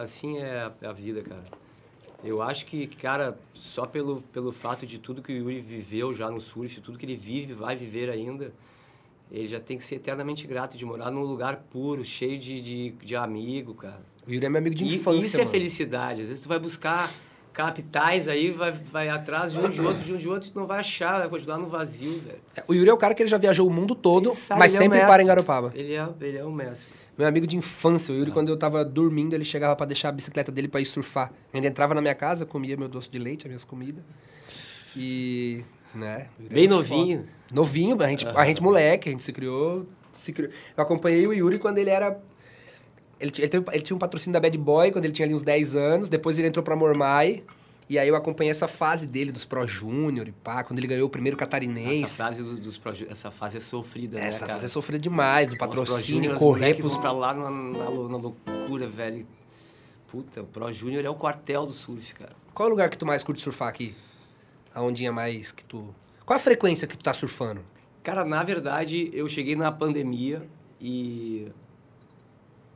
[0.00, 1.44] assim é a, a vida, cara.
[2.22, 6.30] Eu acho que, cara, só pelo, pelo fato de tudo que o Yuri viveu já
[6.30, 8.52] no surf, tudo que ele vive, vai viver ainda,
[9.30, 12.90] ele já tem que ser eternamente grato de morar num lugar puro, cheio de, de,
[13.04, 14.02] de amigo, cara.
[14.26, 15.50] O Yuri é meu amigo de E infância, isso é mano.
[15.50, 16.22] felicidade.
[16.22, 17.08] Às vezes tu vai buscar
[17.58, 20.64] capitais aí, vai, vai atrás de um de outro, de um de outro, e não
[20.64, 22.38] vai achar, vai continuar no vazio, velho.
[22.68, 24.78] O Yuri é o cara que ele já viajou o mundo todo, sabe, mas é
[24.78, 25.10] sempre mestre.
[25.12, 25.72] para em Garopaba.
[25.74, 26.88] Ele é, ele é o mestre.
[27.18, 28.20] Meu amigo de infância, o Ah.
[28.20, 31.32] Yuri, quando eu tava dormindo, ele chegava pra deixar a bicicleta dele pra ir surfar.
[31.52, 34.04] Ele entrava na minha casa, comia meu doce de leite, as minhas comidas.
[34.96, 35.64] E.
[35.92, 36.28] Né?
[36.38, 37.18] Bem novinho.
[37.18, 37.28] foda.
[37.52, 40.50] Novinho, a gente, a gente moleque, a gente se criou, se criou.
[40.76, 42.16] Eu acompanhei o Yuri quando ele era.
[43.20, 45.42] Ele, ele, teve- ele tinha um patrocínio da Bad Boy quando ele tinha ali uns
[45.42, 47.42] 10 anos, depois ele entrou pra Mormai.
[47.90, 51.06] E aí eu acompanhei essa fase dele, dos Pro Júnior e pá, quando ele ganhou
[51.06, 52.04] o primeiro catarinense.
[52.04, 54.52] Essa fase do- dos proje- essa fase é sofrida, né, Essa cara?
[54.54, 56.98] fase é sofrida demais, do patrocínio, Pro correr pros...
[56.98, 59.26] pra lá na, na na loucura, velho.
[60.08, 62.32] Puta, o Pro Júnior é o quartel do surf, cara.
[62.52, 63.94] Qual é o lugar que tu mais curte surfar aqui?
[64.74, 65.94] A ondinha mais que tu...
[66.26, 67.62] Qual a frequência que tu tá surfando?
[68.02, 70.42] Cara, na verdade, eu cheguei na pandemia
[70.80, 71.48] e.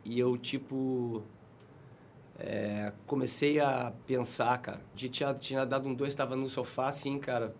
[0.04, 1.22] E eu, tipo.
[2.38, 4.80] é, comecei a pensar, cara.
[4.94, 7.54] De- Tinha, tinha dado um dois, tava no sofá, assim, cara.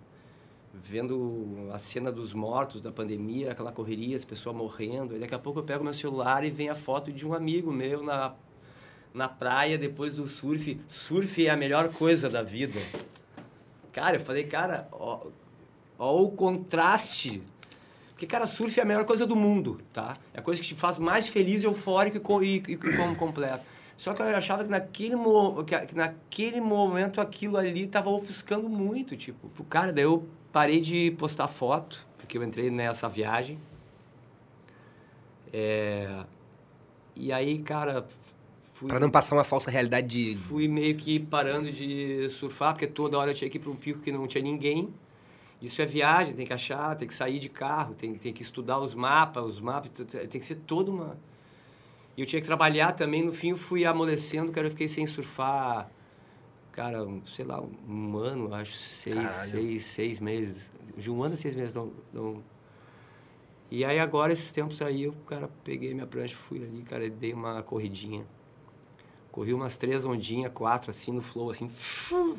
[0.74, 5.14] Vendo a cena dos mortos da pandemia, aquela correria, as pessoas morrendo.
[5.14, 7.70] E daqui a pouco eu pego meu celular e vem a foto de um amigo
[7.70, 8.34] meu na,
[9.12, 10.80] na praia depois do surf.
[10.88, 12.80] Surf é a melhor coisa da vida.
[13.92, 15.26] Cara, eu falei, cara, ó,
[15.98, 17.42] ó o contraste.
[18.22, 20.16] Porque, cara, surf é a melhor coisa do mundo, tá?
[20.32, 23.64] É a coisa que te faz mais feliz, eufórico e, co- e, e como completo.
[23.96, 28.68] Só que eu achava que naquele, mo que, que naquele momento aquilo ali tava ofuscando
[28.68, 29.48] muito, tipo.
[29.48, 33.58] Pro cara, daí eu parei de postar foto, porque eu entrei nessa viagem.
[35.52, 36.24] É...
[37.16, 38.06] E aí, cara,
[38.74, 40.36] fui Pra não passar uma falsa realidade de...
[40.36, 43.76] fui meio que parando de surfar, porque toda hora eu tinha que ir para um
[43.76, 44.94] pico que não tinha ninguém.
[45.62, 48.80] Isso é viagem, tem que achar, tem que sair de carro, tem, tem que estudar
[48.80, 51.16] os mapas, os mapas, tem que ser toda uma...
[52.16, 55.06] E eu tinha que trabalhar também, no fim eu fui amolecendo, cara, eu fiquei sem
[55.06, 55.88] surfar,
[56.72, 59.50] cara, sei lá, um ano, acho, seis, Caralho.
[59.50, 60.72] seis, seis meses.
[60.96, 62.42] De um ano a seis meses, não, não...
[63.70, 67.10] E aí agora, esses tempos aí, eu, cara, peguei minha prancha, fui ali, cara, e
[67.10, 68.26] dei uma corridinha.
[69.30, 71.68] Corri umas três ondinhas, quatro, assim, no flow, assim.
[71.68, 72.36] fu-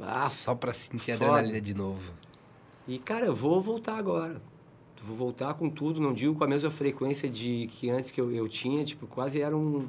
[0.00, 2.12] Ah, Só pra sentir a adrenalina de novo.
[2.86, 4.40] e, cara, eu vou voltar agora.
[5.02, 8.32] Vou voltar com tudo, não digo com a mesma frequência de que antes que eu,
[8.32, 9.86] eu tinha, tipo, quase era um,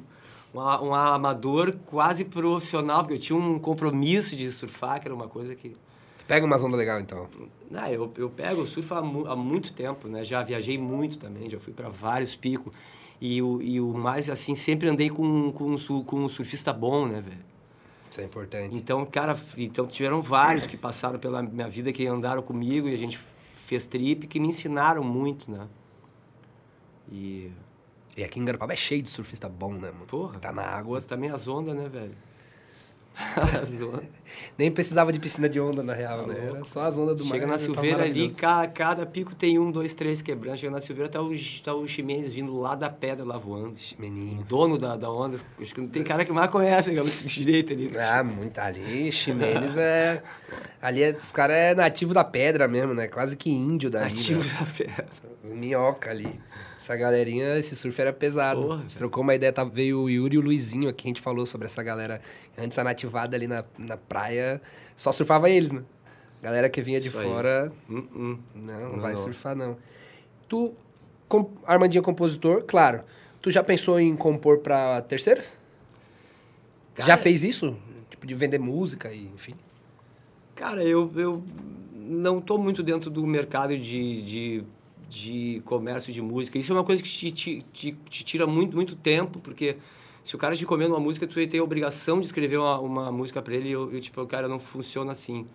[0.54, 5.26] um, um amador quase profissional, porque eu tinha um compromisso de surfar, que era uma
[5.26, 5.70] coisa que...
[5.70, 7.26] Tu pega umas ondas legal, então.
[7.74, 10.22] Ah, eu, eu pego eu surfo há, mu- há muito tempo, né?
[10.22, 12.72] Já viajei muito também, já fui para vários picos.
[13.18, 17.06] E o, e o mais, assim, sempre andei com, com, um, com um surfista bom,
[17.06, 17.55] né, velho?
[18.16, 18.74] Isso é importante.
[18.74, 22.96] Então, cara, então tiveram vários que passaram pela minha vida, que andaram comigo e a
[22.96, 25.68] gente fez trip, que me ensinaram muito, né?
[27.12, 27.52] E,
[28.16, 30.06] E aqui em Garopaba é cheio de surfista bom, né, mano?
[30.06, 30.94] porra, Tá na água.
[30.94, 32.16] mas também as ondas, né, velho?
[34.58, 36.34] Nem precisava de piscina de onda, na real, né?
[36.34, 36.68] Tá Era louco.
[36.68, 37.34] só as ondas do mar.
[37.34, 38.36] Chega na Silveira ali, maravilhoso.
[38.36, 40.58] ca- cada pico tem um, dois, três quebrando.
[40.58, 41.30] Chega na Silveira, tá o,
[41.64, 43.76] tá o Ximenes vindo lá da pedra lá voando.
[43.98, 44.42] O Menino.
[44.44, 47.90] dono da, da onda, acho que não tem cara que mais conhece aquela direito ali.
[47.98, 49.10] Ah, muito ali.
[49.10, 50.22] Ximenes é.
[50.82, 53.06] Ali é, os caras é nativo da pedra mesmo, né?
[53.08, 54.58] Quase que índio da Ativo vida.
[54.60, 55.06] da pedra.
[55.44, 56.38] Minhoca ali.
[56.76, 58.60] Essa galerinha, esse surf era pesado.
[58.60, 61.46] Porra, trocou uma ideia, tá, veio o Yuri e o Luizinho aqui, a gente falou
[61.46, 62.20] sobre essa galera.
[62.58, 64.60] Antes a nativada ali na, na praia,
[64.96, 65.82] só surfava eles, né?
[66.42, 68.38] Galera que vinha de Isso fora, Hum, hum.
[68.54, 69.16] não, não Não, vai não.
[69.16, 69.76] surfar não.
[70.48, 70.74] Tu,
[71.28, 73.02] com, Armandinho compositor, claro.
[73.40, 75.56] Tu já pensou em compor pra terceiros?
[76.94, 77.76] Cara- já fez isso?
[78.10, 79.54] Tipo, de vender música e enfim.
[80.54, 81.42] Cara, eu, eu
[81.94, 84.64] não tô muito dentro do mercado de, de,
[85.08, 86.58] de comércio de música.
[86.58, 89.76] Isso é uma coisa que te, te, te, te tira muito, muito tempo, porque
[90.26, 93.12] se o cara te comendo uma música, tu tem a obrigação de escrever uma, uma
[93.12, 95.46] música para ele e eu, eu, tipo, o cara não funciona assim.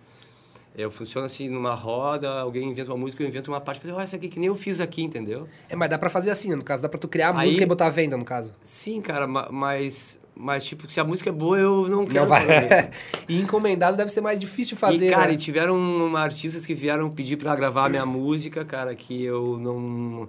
[0.74, 4.04] Eu funciono assim numa roda, alguém inventa uma música, eu invento uma parte, falei, olha,
[4.04, 5.46] essa aqui que nem eu fiz aqui, entendeu?
[5.68, 6.56] É, mas dá pra fazer assim, né?
[6.56, 8.54] no caso, dá pra tu criar a Aí- música e botar à venda, no caso.
[8.62, 12.26] Sim, cara, ma- mas, mas tipo, se a música é boa, eu não quero Não
[12.26, 12.40] vai.
[12.40, 12.90] fazer.
[13.28, 15.08] e encomendado deve ser mais difícil fazer.
[15.08, 15.34] E, cara, né?
[15.34, 20.26] e tiveram um, artistas que vieram pedir pra gravar minha música, cara, que eu não.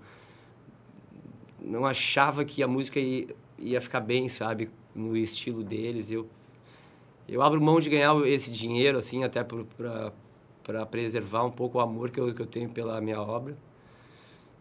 [1.62, 3.28] Não achava que a música ia,
[3.64, 6.12] ia ficar bem, sabe, no estilo deles.
[6.12, 6.28] Eu
[7.28, 12.12] eu abro mão de ganhar esse dinheiro assim até para preservar um pouco o amor
[12.12, 13.58] que eu, que eu tenho pela minha obra.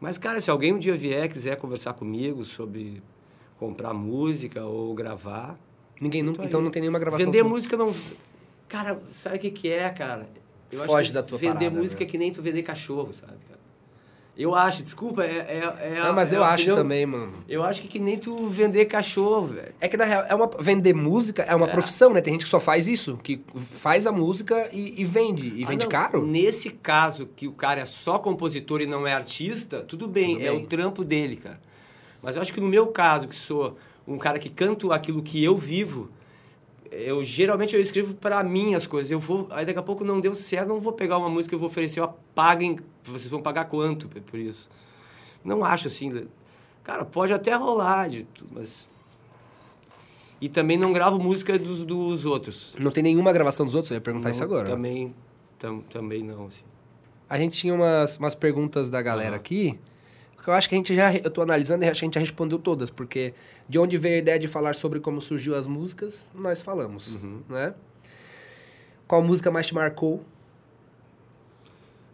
[0.01, 3.03] Mas cara, se alguém um dia vier quiser conversar comigo sobre
[3.59, 5.59] comprar música ou gravar,
[6.01, 7.27] ninguém nunca, então não tem nenhuma gravação.
[7.27, 7.93] Vender música não
[8.69, 10.27] Cara, sabe o que que é, cara?
[10.70, 12.07] Eu Foge da tua vender parada, música né?
[12.07, 13.61] é que nem tu vender cachorro, sabe, cara?
[14.36, 15.26] Eu acho, desculpa, é.
[15.80, 17.34] é, é não, mas é eu acho também, mano.
[17.46, 19.74] Eu acho que que nem tu vender cachorro, velho.
[19.78, 21.70] É que na real, é uma, vender música é uma é.
[21.70, 22.22] profissão, né?
[22.22, 23.44] Tem gente que só faz isso, que
[23.76, 25.48] faz a música e, e vende.
[25.48, 25.90] E ah, vende não.
[25.90, 26.26] caro.
[26.26, 30.46] Nesse caso, que o cara é só compositor e não é artista, tudo bem, tudo
[30.46, 30.64] é bem.
[30.64, 31.60] o trampo dele, cara.
[32.22, 33.76] Mas eu acho que no meu caso, que sou
[34.09, 36.09] um cara que canto aquilo que eu vivo,
[36.93, 39.10] eu geralmente eu escrevo para mim as coisas.
[39.10, 41.59] Eu vou, aí daqui a pouco não deu certo, não vou pegar uma música eu
[41.59, 44.70] vou oferecer, eu paguem, vocês vão pagar quanto por isso?
[45.44, 46.27] Não acho assim.
[46.85, 48.86] Cara, pode até rolar de tudo, mas
[50.43, 52.74] e também não gravo música dos, dos outros.
[52.77, 53.93] Não tem nenhuma gravação dos outros?
[53.93, 54.66] Eu ia perguntar não, isso agora.
[54.66, 55.14] Também,
[55.56, 56.64] tam, também não, assim.
[57.31, 59.78] A gente tinha umas, umas perguntas da galera aqui.
[60.43, 61.14] Porque eu acho que a gente já.
[61.14, 62.90] Eu tô analisando e acho que a gente já respondeu todas.
[62.90, 63.32] Porque
[63.69, 67.23] de onde veio a ideia de falar sobre como surgiu as músicas, nós falamos.
[67.23, 67.43] Uhum.
[67.48, 67.73] Né?
[69.06, 70.24] Qual música mais te marcou?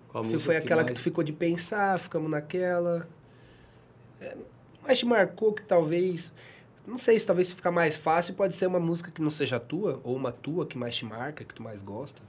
[0.09, 0.99] Qual música foi aquela que, mais...
[0.99, 3.09] que tu ficou de pensar, ficamos naquela.
[4.21, 4.37] É,
[4.83, 6.31] mas te marcou que talvez.
[6.87, 10.03] Não sei se talvez ficar mais fácil pode ser uma música que não seja tua,
[10.05, 12.21] ou uma tua que mais te marca, que tu mais gosta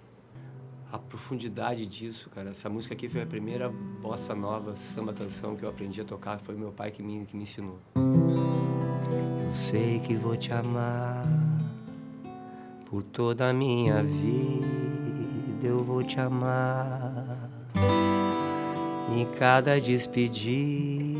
[0.91, 2.49] a profundidade disso, cara.
[2.49, 6.39] Essa música aqui foi a primeira bossa nova, samba canção que eu aprendi a tocar.
[6.39, 7.79] Foi meu pai que me, que me ensinou.
[7.95, 11.27] Eu sei que vou te amar
[12.85, 14.65] por toda a minha vida.
[15.61, 17.49] Eu vou te amar
[19.15, 21.19] em cada despedida.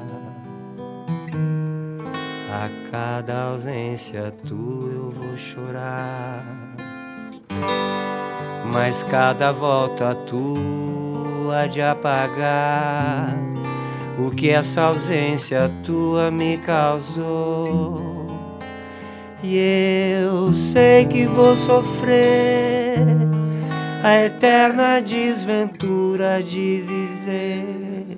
[2.49, 4.91] a cada ausência tua.
[4.91, 6.45] Eu vou chorar
[8.71, 13.37] mas cada volta tua de apagar
[14.17, 18.27] o que essa ausência tua me causou.
[19.43, 22.99] E eu sei que vou sofrer
[24.03, 28.17] a eterna desventura de viver,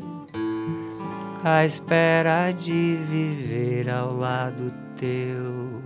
[1.43, 5.83] a espera de viver ao lado teu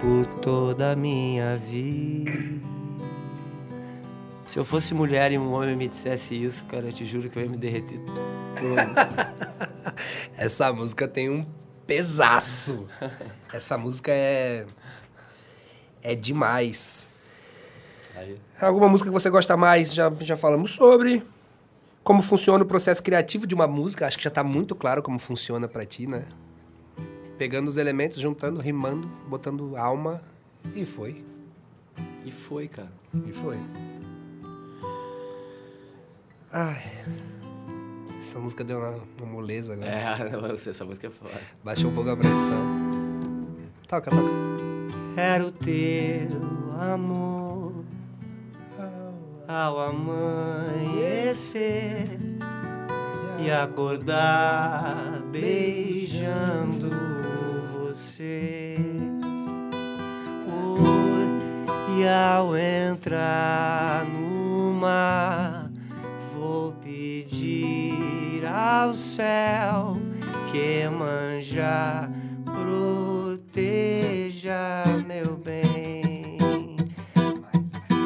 [0.00, 2.69] por toda a minha vida.
[4.50, 7.38] Se eu fosse mulher e um homem me dissesse isso, cara, eu te juro que
[7.38, 8.16] eu ia me derreter todo.
[10.36, 11.46] Essa música tem um
[11.86, 12.88] pesaço.
[13.52, 14.66] Essa música é.
[16.02, 17.12] É demais.
[18.16, 18.40] Aí.
[18.60, 19.94] Alguma música que você gosta mais?
[19.94, 21.24] Já, já falamos sobre.
[22.02, 24.04] Como funciona o processo criativo de uma música?
[24.04, 26.24] Acho que já está muito claro como funciona para ti, né?
[27.38, 30.20] Pegando os elementos, juntando, rimando, botando alma
[30.74, 31.24] e foi.
[32.24, 32.90] E foi, cara.
[33.24, 33.56] E foi.
[36.52, 36.82] Ai.
[38.20, 39.88] Essa música deu uma, uma moleza agora.
[39.88, 41.40] É, essa música é foda.
[41.64, 42.80] Baixou um pouco a pressão.
[43.86, 44.28] Toca, toca.
[45.14, 46.28] Quero teu
[46.80, 47.84] amor
[49.48, 51.38] ao amanhecer
[53.38, 56.90] e acordar beijando
[57.72, 58.76] você.
[60.48, 60.78] Oh,
[61.98, 65.59] e ao entrar no mar
[66.50, 69.96] vou pedir ao céu
[70.50, 72.10] que manja
[72.44, 73.78] proteja
[75.06, 76.76] meu bem.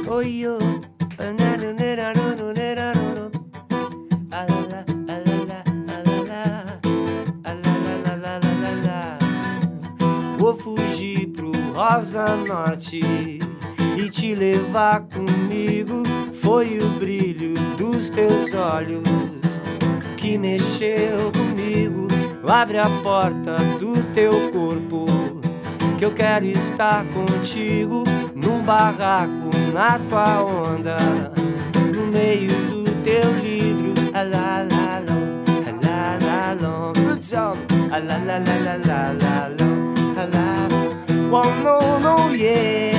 [0.07, 0.59] Oi, oh,
[10.39, 13.01] Vou fugir pro Rosa Norte
[13.97, 16.03] e te levar comigo
[16.45, 19.03] foi o brilho dos teus olhos
[20.15, 22.07] que mexeu comigo.
[22.47, 25.07] Abre a porta do teu corpo,
[25.97, 28.05] que eu quero estar contigo
[28.35, 30.99] num barraco na tua onda,
[31.95, 33.95] no meio do teu livro.
[34.13, 36.93] Ah, lá, lá, long, ah, lá, lá, long.
[37.91, 39.79] A la la la la la la la
[40.15, 40.69] la la.
[41.33, 42.94] Oh no no yeah yeah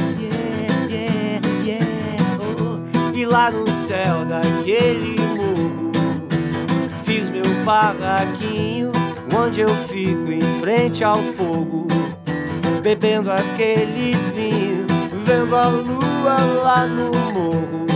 [3.25, 5.91] Lá no céu daquele morro
[7.03, 8.91] fiz meu barraquinho
[9.35, 11.87] onde eu fico em frente ao fogo
[12.85, 14.85] bebendo aquele vinho,
[15.25, 17.87] vendo a lua lá no morro.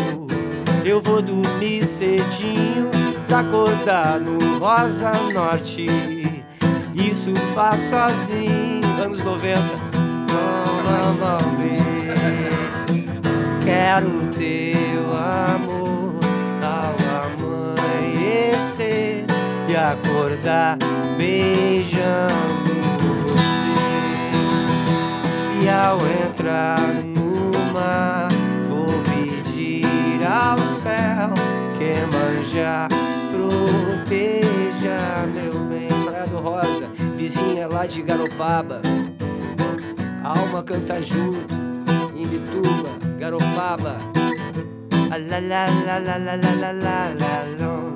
[0.84, 2.90] Eu vou dormir cedinho
[3.28, 5.86] pra acordar no Rosa Norte.
[6.96, 10.00] Isso faço sozinho, anos 90.
[13.70, 16.20] Quero teu amor
[16.64, 16.96] ao
[18.02, 19.24] amanhecer
[19.68, 20.76] e acordar
[21.16, 22.74] beijando
[23.28, 24.32] você.
[25.62, 28.30] E ao entrar no mar,
[28.68, 31.30] vou pedir ao céu
[31.78, 32.88] que manja
[33.30, 35.90] proteja meu bem.
[36.06, 38.82] Praia do Rosa, vizinha lá de Garopaba.
[40.24, 41.54] Alma canta junto,
[42.16, 42.79] Imbituba,
[43.20, 44.00] Garopaba.
[45.12, 47.92] Alalalalalalalalo.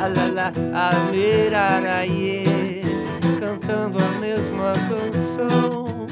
[0.00, 0.48] Alala,
[0.88, 2.80] amiraraie.
[3.38, 6.08] Cantando a mesma canção.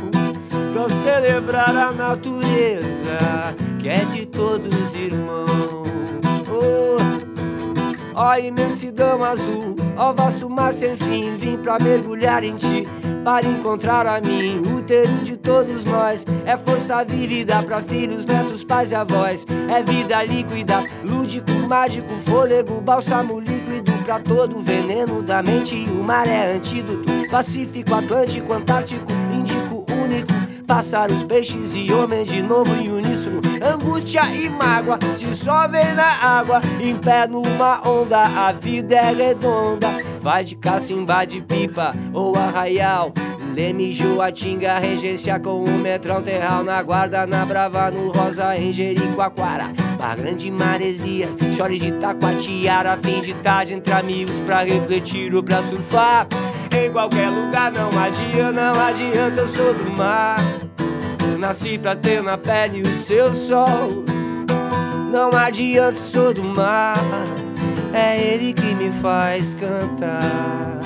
[0.73, 3.19] Pra celebrar a natureza
[3.79, 5.89] que é de todos irmãos.
[6.51, 6.99] Oh,
[8.15, 12.87] ó imensidão azul ó vasto mar sem fim, vim pra mergulhar em ti
[13.25, 16.27] para encontrar a mim, útero de todos nós.
[16.45, 19.47] É força vívida para filhos, netos, pais e avós.
[19.69, 25.75] É vida líquida, lúdico, mágico, fôlego, bálsamo líquido pra todo veneno da mente.
[25.75, 30.42] O mar é antídoto, Pacífico, Atlântico, Antártico, Índico, único.
[30.67, 33.41] Pássaros, peixes e homens de novo em uníssono.
[33.63, 36.61] Angústia e mágoa se vem na água.
[36.81, 39.89] Em pé numa onda, a vida é redonda.
[40.21, 43.13] Vai de cacimba de pipa ou arraial.
[43.55, 49.71] Leme, Joatinga, regência com o metrão terral Na guarda, na brava, no rosa, em Jericoacoara
[49.99, 55.63] Bar grande maresia, chore de taquatiara Fim de tarde entre amigos pra refletir ou pra
[55.63, 56.27] surfar
[56.75, 60.39] Em qualquer lugar, não adianta, não adianta, eu sou do mar
[61.39, 64.05] Nasci pra ter na pele o seu sol
[65.11, 66.99] Não adianta, sou do mar
[67.93, 70.83] É ele que me faz cantar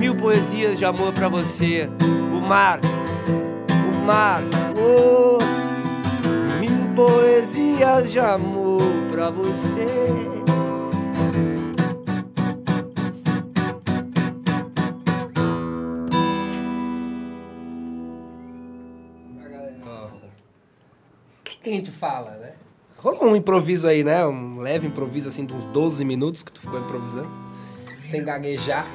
[0.00, 1.90] Mil poesias de amor para você.
[2.00, 2.80] O mar,
[3.68, 4.42] o mar,
[4.74, 5.38] oh.
[6.58, 8.80] Mil poesias de amor
[9.12, 9.86] para você.
[21.62, 22.52] Que a gente fala, né?
[22.98, 24.26] Rolou um improviso aí, né?
[24.26, 27.30] Um leve improviso assim de uns 12 minutos que tu ficou improvisando.
[28.02, 28.86] Sem gaguejar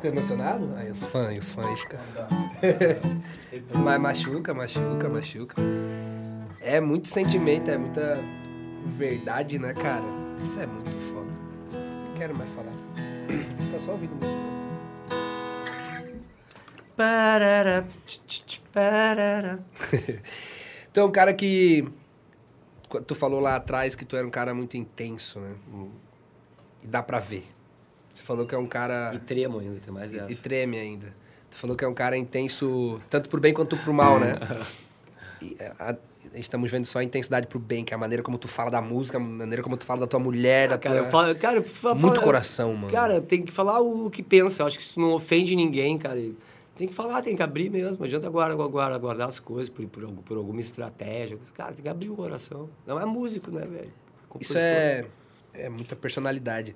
[0.00, 0.72] fica emocionado?
[0.76, 2.00] Aí os fãs, os fãs ficam.
[3.84, 5.56] Mas machuca, machuca, machuca.
[6.60, 8.18] É muito sentimento, é muita
[8.86, 10.04] verdade, né, cara?
[10.40, 11.30] Isso é muito foda.
[11.72, 12.72] Não quero mais falar.
[13.58, 14.50] Fica só ouvindo música.
[16.96, 17.86] Parara,
[18.72, 19.60] parara.
[21.00, 21.88] então, um cara que.
[23.06, 25.54] Tu falou lá atrás que tu era um cara muito intenso, né?
[26.82, 27.46] E dá pra ver.
[28.12, 29.12] Você falou que é um cara.
[29.14, 30.30] E tremo ainda, tem mais essa.
[30.30, 31.14] E, e treme ainda.
[31.50, 34.34] Tu falou que é um cara intenso, tanto pro bem quanto pro mal, né?
[35.40, 35.96] e, a,
[36.34, 38.82] estamos vendo só a intensidade pro bem, que é a maneira como tu fala da
[38.82, 41.10] música, a maneira como tu fala da tua mulher, da ah, cara, tua...
[41.10, 42.92] Falo, cara, fala, Muito coração, mano.
[42.92, 44.62] Cara, tem que falar o que pensa.
[44.62, 46.20] Eu acho que isso não ofende ninguém, cara.
[46.80, 47.98] Tem que falar, tem que abrir mesmo.
[47.98, 51.36] Não adianta agora, agora guardar as coisas por, por, por, alguma estratégia.
[51.52, 52.70] Cara, tem que abrir o coração.
[52.86, 53.92] Não é músico, né, velho?
[54.40, 55.04] Isso é,
[55.52, 56.74] é muita personalidade.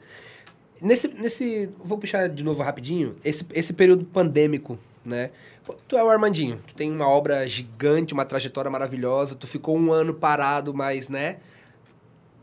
[0.78, 1.70] Nesse, nesse.
[1.82, 3.16] Vou puxar de novo rapidinho.
[3.24, 5.30] Esse, esse período pandêmico, né?
[5.88, 6.60] Tu é o Armandinho.
[6.66, 9.34] Tu tem uma obra gigante, uma trajetória maravilhosa.
[9.34, 11.38] Tu ficou um ano parado, mas, né?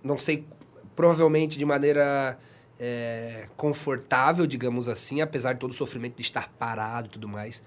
[0.04, 0.48] Não sei,
[0.96, 2.40] provavelmente de maneira
[2.84, 7.64] é, confortável, digamos assim, apesar de todo o sofrimento de estar parado e tudo mais.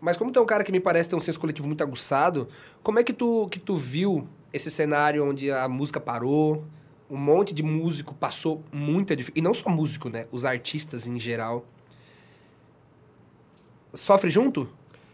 [0.00, 2.48] Mas como tu é um cara que me parece ter um senso coletivo muito aguçado,
[2.82, 6.64] como é que tu, que tu viu esse cenário onde a música parou,
[7.10, 9.40] um monte de músico passou muita dificuldade.
[9.40, 10.26] E não só músico, né?
[10.32, 11.66] Os artistas em geral.
[13.92, 14.70] Sofre junto?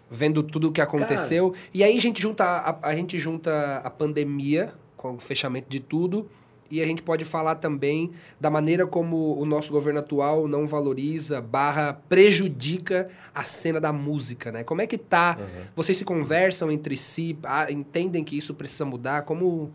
[0.09, 1.51] Vendo tudo o que aconteceu.
[1.51, 1.65] Cara.
[1.75, 5.81] E aí a gente junta a, a gente junta a pandemia com o fechamento de
[5.81, 6.31] tudo.
[6.71, 11.41] E a gente pode falar também da maneira como o nosso governo atual não valoriza,
[11.41, 14.63] barra, prejudica a cena da música, né?
[14.63, 15.37] Como é que tá?
[15.41, 15.65] Uhum.
[15.75, 17.37] Vocês se conversam entre si,
[17.69, 19.23] entendem que isso precisa mudar?
[19.23, 19.71] Como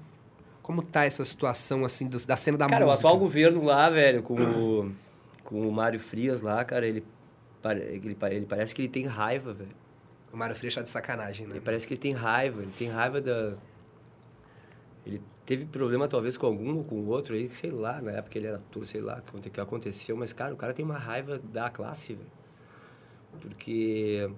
[0.62, 3.04] como tá essa situação, assim, da cena da cara, música?
[3.04, 4.92] Cara, o atual governo lá, velho, com o,
[5.44, 7.04] com o Mário Frias lá, cara, ele
[7.72, 9.76] ele, ele parece que ele tem raiva, velho.
[10.32, 11.54] O Mário Freire está de sacanagem, né?
[11.54, 13.56] Ele parece que ele tem raiva, ele tem raiva da...
[15.06, 18.48] Ele teve problema talvez com algum ou com outro aí, sei lá, na época ele
[18.48, 21.70] era ator, sei lá o que aconteceu, mas, cara, o cara tem uma raiva da
[21.70, 22.32] classe, velho.
[23.40, 24.30] Porque...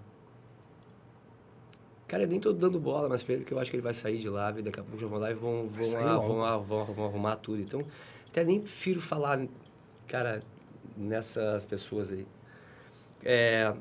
[2.07, 3.93] Cara, eu nem tô dando bola mas pra ele, porque eu acho que ele vai
[3.93, 6.57] sair de lá, daqui a pouco já vão lá e vão, vão, lá, vão, lá,
[6.57, 7.61] vão, vão, arrumar tudo.
[7.61, 7.85] Então,
[8.29, 9.45] até nem prefiro falar,
[10.07, 10.41] cara,
[10.95, 12.25] nessas pessoas aí.
[13.23, 13.73] É,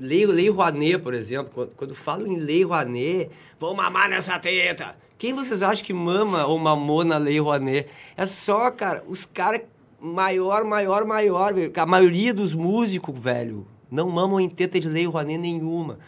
[0.00, 4.96] Lei, Lei Rouanet, por exemplo, quando, quando falam em Lei Rouanet, vão mamar nessa teta.
[5.18, 7.86] Quem vocês acham que mama ou mamou na Lei Rouanet?
[8.16, 9.60] É só, cara, os caras
[10.00, 11.52] maior, maior, maior.
[11.76, 15.98] A maioria dos músicos, velho, não mamam em teta de Lei Rouanet nenhuma.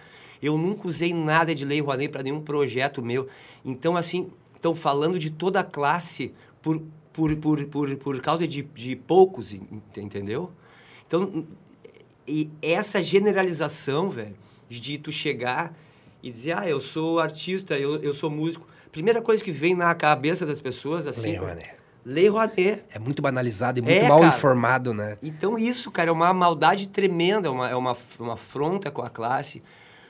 [0.43, 3.29] Eu nunca usei nada de Lei Rouanet para nenhum projeto meu.
[3.63, 6.33] Então, assim, estão falando de toda a classe
[6.63, 6.81] por,
[7.13, 9.55] por, por, por, por causa de, de poucos,
[9.95, 10.51] entendeu?
[11.07, 11.45] Então,
[12.27, 14.37] e essa generalização, velho,
[14.69, 15.75] de tu chegar
[16.23, 18.67] e dizer, ah, eu sou artista, eu, eu sou músico.
[18.91, 21.31] Primeira coisa que vem na cabeça das pessoas, assim...
[21.31, 21.71] Lei Rouanet.
[22.05, 22.85] Lei Rouanet.
[22.91, 24.35] É muito banalizado e muito é, mal cara.
[24.35, 25.19] informado, né?
[25.23, 29.11] Então isso, cara, é uma maldade tremenda, é uma, é uma, uma afronta com a
[29.11, 29.63] classe,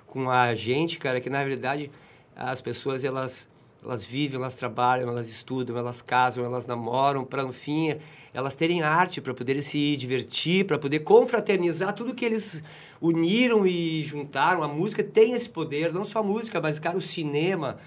[0.06, 1.90] com a gente, cara, que na verdade
[2.36, 3.48] as pessoas, elas,
[3.82, 7.96] elas vivem, elas trabalham, elas estudam, elas casam, elas namoram, para no fim
[8.34, 12.62] elas terem arte para poderem se divertir, para poder confraternizar tudo que eles
[13.00, 14.62] uniram e juntaram.
[14.62, 17.78] A música tem esse poder, não só a música, mas, cara, o cinema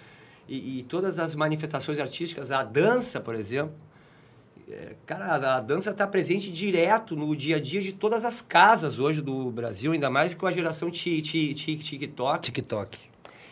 [0.47, 3.73] e, e todas as manifestações artísticas, a dança, por exemplo.
[4.69, 8.97] É, cara, a dança está presente direto no dia a dia de todas as casas
[8.97, 12.41] hoje do Brasil, ainda mais com a geração TikTok.
[12.41, 12.99] TikTok.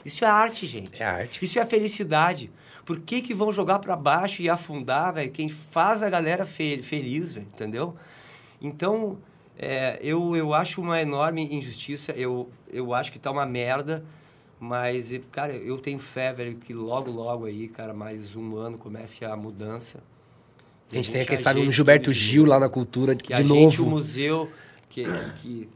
[0.04, 1.02] Isso é arte, gente.
[1.02, 1.44] É arte.
[1.44, 2.52] Isso é felicidade.
[2.86, 5.32] Por que, que vão jogar para baixo e afundar, velho?
[5.32, 7.96] Quem faz a galera fe feliz, velho, entendeu?
[8.62, 9.18] Então,
[9.58, 12.12] é, eu, eu acho uma enorme injustiça.
[12.14, 14.04] Eu, eu acho que tá uma merda.
[14.60, 19.26] Mas, cara, eu tenho fé, velho, que logo, logo aí, cara, mais um ano comece
[19.26, 20.02] a mudança.
[20.90, 23.42] A gente, a gente tem, quem sabe, um Gilberto Gil lá na cultura, que de
[23.42, 23.70] a novo.
[23.70, 24.50] Gente, o museu,
[24.90, 25.04] que,
[25.42, 25.70] que,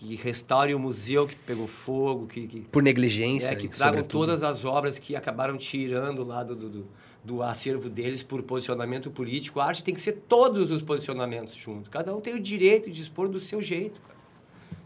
[0.00, 4.42] que restaure o museu que pegou fogo, que, que por negligência, é, que tragam todas
[4.42, 6.86] as obras que acabaram tirando lá do, do,
[7.22, 9.60] do, acervo deles por posicionamento político.
[9.60, 11.90] A arte tem que ser todos os posicionamentos juntos.
[11.90, 14.18] Cada um tem o direito de expor do seu jeito, cara.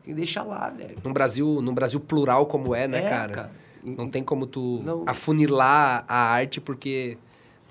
[0.04, 0.96] Tem que deixar lá, velho.
[1.04, 3.32] Num Brasil, num Brasil plural como é, né, é, cara?
[3.32, 3.50] cara?
[3.84, 5.04] Não tem como tu não.
[5.06, 7.16] afunilar a arte porque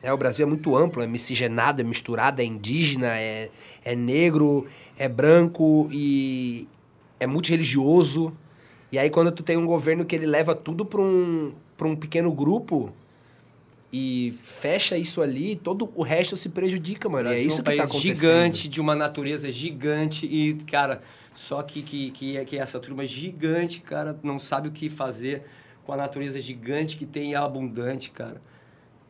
[0.01, 3.49] é, o Brasil é muito amplo, é miscigenado, é misturado, é indígena, é,
[3.83, 4.65] é negro,
[4.97, 6.67] é branco e,
[7.23, 8.33] é multireligioso.
[8.91, 11.95] E aí quando tu tem um governo que ele leva tudo para um, pra um
[11.95, 12.93] pequeno grupo
[13.91, 17.31] e fecha isso ali, todo o resto se prejudica, mano.
[17.31, 18.15] E é isso é um que tá acontecendo.
[18.15, 21.01] gigante, de uma natureza gigante e, cara,
[21.33, 25.43] só que, que, que, é, que essa turma gigante, cara, não sabe o que fazer
[25.85, 28.41] com a natureza gigante que tem e abundante, cara.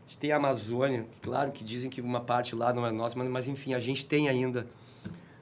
[0.03, 3.17] A gente tem a Amazônia, claro que dizem que uma parte lá não é nossa,
[3.17, 4.67] mas, mas enfim, a gente tem ainda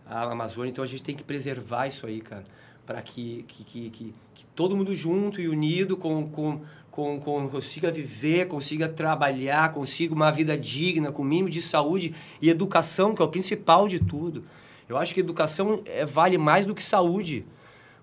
[0.06, 2.46] a Amazônia, então a gente tem que preservar isso aí, cara
[2.92, 6.60] para que, que, que, que, todo mundo junto e unido com, com,
[6.92, 12.50] com, com, consiga viver, consiga trabalhar, consiga uma vida digna, com mínimo de saúde e
[12.50, 14.44] educação, que é o principal de tudo.
[14.90, 17.46] Eu acho que educação é, vale mais do que saúde,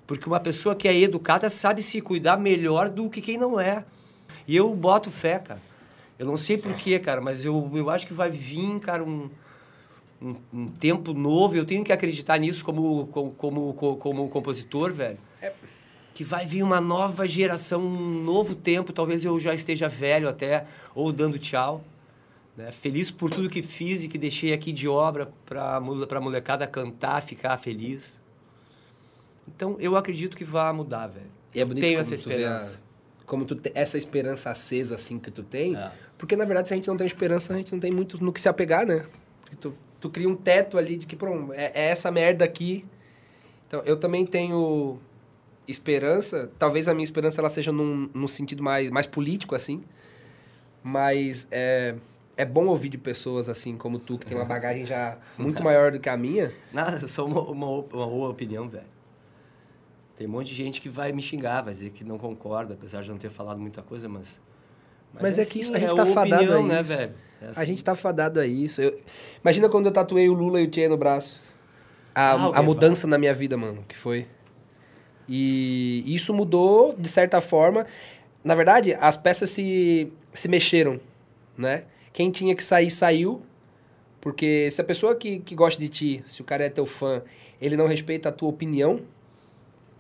[0.06, 3.84] porque uma pessoa que é educada sabe se cuidar melhor do que quem não é.
[4.46, 5.60] E eu boto fé, cara.
[6.18, 9.28] Eu não sei porquê, cara, mas eu, eu acho que vai vir, cara, um
[10.20, 15.18] um, um, tempo novo, eu tenho que acreditar nisso como, como, como, como compositor, velho.
[15.40, 15.52] É.
[16.12, 20.66] Que vai vir uma nova geração, um novo tempo, talvez eu já esteja velho até,
[20.94, 21.84] ou dando tchau.
[22.56, 22.72] Né?
[22.72, 27.22] Feliz por tudo que fiz e que deixei aqui de obra para a molecada cantar,
[27.22, 28.20] ficar feliz.
[29.46, 31.30] Então, eu acredito que vai mudar, velho.
[31.54, 32.82] E é bonito tenho essa esperança.
[32.84, 35.92] A, como tu te, essa esperança acesa assim que tu tem, é.
[36.16, 38.32] porque na verdade se a gente não tem esperança, a gente não tem muito no
[38.32, 39.04] que se apegar, né?
[39.42, 42.84] Porque tu tu cria um teto ali de que, pronto, é, é essa merda aqui.
[43.66, 44.98] Então, eu também tenho
[45.66, 49.84] esperança, talvez a minha esperança ela seja num, num sentido mais, mais político, assim,
[50.82, 51.94] mas é,
[52.36, 55.92] é bom ouvir de pessoas assim como tu, que tem uma bagagem já muito maior
[55.92, 56.52] do que a minha.
[56.72, 58.86] Nada, só uma, uma, uma boa opinião, velho.
[60.16, 63.02] Tem um monte de gente que vai me xingar, vai dizer que não concorda, apesar
[63.02, 64.40] de não ter falado muita coisa, mas
[65.12, 66.90] mas, mas é, é que isso, a gente é tá fadado opinião, a né, isso.
[66.92, 67.14] Né, velho?
[67.40, 67.60] É assim.
[67.60, 68.80] A gente tá fadado a isso.
[68.82, 68.98] Eu...
[69.42, 71.40] Imagina quando eu tatuei o Lula e o Tchê no braço.
[72.14, 74.26] A, ah, a mudança na minha vida, mano, que foi.
[75.28, 77.86] E isso mudou, de certa forma.
[78.42, 80.98] Na verdade, as peças se, se mexeram,
[81.56, 81.84] né?
[82.12, 83.42] Quem tinha que sair, saiu.
[84.20, 87.22] Porque se a pessoa que, que gosta de ti, se o cara é teu fã,
[87.60, 89.00] ele não respeita a tua opinião,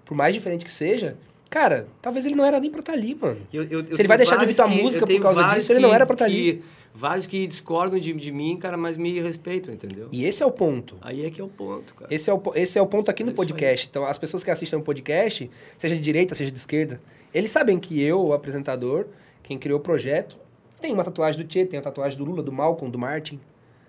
[0.04, 1.16] por mais diferente que seja,
[1.48, 3.40] cara, talvez ele não era nem pra estar ali, mano.
[3.52, 5.80] Eu- eu- se ele vai deixar de ouvir tua que- música por causa disso, ele
[5.80, 6.64] não era pra estar que- ali.
[6.98, 10.08] Vários que discordam de, de mim, cara, mas me respeitam, entendeu?
[10.10, 10.96] E esse é o ponto.
[11.00, 12.12] Aí é que é o ponto, cara.
[12.12, 13.86] Esse é o, esse é o ponto aqui no É podcast.
[13.88, 15.48] Então, as pessoas que assistem o podcast,
[15.78, 17.00] seja de direita, seja de esquerda,
[17.32, 19.06] eles sabem que eu, o apresentador,
[19.44, 20.36] quem criou o projeto,
[20.80, 23.38] tem uma tatuagem do Tchê, tem a tatuagem do Lula, do Malcolm, do Martin,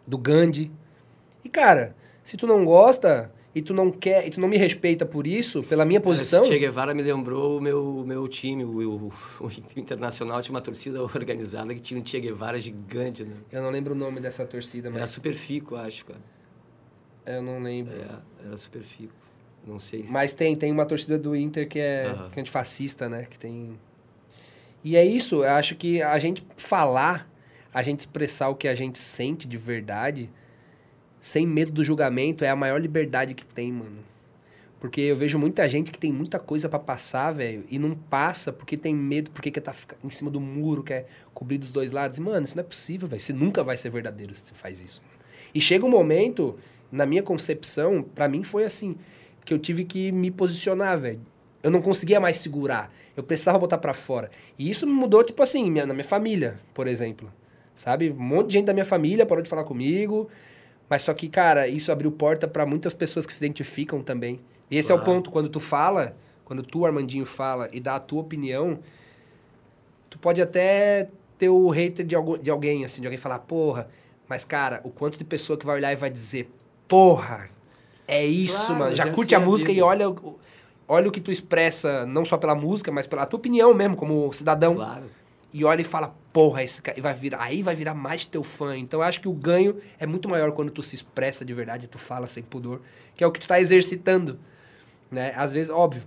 [0.05, 0.71] do Gandhi.
[1.43, 5.05] E, cara, se tu não gosta e tu não quer, e tu não me respeita
[5.05, 9.07] por isso, pela minha posição, Esse Che Guevara me lembrou o meu, meu time, o,
[9.07, 9.11] o,
[9.45, 13.35] o Internacional tinha uma torcida organizada que tinha um Che Guevara gigante, né?
[13.51, 16.21] eu não lembro o nome dessa torcida, Era mas super fico, acho, cara.
[17.25, 17.93] eu não lembro.
[17.93, 19.13] É, era super fico.
[19.65, 20.11] Não sei se...
[20.11, 22.29] Mas tem, tem uma torcida do Inter que é, Aham.
[22.29, 23.25] que é antifascista, né?
[23.29, 23.77] Que tem.
[24.83, 27.29] E é isso, eu acho que a gente falar,
[27.73, 30.31] a gente expressar o que a gente sente de verdade,
[31.19, 33.97] sem medo do julgamento, é a maior liberdade que tem, mano.
[34.79, 38.53] Porque eu vejo muita gente que tem muita coisa pra passar, velho, e não passa
[38.53, 42.17] porque tem medo, porque quer tá em cima do muro, quer cobrir dos dois lados.
[42.17, 43.19] E, mano, isso não é possível, velho.
[43.19, 45.01] Você nunca vai ser verdadeiro se você faz isso.
[45.05, 45.19] mano.
[45.53, 46.57] E chega um momento,
[46.89, 48.95] na minha concepção, pra mim foi assim,
[49.43, 51.19] que eu tive que me posicionar, velho.
[51.61, 52.89] Eu não conseguia mais segurar.
[53.17, 54.31] Eu precisava botar pra fora.
[54.57, 57.29] E isso me mudou, tipo assim, minha- na minha família, por exemplo.
[57.75, 58.11] Sabe?
[58.11, 60.29] Um monte de gente da minha família parou de falar comigo.
[60.89, 64.39] Mas só que, cara, isso abriu porta pra muitas pessoas que se identificam também.
[64.71, 65.13] E esse é o Claro.
[65.13, 65.29] ponto.
[65.31, 68.79] Quando tu fala, quando tu, Armandinho, fala e dá a tua opinião,
[70.09, 73.87] tu pode até ter o hater de, algu de alguém, assim, de alguém falar, porra,
[74.27, 76.51] mas, cara, o quanto de pessoa que vai olhar e vai dizer,
[76.87, 77.49] porra,
[78.07, 78.95] é isso, Claro, mano.
[78.95, 80.05] Já curte a música e olha,
[80.87, 84.31] olha o que tu expressa, não só pela música, mas pela tua opinião mesmo, como
[84.33, 84.75] cidadão.
[84.75, 85.05] Claro.
[85.51, 88.43] E olha e fala, porra, esse cara e vai virar, aí vai virar mais teu
[88.43, 88.77] fã.
[88.77, 91.87] Então eu acho que o ganho é muito maior quando tu se expressa de verdade,
[91.87, 92.81] tu fala sem pudor,
[93.15, 94.39] que é o que tu tá exercitando,
[95.09, 95.33] né?
[95.35, 96.03] Às vezes, óbvio,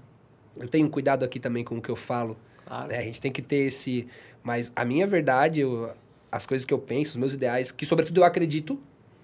[0.57, 2.89] eu tenho cuidado aqui também com o que eu falo, Claro.
[2.89, 2.99] né?
[2.99, 4.07] A gente tem que ter esse,
[4.45, 5.91] mas a minha verdade, eu-
[6.31, 8.79] as coisas que eu penso, os meus ideais, que sobretudo eu acredito,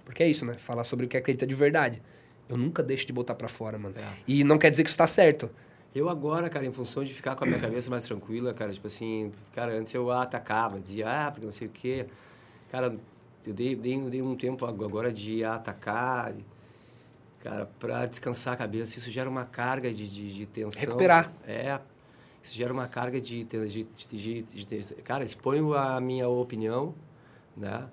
[0.05, 0.55] porque é isso, né?
[0.59, 2.03] Falar sobre o que acredita de verdade.
[2.49, 3.95] Eu nunca deixo de botar pra fora, mano.
[3.97, 4.03] É.
[4.27, 5.49] E não quer dizer que isso tá certo.
[5.95, 8.87] Eu agora, cara, em função de ficar com a minha cabeça mais tranquila, cara, tipo
[8.87, 12.07] assim, cara, antes eu atacava, dizia, ah, porque não sei o quê.
[12.71, 12.95] Cara,
[13.47, 16.35] eu dei, dei, dei um tempo agora de atacar,
[17.41, 18.99] cara, pra descansar a cabeça.
[18.99, 20.81] Isso gera uma carga de, de, de tensão.
[20.81, 21.33] Recuperar.
[21.47, 21.81] É,
[22.43, 26.95] isso gera uma carga de, de, de, de- Cara, exponho a minha opinião,
[27.57, 27.89] né?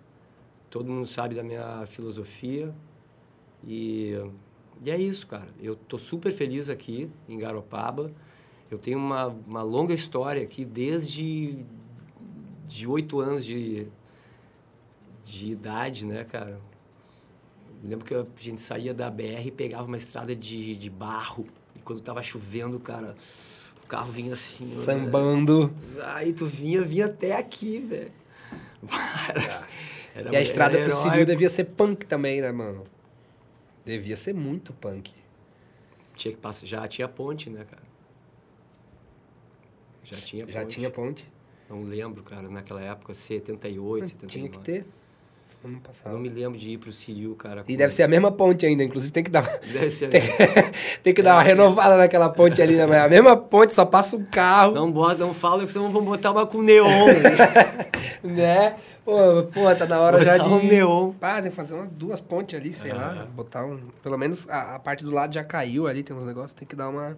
[0.70, 2.74] Todo mundo sabe da minha filosofia
[3.64, 4.14] e,
[4.84, 5.47] e é isso, cara.
[5.61, 8.11] Eu tô super feliz aqui em Garopaba.
[8.69, 11.57] Eu tenho uma, uma longa história aqui desde
[12.68, 13.88] de oito anos de,
[15.23, 16.60] de idade, né, cara?
[17.81, 21.45] Me lembro que a gente saía da BR e pegava uma estrada de, de barro.
[21.76, 23.15] E quando tava chovendo, cara,
[23.84, 24.65] o carro vinha assim.
[24.65, 25.72] ó, Sambando.
[26.15, 28.11] Aí tu vinha, vinha até aqui, velho.
[29.30, 29.68] Era-
[30.15, 31.26] era- E a estrada pro heróico.
[31.26, 32.84] devia ser punk também, né, mano?
[33.86, 35.14] Devia ser muito punk.
[36.16, 37.84] Tinha que passar, já tinha ponte, né, cara?
[40.03, 40.53] Já tinha ponte.
[40.53, 41.32] Já tinha ponte?
[41.70, 44.28] Não lembro, cara, naquela época, 78, 79.
[44.28, 44.88] Tinha que ter.
[45.64, 46.14] Eu passava.
[46.14, 47.64] não me lembro de ir pro Ciril, cara.
[47.68, 50.10] E deve ser a mesma ponte ainda, inclusive tem que dar, Deve ser.
[50.10, 50.22] tem,
[51.03, 51.61] tem que dar uma Deve ser.
[51.61, 52.86] renovada naquela ponte ali, né?
[52.86, 56.03] Mas A mesma ponte, só passa um carro, Não bota, não fala que senão vão
[56.03, 56.86] botar uma com neon.
[58.23, 58.76] né?
[59.03, 60.53] Pô, pô, tá na hora já Botar de...
[60.53, 61.11] um neon.
[61.14, 63.23] Pá, tem que fazer umas duas pontes ali, sei lá.
[63.23, 63.26] É.
[63.32, 63.80] Botar um...
[64.02, 66.76] Pelo menos a, a parte do lado já caiu ali, tem uns negócios, tem que
[66.76, 67.18] dar uma,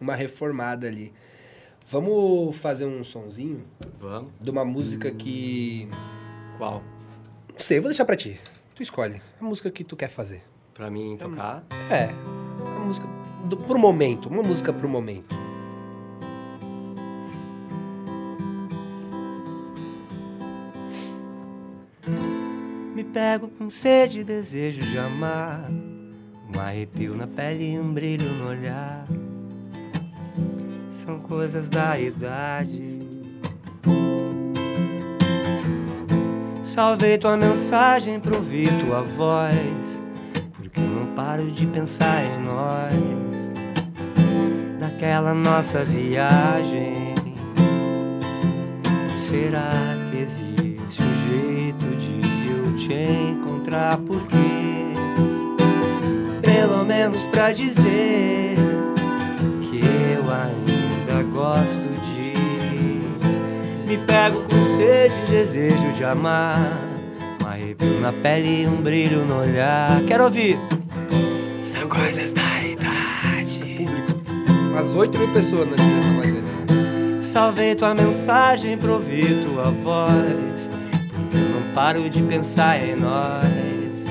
[0.00, 1.12] uma reformada ali.
[1.90, 3.62] Vamos fazer um sonzinho
[4.00, 4.30] Vamos.
[4.40, 5.88] de uma música que...
[6.58, 6.82] Qual?
[7.54, 8.38] Não sei, vou deixar pra ti.
[8.74, 10.42] Tu escolhe a música que tu quer fazer.
[10.74, 11.64] Pra mim tocar?
[11.88, 12.08] É,
[12.60, 13.06] uma música
[13.44, 15.32] do, pro momento, uma música pro momento.
[22.92, 25.70] Me pego com sede e desejo de amar.
[25.70, 29.06] Um arrepio na pele e um brilho no olhar.
[30.90, 32.98] São coisas da idade.
[36.74, 40.02] Salvei tua mensagem pra ouvir tua voz.
[40.56, 43.52] Porque eu não paro de pensar em nós.
[44.80, 47.14] Daquela nossa viagem.
[49.14, 49.70] Será
[50.10, 52.18] que existe um jeito de
[52.50, 53.96] eu te encontrar?
[53.98, 54.34] Porque,
[56.42, 58.56] pelo menos pra dizer
[59.62, 62.13] que eu ainda gosto de.
[63.94, 66.80] Me pego com sede e desejo de amar.
[67.40, 70.02] Um arrepio na pele e um brilho no olhar.
[70.04, 70.58] Quero ouvir.
[71.62, 73.86] São coisas da idade.
[74.72, 77.22] Umas 8 mil pessoas nessa voz dele.
[77.22, 80.68] Salvei tua mensagem pra ouvir tua voz.
[81.14, 84.06] Porque eu não paro de pensar em nós.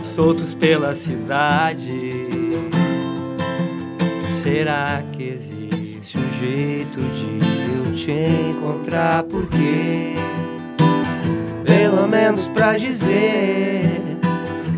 [0.00, 2.12] Soltos pela cidade.
[4.30, 7.51] Será que existe um jeito de
[8.02, 9.22] te encontrar?
[9.22, 10.16] Porque,
[11.64, 14.18] pelo menos pra dizer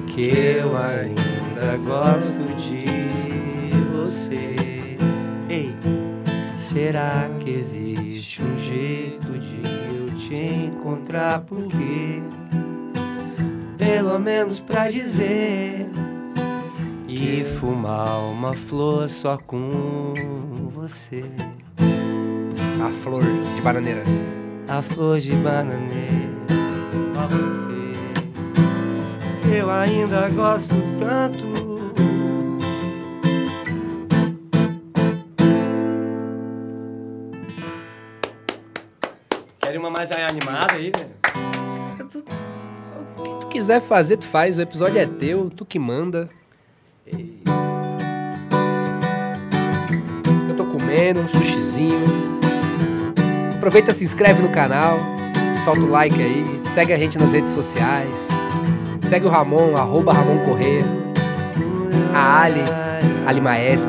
[0.09, 2.85] que eu ainda gosto de
[3.95, 4.55] você.
[5.49, 5.75] Ei,
[6.59, 9.63] será que existe um jeito de
[9.97, 10.35] eu te
[10.67, 11.41] encontrar?
[11.41, 12.23] Porque,
[13.79, 15.87] pelo menos pra dizer
[17.09, 20.13] e fumar uma flor só com
[20.75, 21.25] você.
[22.85, 24.02] A flor de bananeira.
[24.69, 26.35] A flor de bananeira,
[27.15, 27.69] só você.
[29.56, 31.55] Eu ainda gosto tanto.
[39.61, 41.11] Quer uma mais animada aí, velho?
[42.11, 42.24] Tu-
[43.19, 44.59] O que tu quiser fazer, tu faz.
[44.59, 46.28] O episódio é teu, tu que manda.
[50.48, 52.35] Eu tô comendo um sushizinho.
[53.65, 54.99] Aproveita, se inscreve no canal,
[55.65, 58.28] solta o like aí, segue a gente nas redes sociais.
[59.01, 60.85] Segue o Ramon, arroba Ramon Correia.
[62.15, 62.61] A Ali,
[63.27, 63.89] Ali Maesk.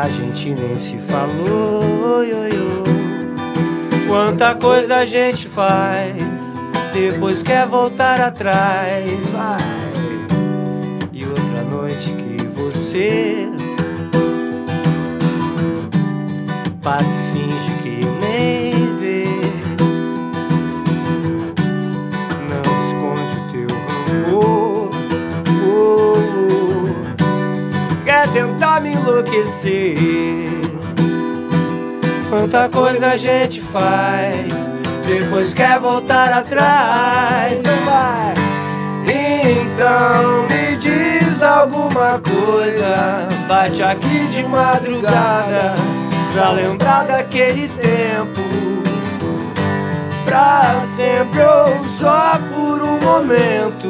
[0.00, 2.24] A gente nem se falou.
[4.08, 6.14] Quanta coisa a gente faz,
[6.92, 9.04] depois quer voltar atrás.
[9.30, 9.60] Vai.
[11.12, 13.48] E outra noite que você
[16.82, 17.16] passa
[29.10, 29.96] enlouquecer.
[32.28, 34.72] Quanta coisa a gente faz,
[35.06, 37.60] depois quer voltar atrás.
[37.60, 38.34] Não vai.
[39.02, 43.28] Então me diz alguma coisa.
[43.48, 45.74] Bate aqui de madrugada
[46.32, 48.40] pra lembrar daquele tempo.
[50.24, 53.88] Pra sempre ou só por um momento.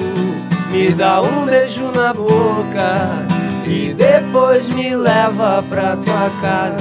[0.70, 3.29] Me dá um beijo na boca
[3.70, 6.80] e depois me leva pra tua casa.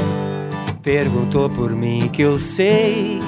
[0.82, 3.22] Perguntou por mim que eu sei.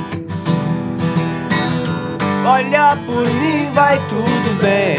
[2.44, 4.98] Olha por mim, vai tudo bem.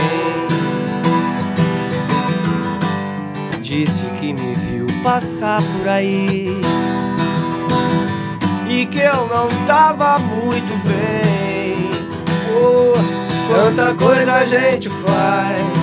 [3.61, 6.57] Disse que me viu passar por aí
[8.69, 11.91] e que eu não tava muito bem.
[12.55, 12.93] Oh,
[13.53, 15.82] quanta coisa a gente faz.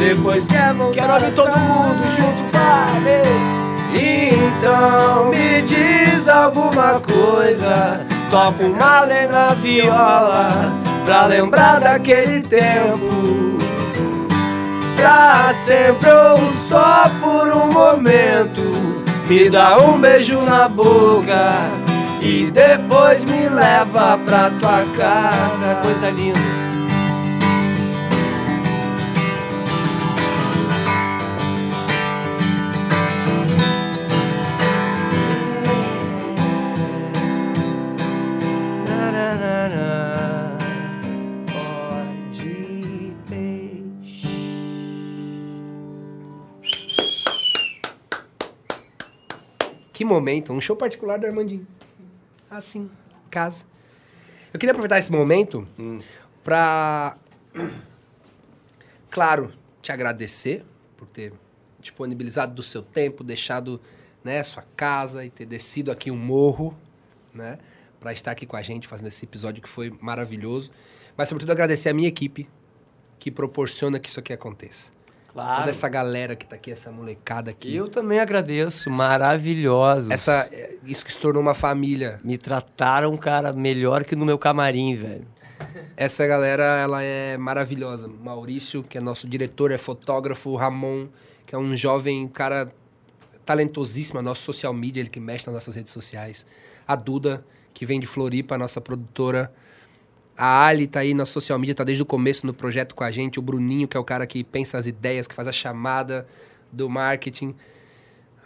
[0.00, 3.50] Depois quer voltar Quero ouvir todo mundo junto, vai.
[3.92, 8.00] Então me diz alguma coisa.
[8.30, 10.72] Toca uma lena viola
[11.04, 13.58] pra lembrar daquele tempo.
[14.96, 18.62] Pra sempre ou só por um momento.
[19.28, 21.52] Me dá um beijo na boca
[22.22, 25.74] e depois me leva pra tua casa.
[25.82, 26.59] Coisa linda.
[50.10, 51.66] Momento, um show particular do Armandinho.
[52.50, 52.90] Assim,
[53.30, 53.64] casa.
[54.52, 55.66] Eu queria aproveitar esse momento
[56.42, 57.16] pra,
[59.10, 60.64] claro, te agradecer
[60.96, 61.32] por ter
[61.78, 63.80] disponibilizado do seu tempo, deixado
[64.22, 66.76] né, sua casa e ter descido aqui um morro,
[67.32, 67.58] né,
[68.00, 70.70] para estar aqui com a gente fazendo esse episódio que foi maravilhoso.
[71.16, 72.48] Mas sobretudo agradecer a minha equipe
[73.18, 74.92] que proporciona que isso aqui aconteça.
[75.32, 75.60] Claro.
[75.60, 77.72] Toda essa galera que tá aqui, essa molecada aqui.
[77.72, 80.10] Eu também agradeço, maravilhosos.
[80.10, 82.18] Essa, é, isso que se tornou uma família.
[82.24, 85.26] Me trataram, cara, melhor que no meu camarim, velho.
[85.96, 88.08] Essa galera, ela é maravilhosa.
[88.08, 90.56] Maurício, que é nosso diretor, é fotógrafo.
[90.56, 91.06] Ramon,
[91.46, 92.72] que é um jovem cara
[93.46, 96.44] talentosíssimo, nosso social media, ele que mexe nas nossas redes sociais.
[96.88, 99.52] A Duda, que vem de Floripa, nossa produtora.
[100.42, 103.10] A Ali tá aí na social media, tá desde o começo no projeto com a
[103.10, 103.38] gente.
[103.38, 106.26] O Bruninho, que é o cara que pensa as ideias, que faz a chamada
[106.72, 107.54] do marketing.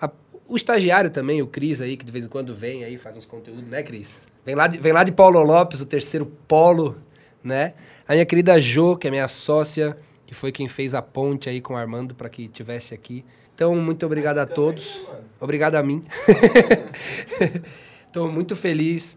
[0.01, 0.11] A,
[0.49, 3.27] o estagiário também, o Cris aí, que de vez em quando vem aí, faz uns
[3.27, 4.21] conteúdos, né, Cris?
[4.45, 6.97] Vem lá, de, vem lá de Paulo Lopes, o terceiro polo,
[7.45, 7.75] né?
[8.09, 9.97] A minha querida Jo, que é minha sócia,
[10.27, 13.25] que foi quem fez a ponte aí com o Armando para que tivesse aqui.
[13.55, 15.07] Então, muito obrigado a todos.
[15.39, 16.05] Obrigado a mim.
[18.09, 19.17] Estou muito feliz.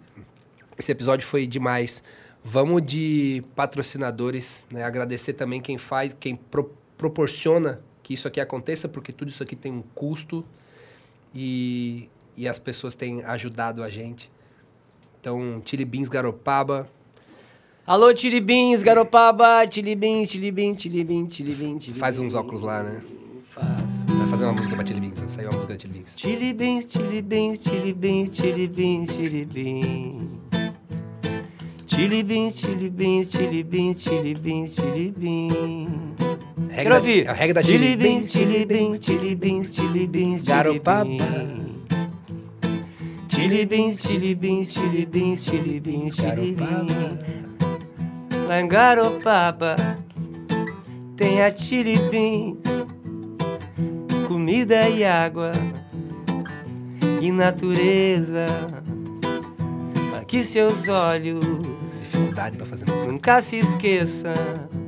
[0.77, 2.03] Esse episódio foi demais.
[2.49, 4.81] Vamos de patrocinadores, né?
[4.81, 9.53] Agradecer também quem faz, quem pro, proporciona que isso aqui aconteça, porque tudo isso aqui
[9.53, 10.45] tem um custo
[11.35, 12.07] e,
[12.37, 14.31] e as pessoas têm ajudado a gente.
[15.19, 16.89] Então, Tilibins Garopaba.
[17.85, 21.99] Alô, Tilibins Garopaba, Tilibins, Tilibins, Tilibins, Tilibins, Tilibins.
[21.99, 23.01] Faz uns óculos lá, né?
[23.49, 24.05] Faço.
[24.07, 25.27] Vai fazer uma música pra Tilibins, né?
[25.27, 26.15] saiu uma música da Tilibins.
[26.15, 30.46] Tilibins, Tilibins, Tilibins, Tilibins, Tilibins.
[31.97, 35.87] Tilibins, tilibins, tilibins, tilibins, tilibins.
[36.69, 37.25] Quero ouvir.
[37.25, 41.05] É a regra da Tilibins, tilibins, tilibins, tilibins, Garopaba.
[43.27, 46.15] Tilibins, tilibins, tilibins, tilibins, tilibins.
[46.15, 47.19] Garopaba.
[48.47, 49.75] Lá em Garopaba
[51.15, 52.59] tem a tilibins,
[54.27, 55.51] comida e água
[57.19, 58.45] e natureza.
[60.11, 61.86] Para que seus olhos
[62.37, 63.11] Dificuldade pra fazer música.
[63.11, 64.33] nunca se esqueçam.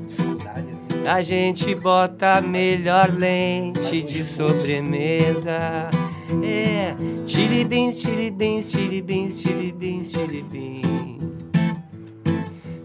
[0.07, 0.67] Dificuldade.
[1.07, 5.89] A gente bota a melhor lente de sobremesa.
[6.43, 6.95] É,
[7.25, 11.19] tilibins, tilibins, tilibins, tilibins, tilibins.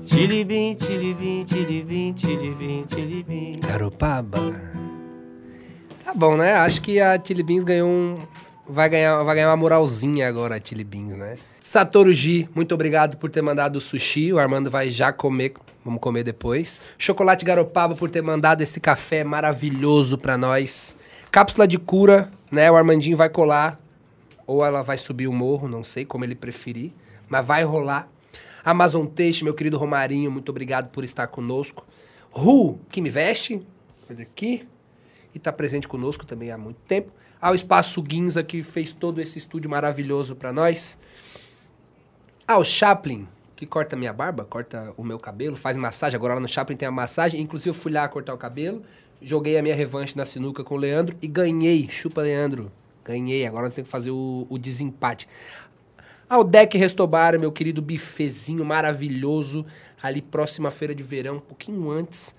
[0.06, 3.56] Tilibim, tilibim, tilibim, tilibim, tilibim.
[3.60, 4.38] Garopaba.
[6.02, 6.54] Tá bom, né?
[6.54, 8.16] Acho que a Chili Beans ganhou um.
[8.66, 11.36] Vai ganhar, vai ganhar uma moralzinha agora, Chili Beans, né?
[11.60, 14.32] Satoru Gi, muito obrigado por ter mandado o sushi.
[14.32, 15.52] O Armando vai já comer.
[15.84, 16.80] Vamos comer depois.
[16.96, 20.96] Chocolate Garopaba por ter mandado esse café maravilhoso pra nós.
[21.30, 22.70] Cápsula de cura, né?
[22.70, 23.78] O Armandinho vai colar.
[24.46, 26.90] Ou ela vai subir o morro, não sei como ele preferir.
[27.28, 28.08] Mas vai rolar.
[28.64, 31.86] Amazon Teixe, meu querido Romarinho, muito obrigado por estar conosco.
[32.30, 33.60] Ru, que me veste,
[34.10, 34.66] aqui,
[35.34, 37.12] e está presente conosco também há muito tempo.
[37.44, 40.98] Ao Espaço Guinza, que fez todo esse estúdio maravilhoso para nós.
[42.48, 46.16] Ao Chaplin, que corta minha barba, corta o meu cabelo, faz massagem.
[46.16, 47.38] Agora lá no Chaplin tem a massagem.
[47.38, 48.82] Inclusive eu fui lá cortar o cabelo,
[49.20, 51.86] joguei a minha revanche na sinuca com o Leandro e ganhei.
[51.90, 52.72] Chupa, Leandro.
[53.04, 53.46] Ganhei.
[53.46, 55.28] Agora nós temos que fazer o, o desempate.
[56.26, 59.66] Ao Deck Restobar, meu querido bifezinho maravilhoso,
[60.02, 62.34] ali próxima feira de verão, um pouquinho antes.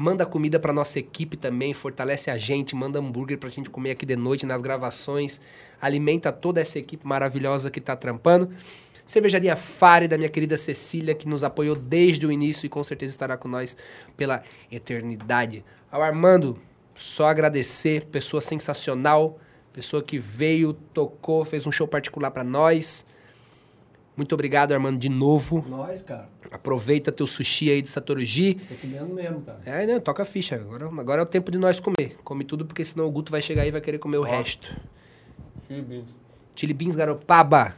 [0.00, 4.06] Manda comida pra nossa equipe também, fortalece a gente, manda hambúrguer pra gente comer aqui
[4.06, 5.40] de noite nas gravações.
[5.80, 8.48] Alimenta toda essa equipe maravilhosa que tá trampando.
[9.04, 13.10] Cervejaria Fare, da minha querida Cecília, que nos apoiou desde o início e com certeza
[13.10, 13.76] estará com nós
[14.16, 15.64] pela eternidade.
[15.90, 16.56] Ao Armando,
[16.94, 19.40] só agradecer, pessoa sensacional,
[19.72, 23.04] pessoa que veio, tocou, fez um show particular pra nós.
[24.18, 25.64] Muito obrigado, Armando, de novo.
[25.68, 26.28] Nós, cara.
[26.50, 28.54] Aproveita teu sushi aí do Satoruji.
[28.54, 29.56] Tô comendo mesmo, tá?
[29.64, 30.56] É, não, toca a ficha.
[30.56, 32.16] Agora, agora é o tempo de nós comer.
[32.24, 34.74] Come tudo, porque senão o Guto vai chegar aí e vai querer comer o resto.
[36.56, 37.76] Chili Beans Garopaba.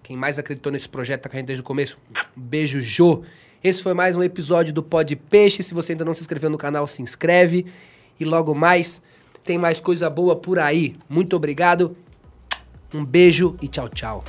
[0.00, 1.98] Quem mais acreditou nesse projeto tá com a gente desde o começo.
[2.36, 3.24] Beijo, Jô.
[3.62, 5.64] Esse foi mais um episódio do Pod Peixe.
[5.64, 7.66] Se você ainda não se inscreveu no canal, se inscreve.
[8.20, 9.02] E logo mais,
[9.42, 10.94] tem mais coisa boa por aí.
[11.08, 11.96] Muito obrigado.
[12.94, 14.24] Um beijo e tchau, tchau.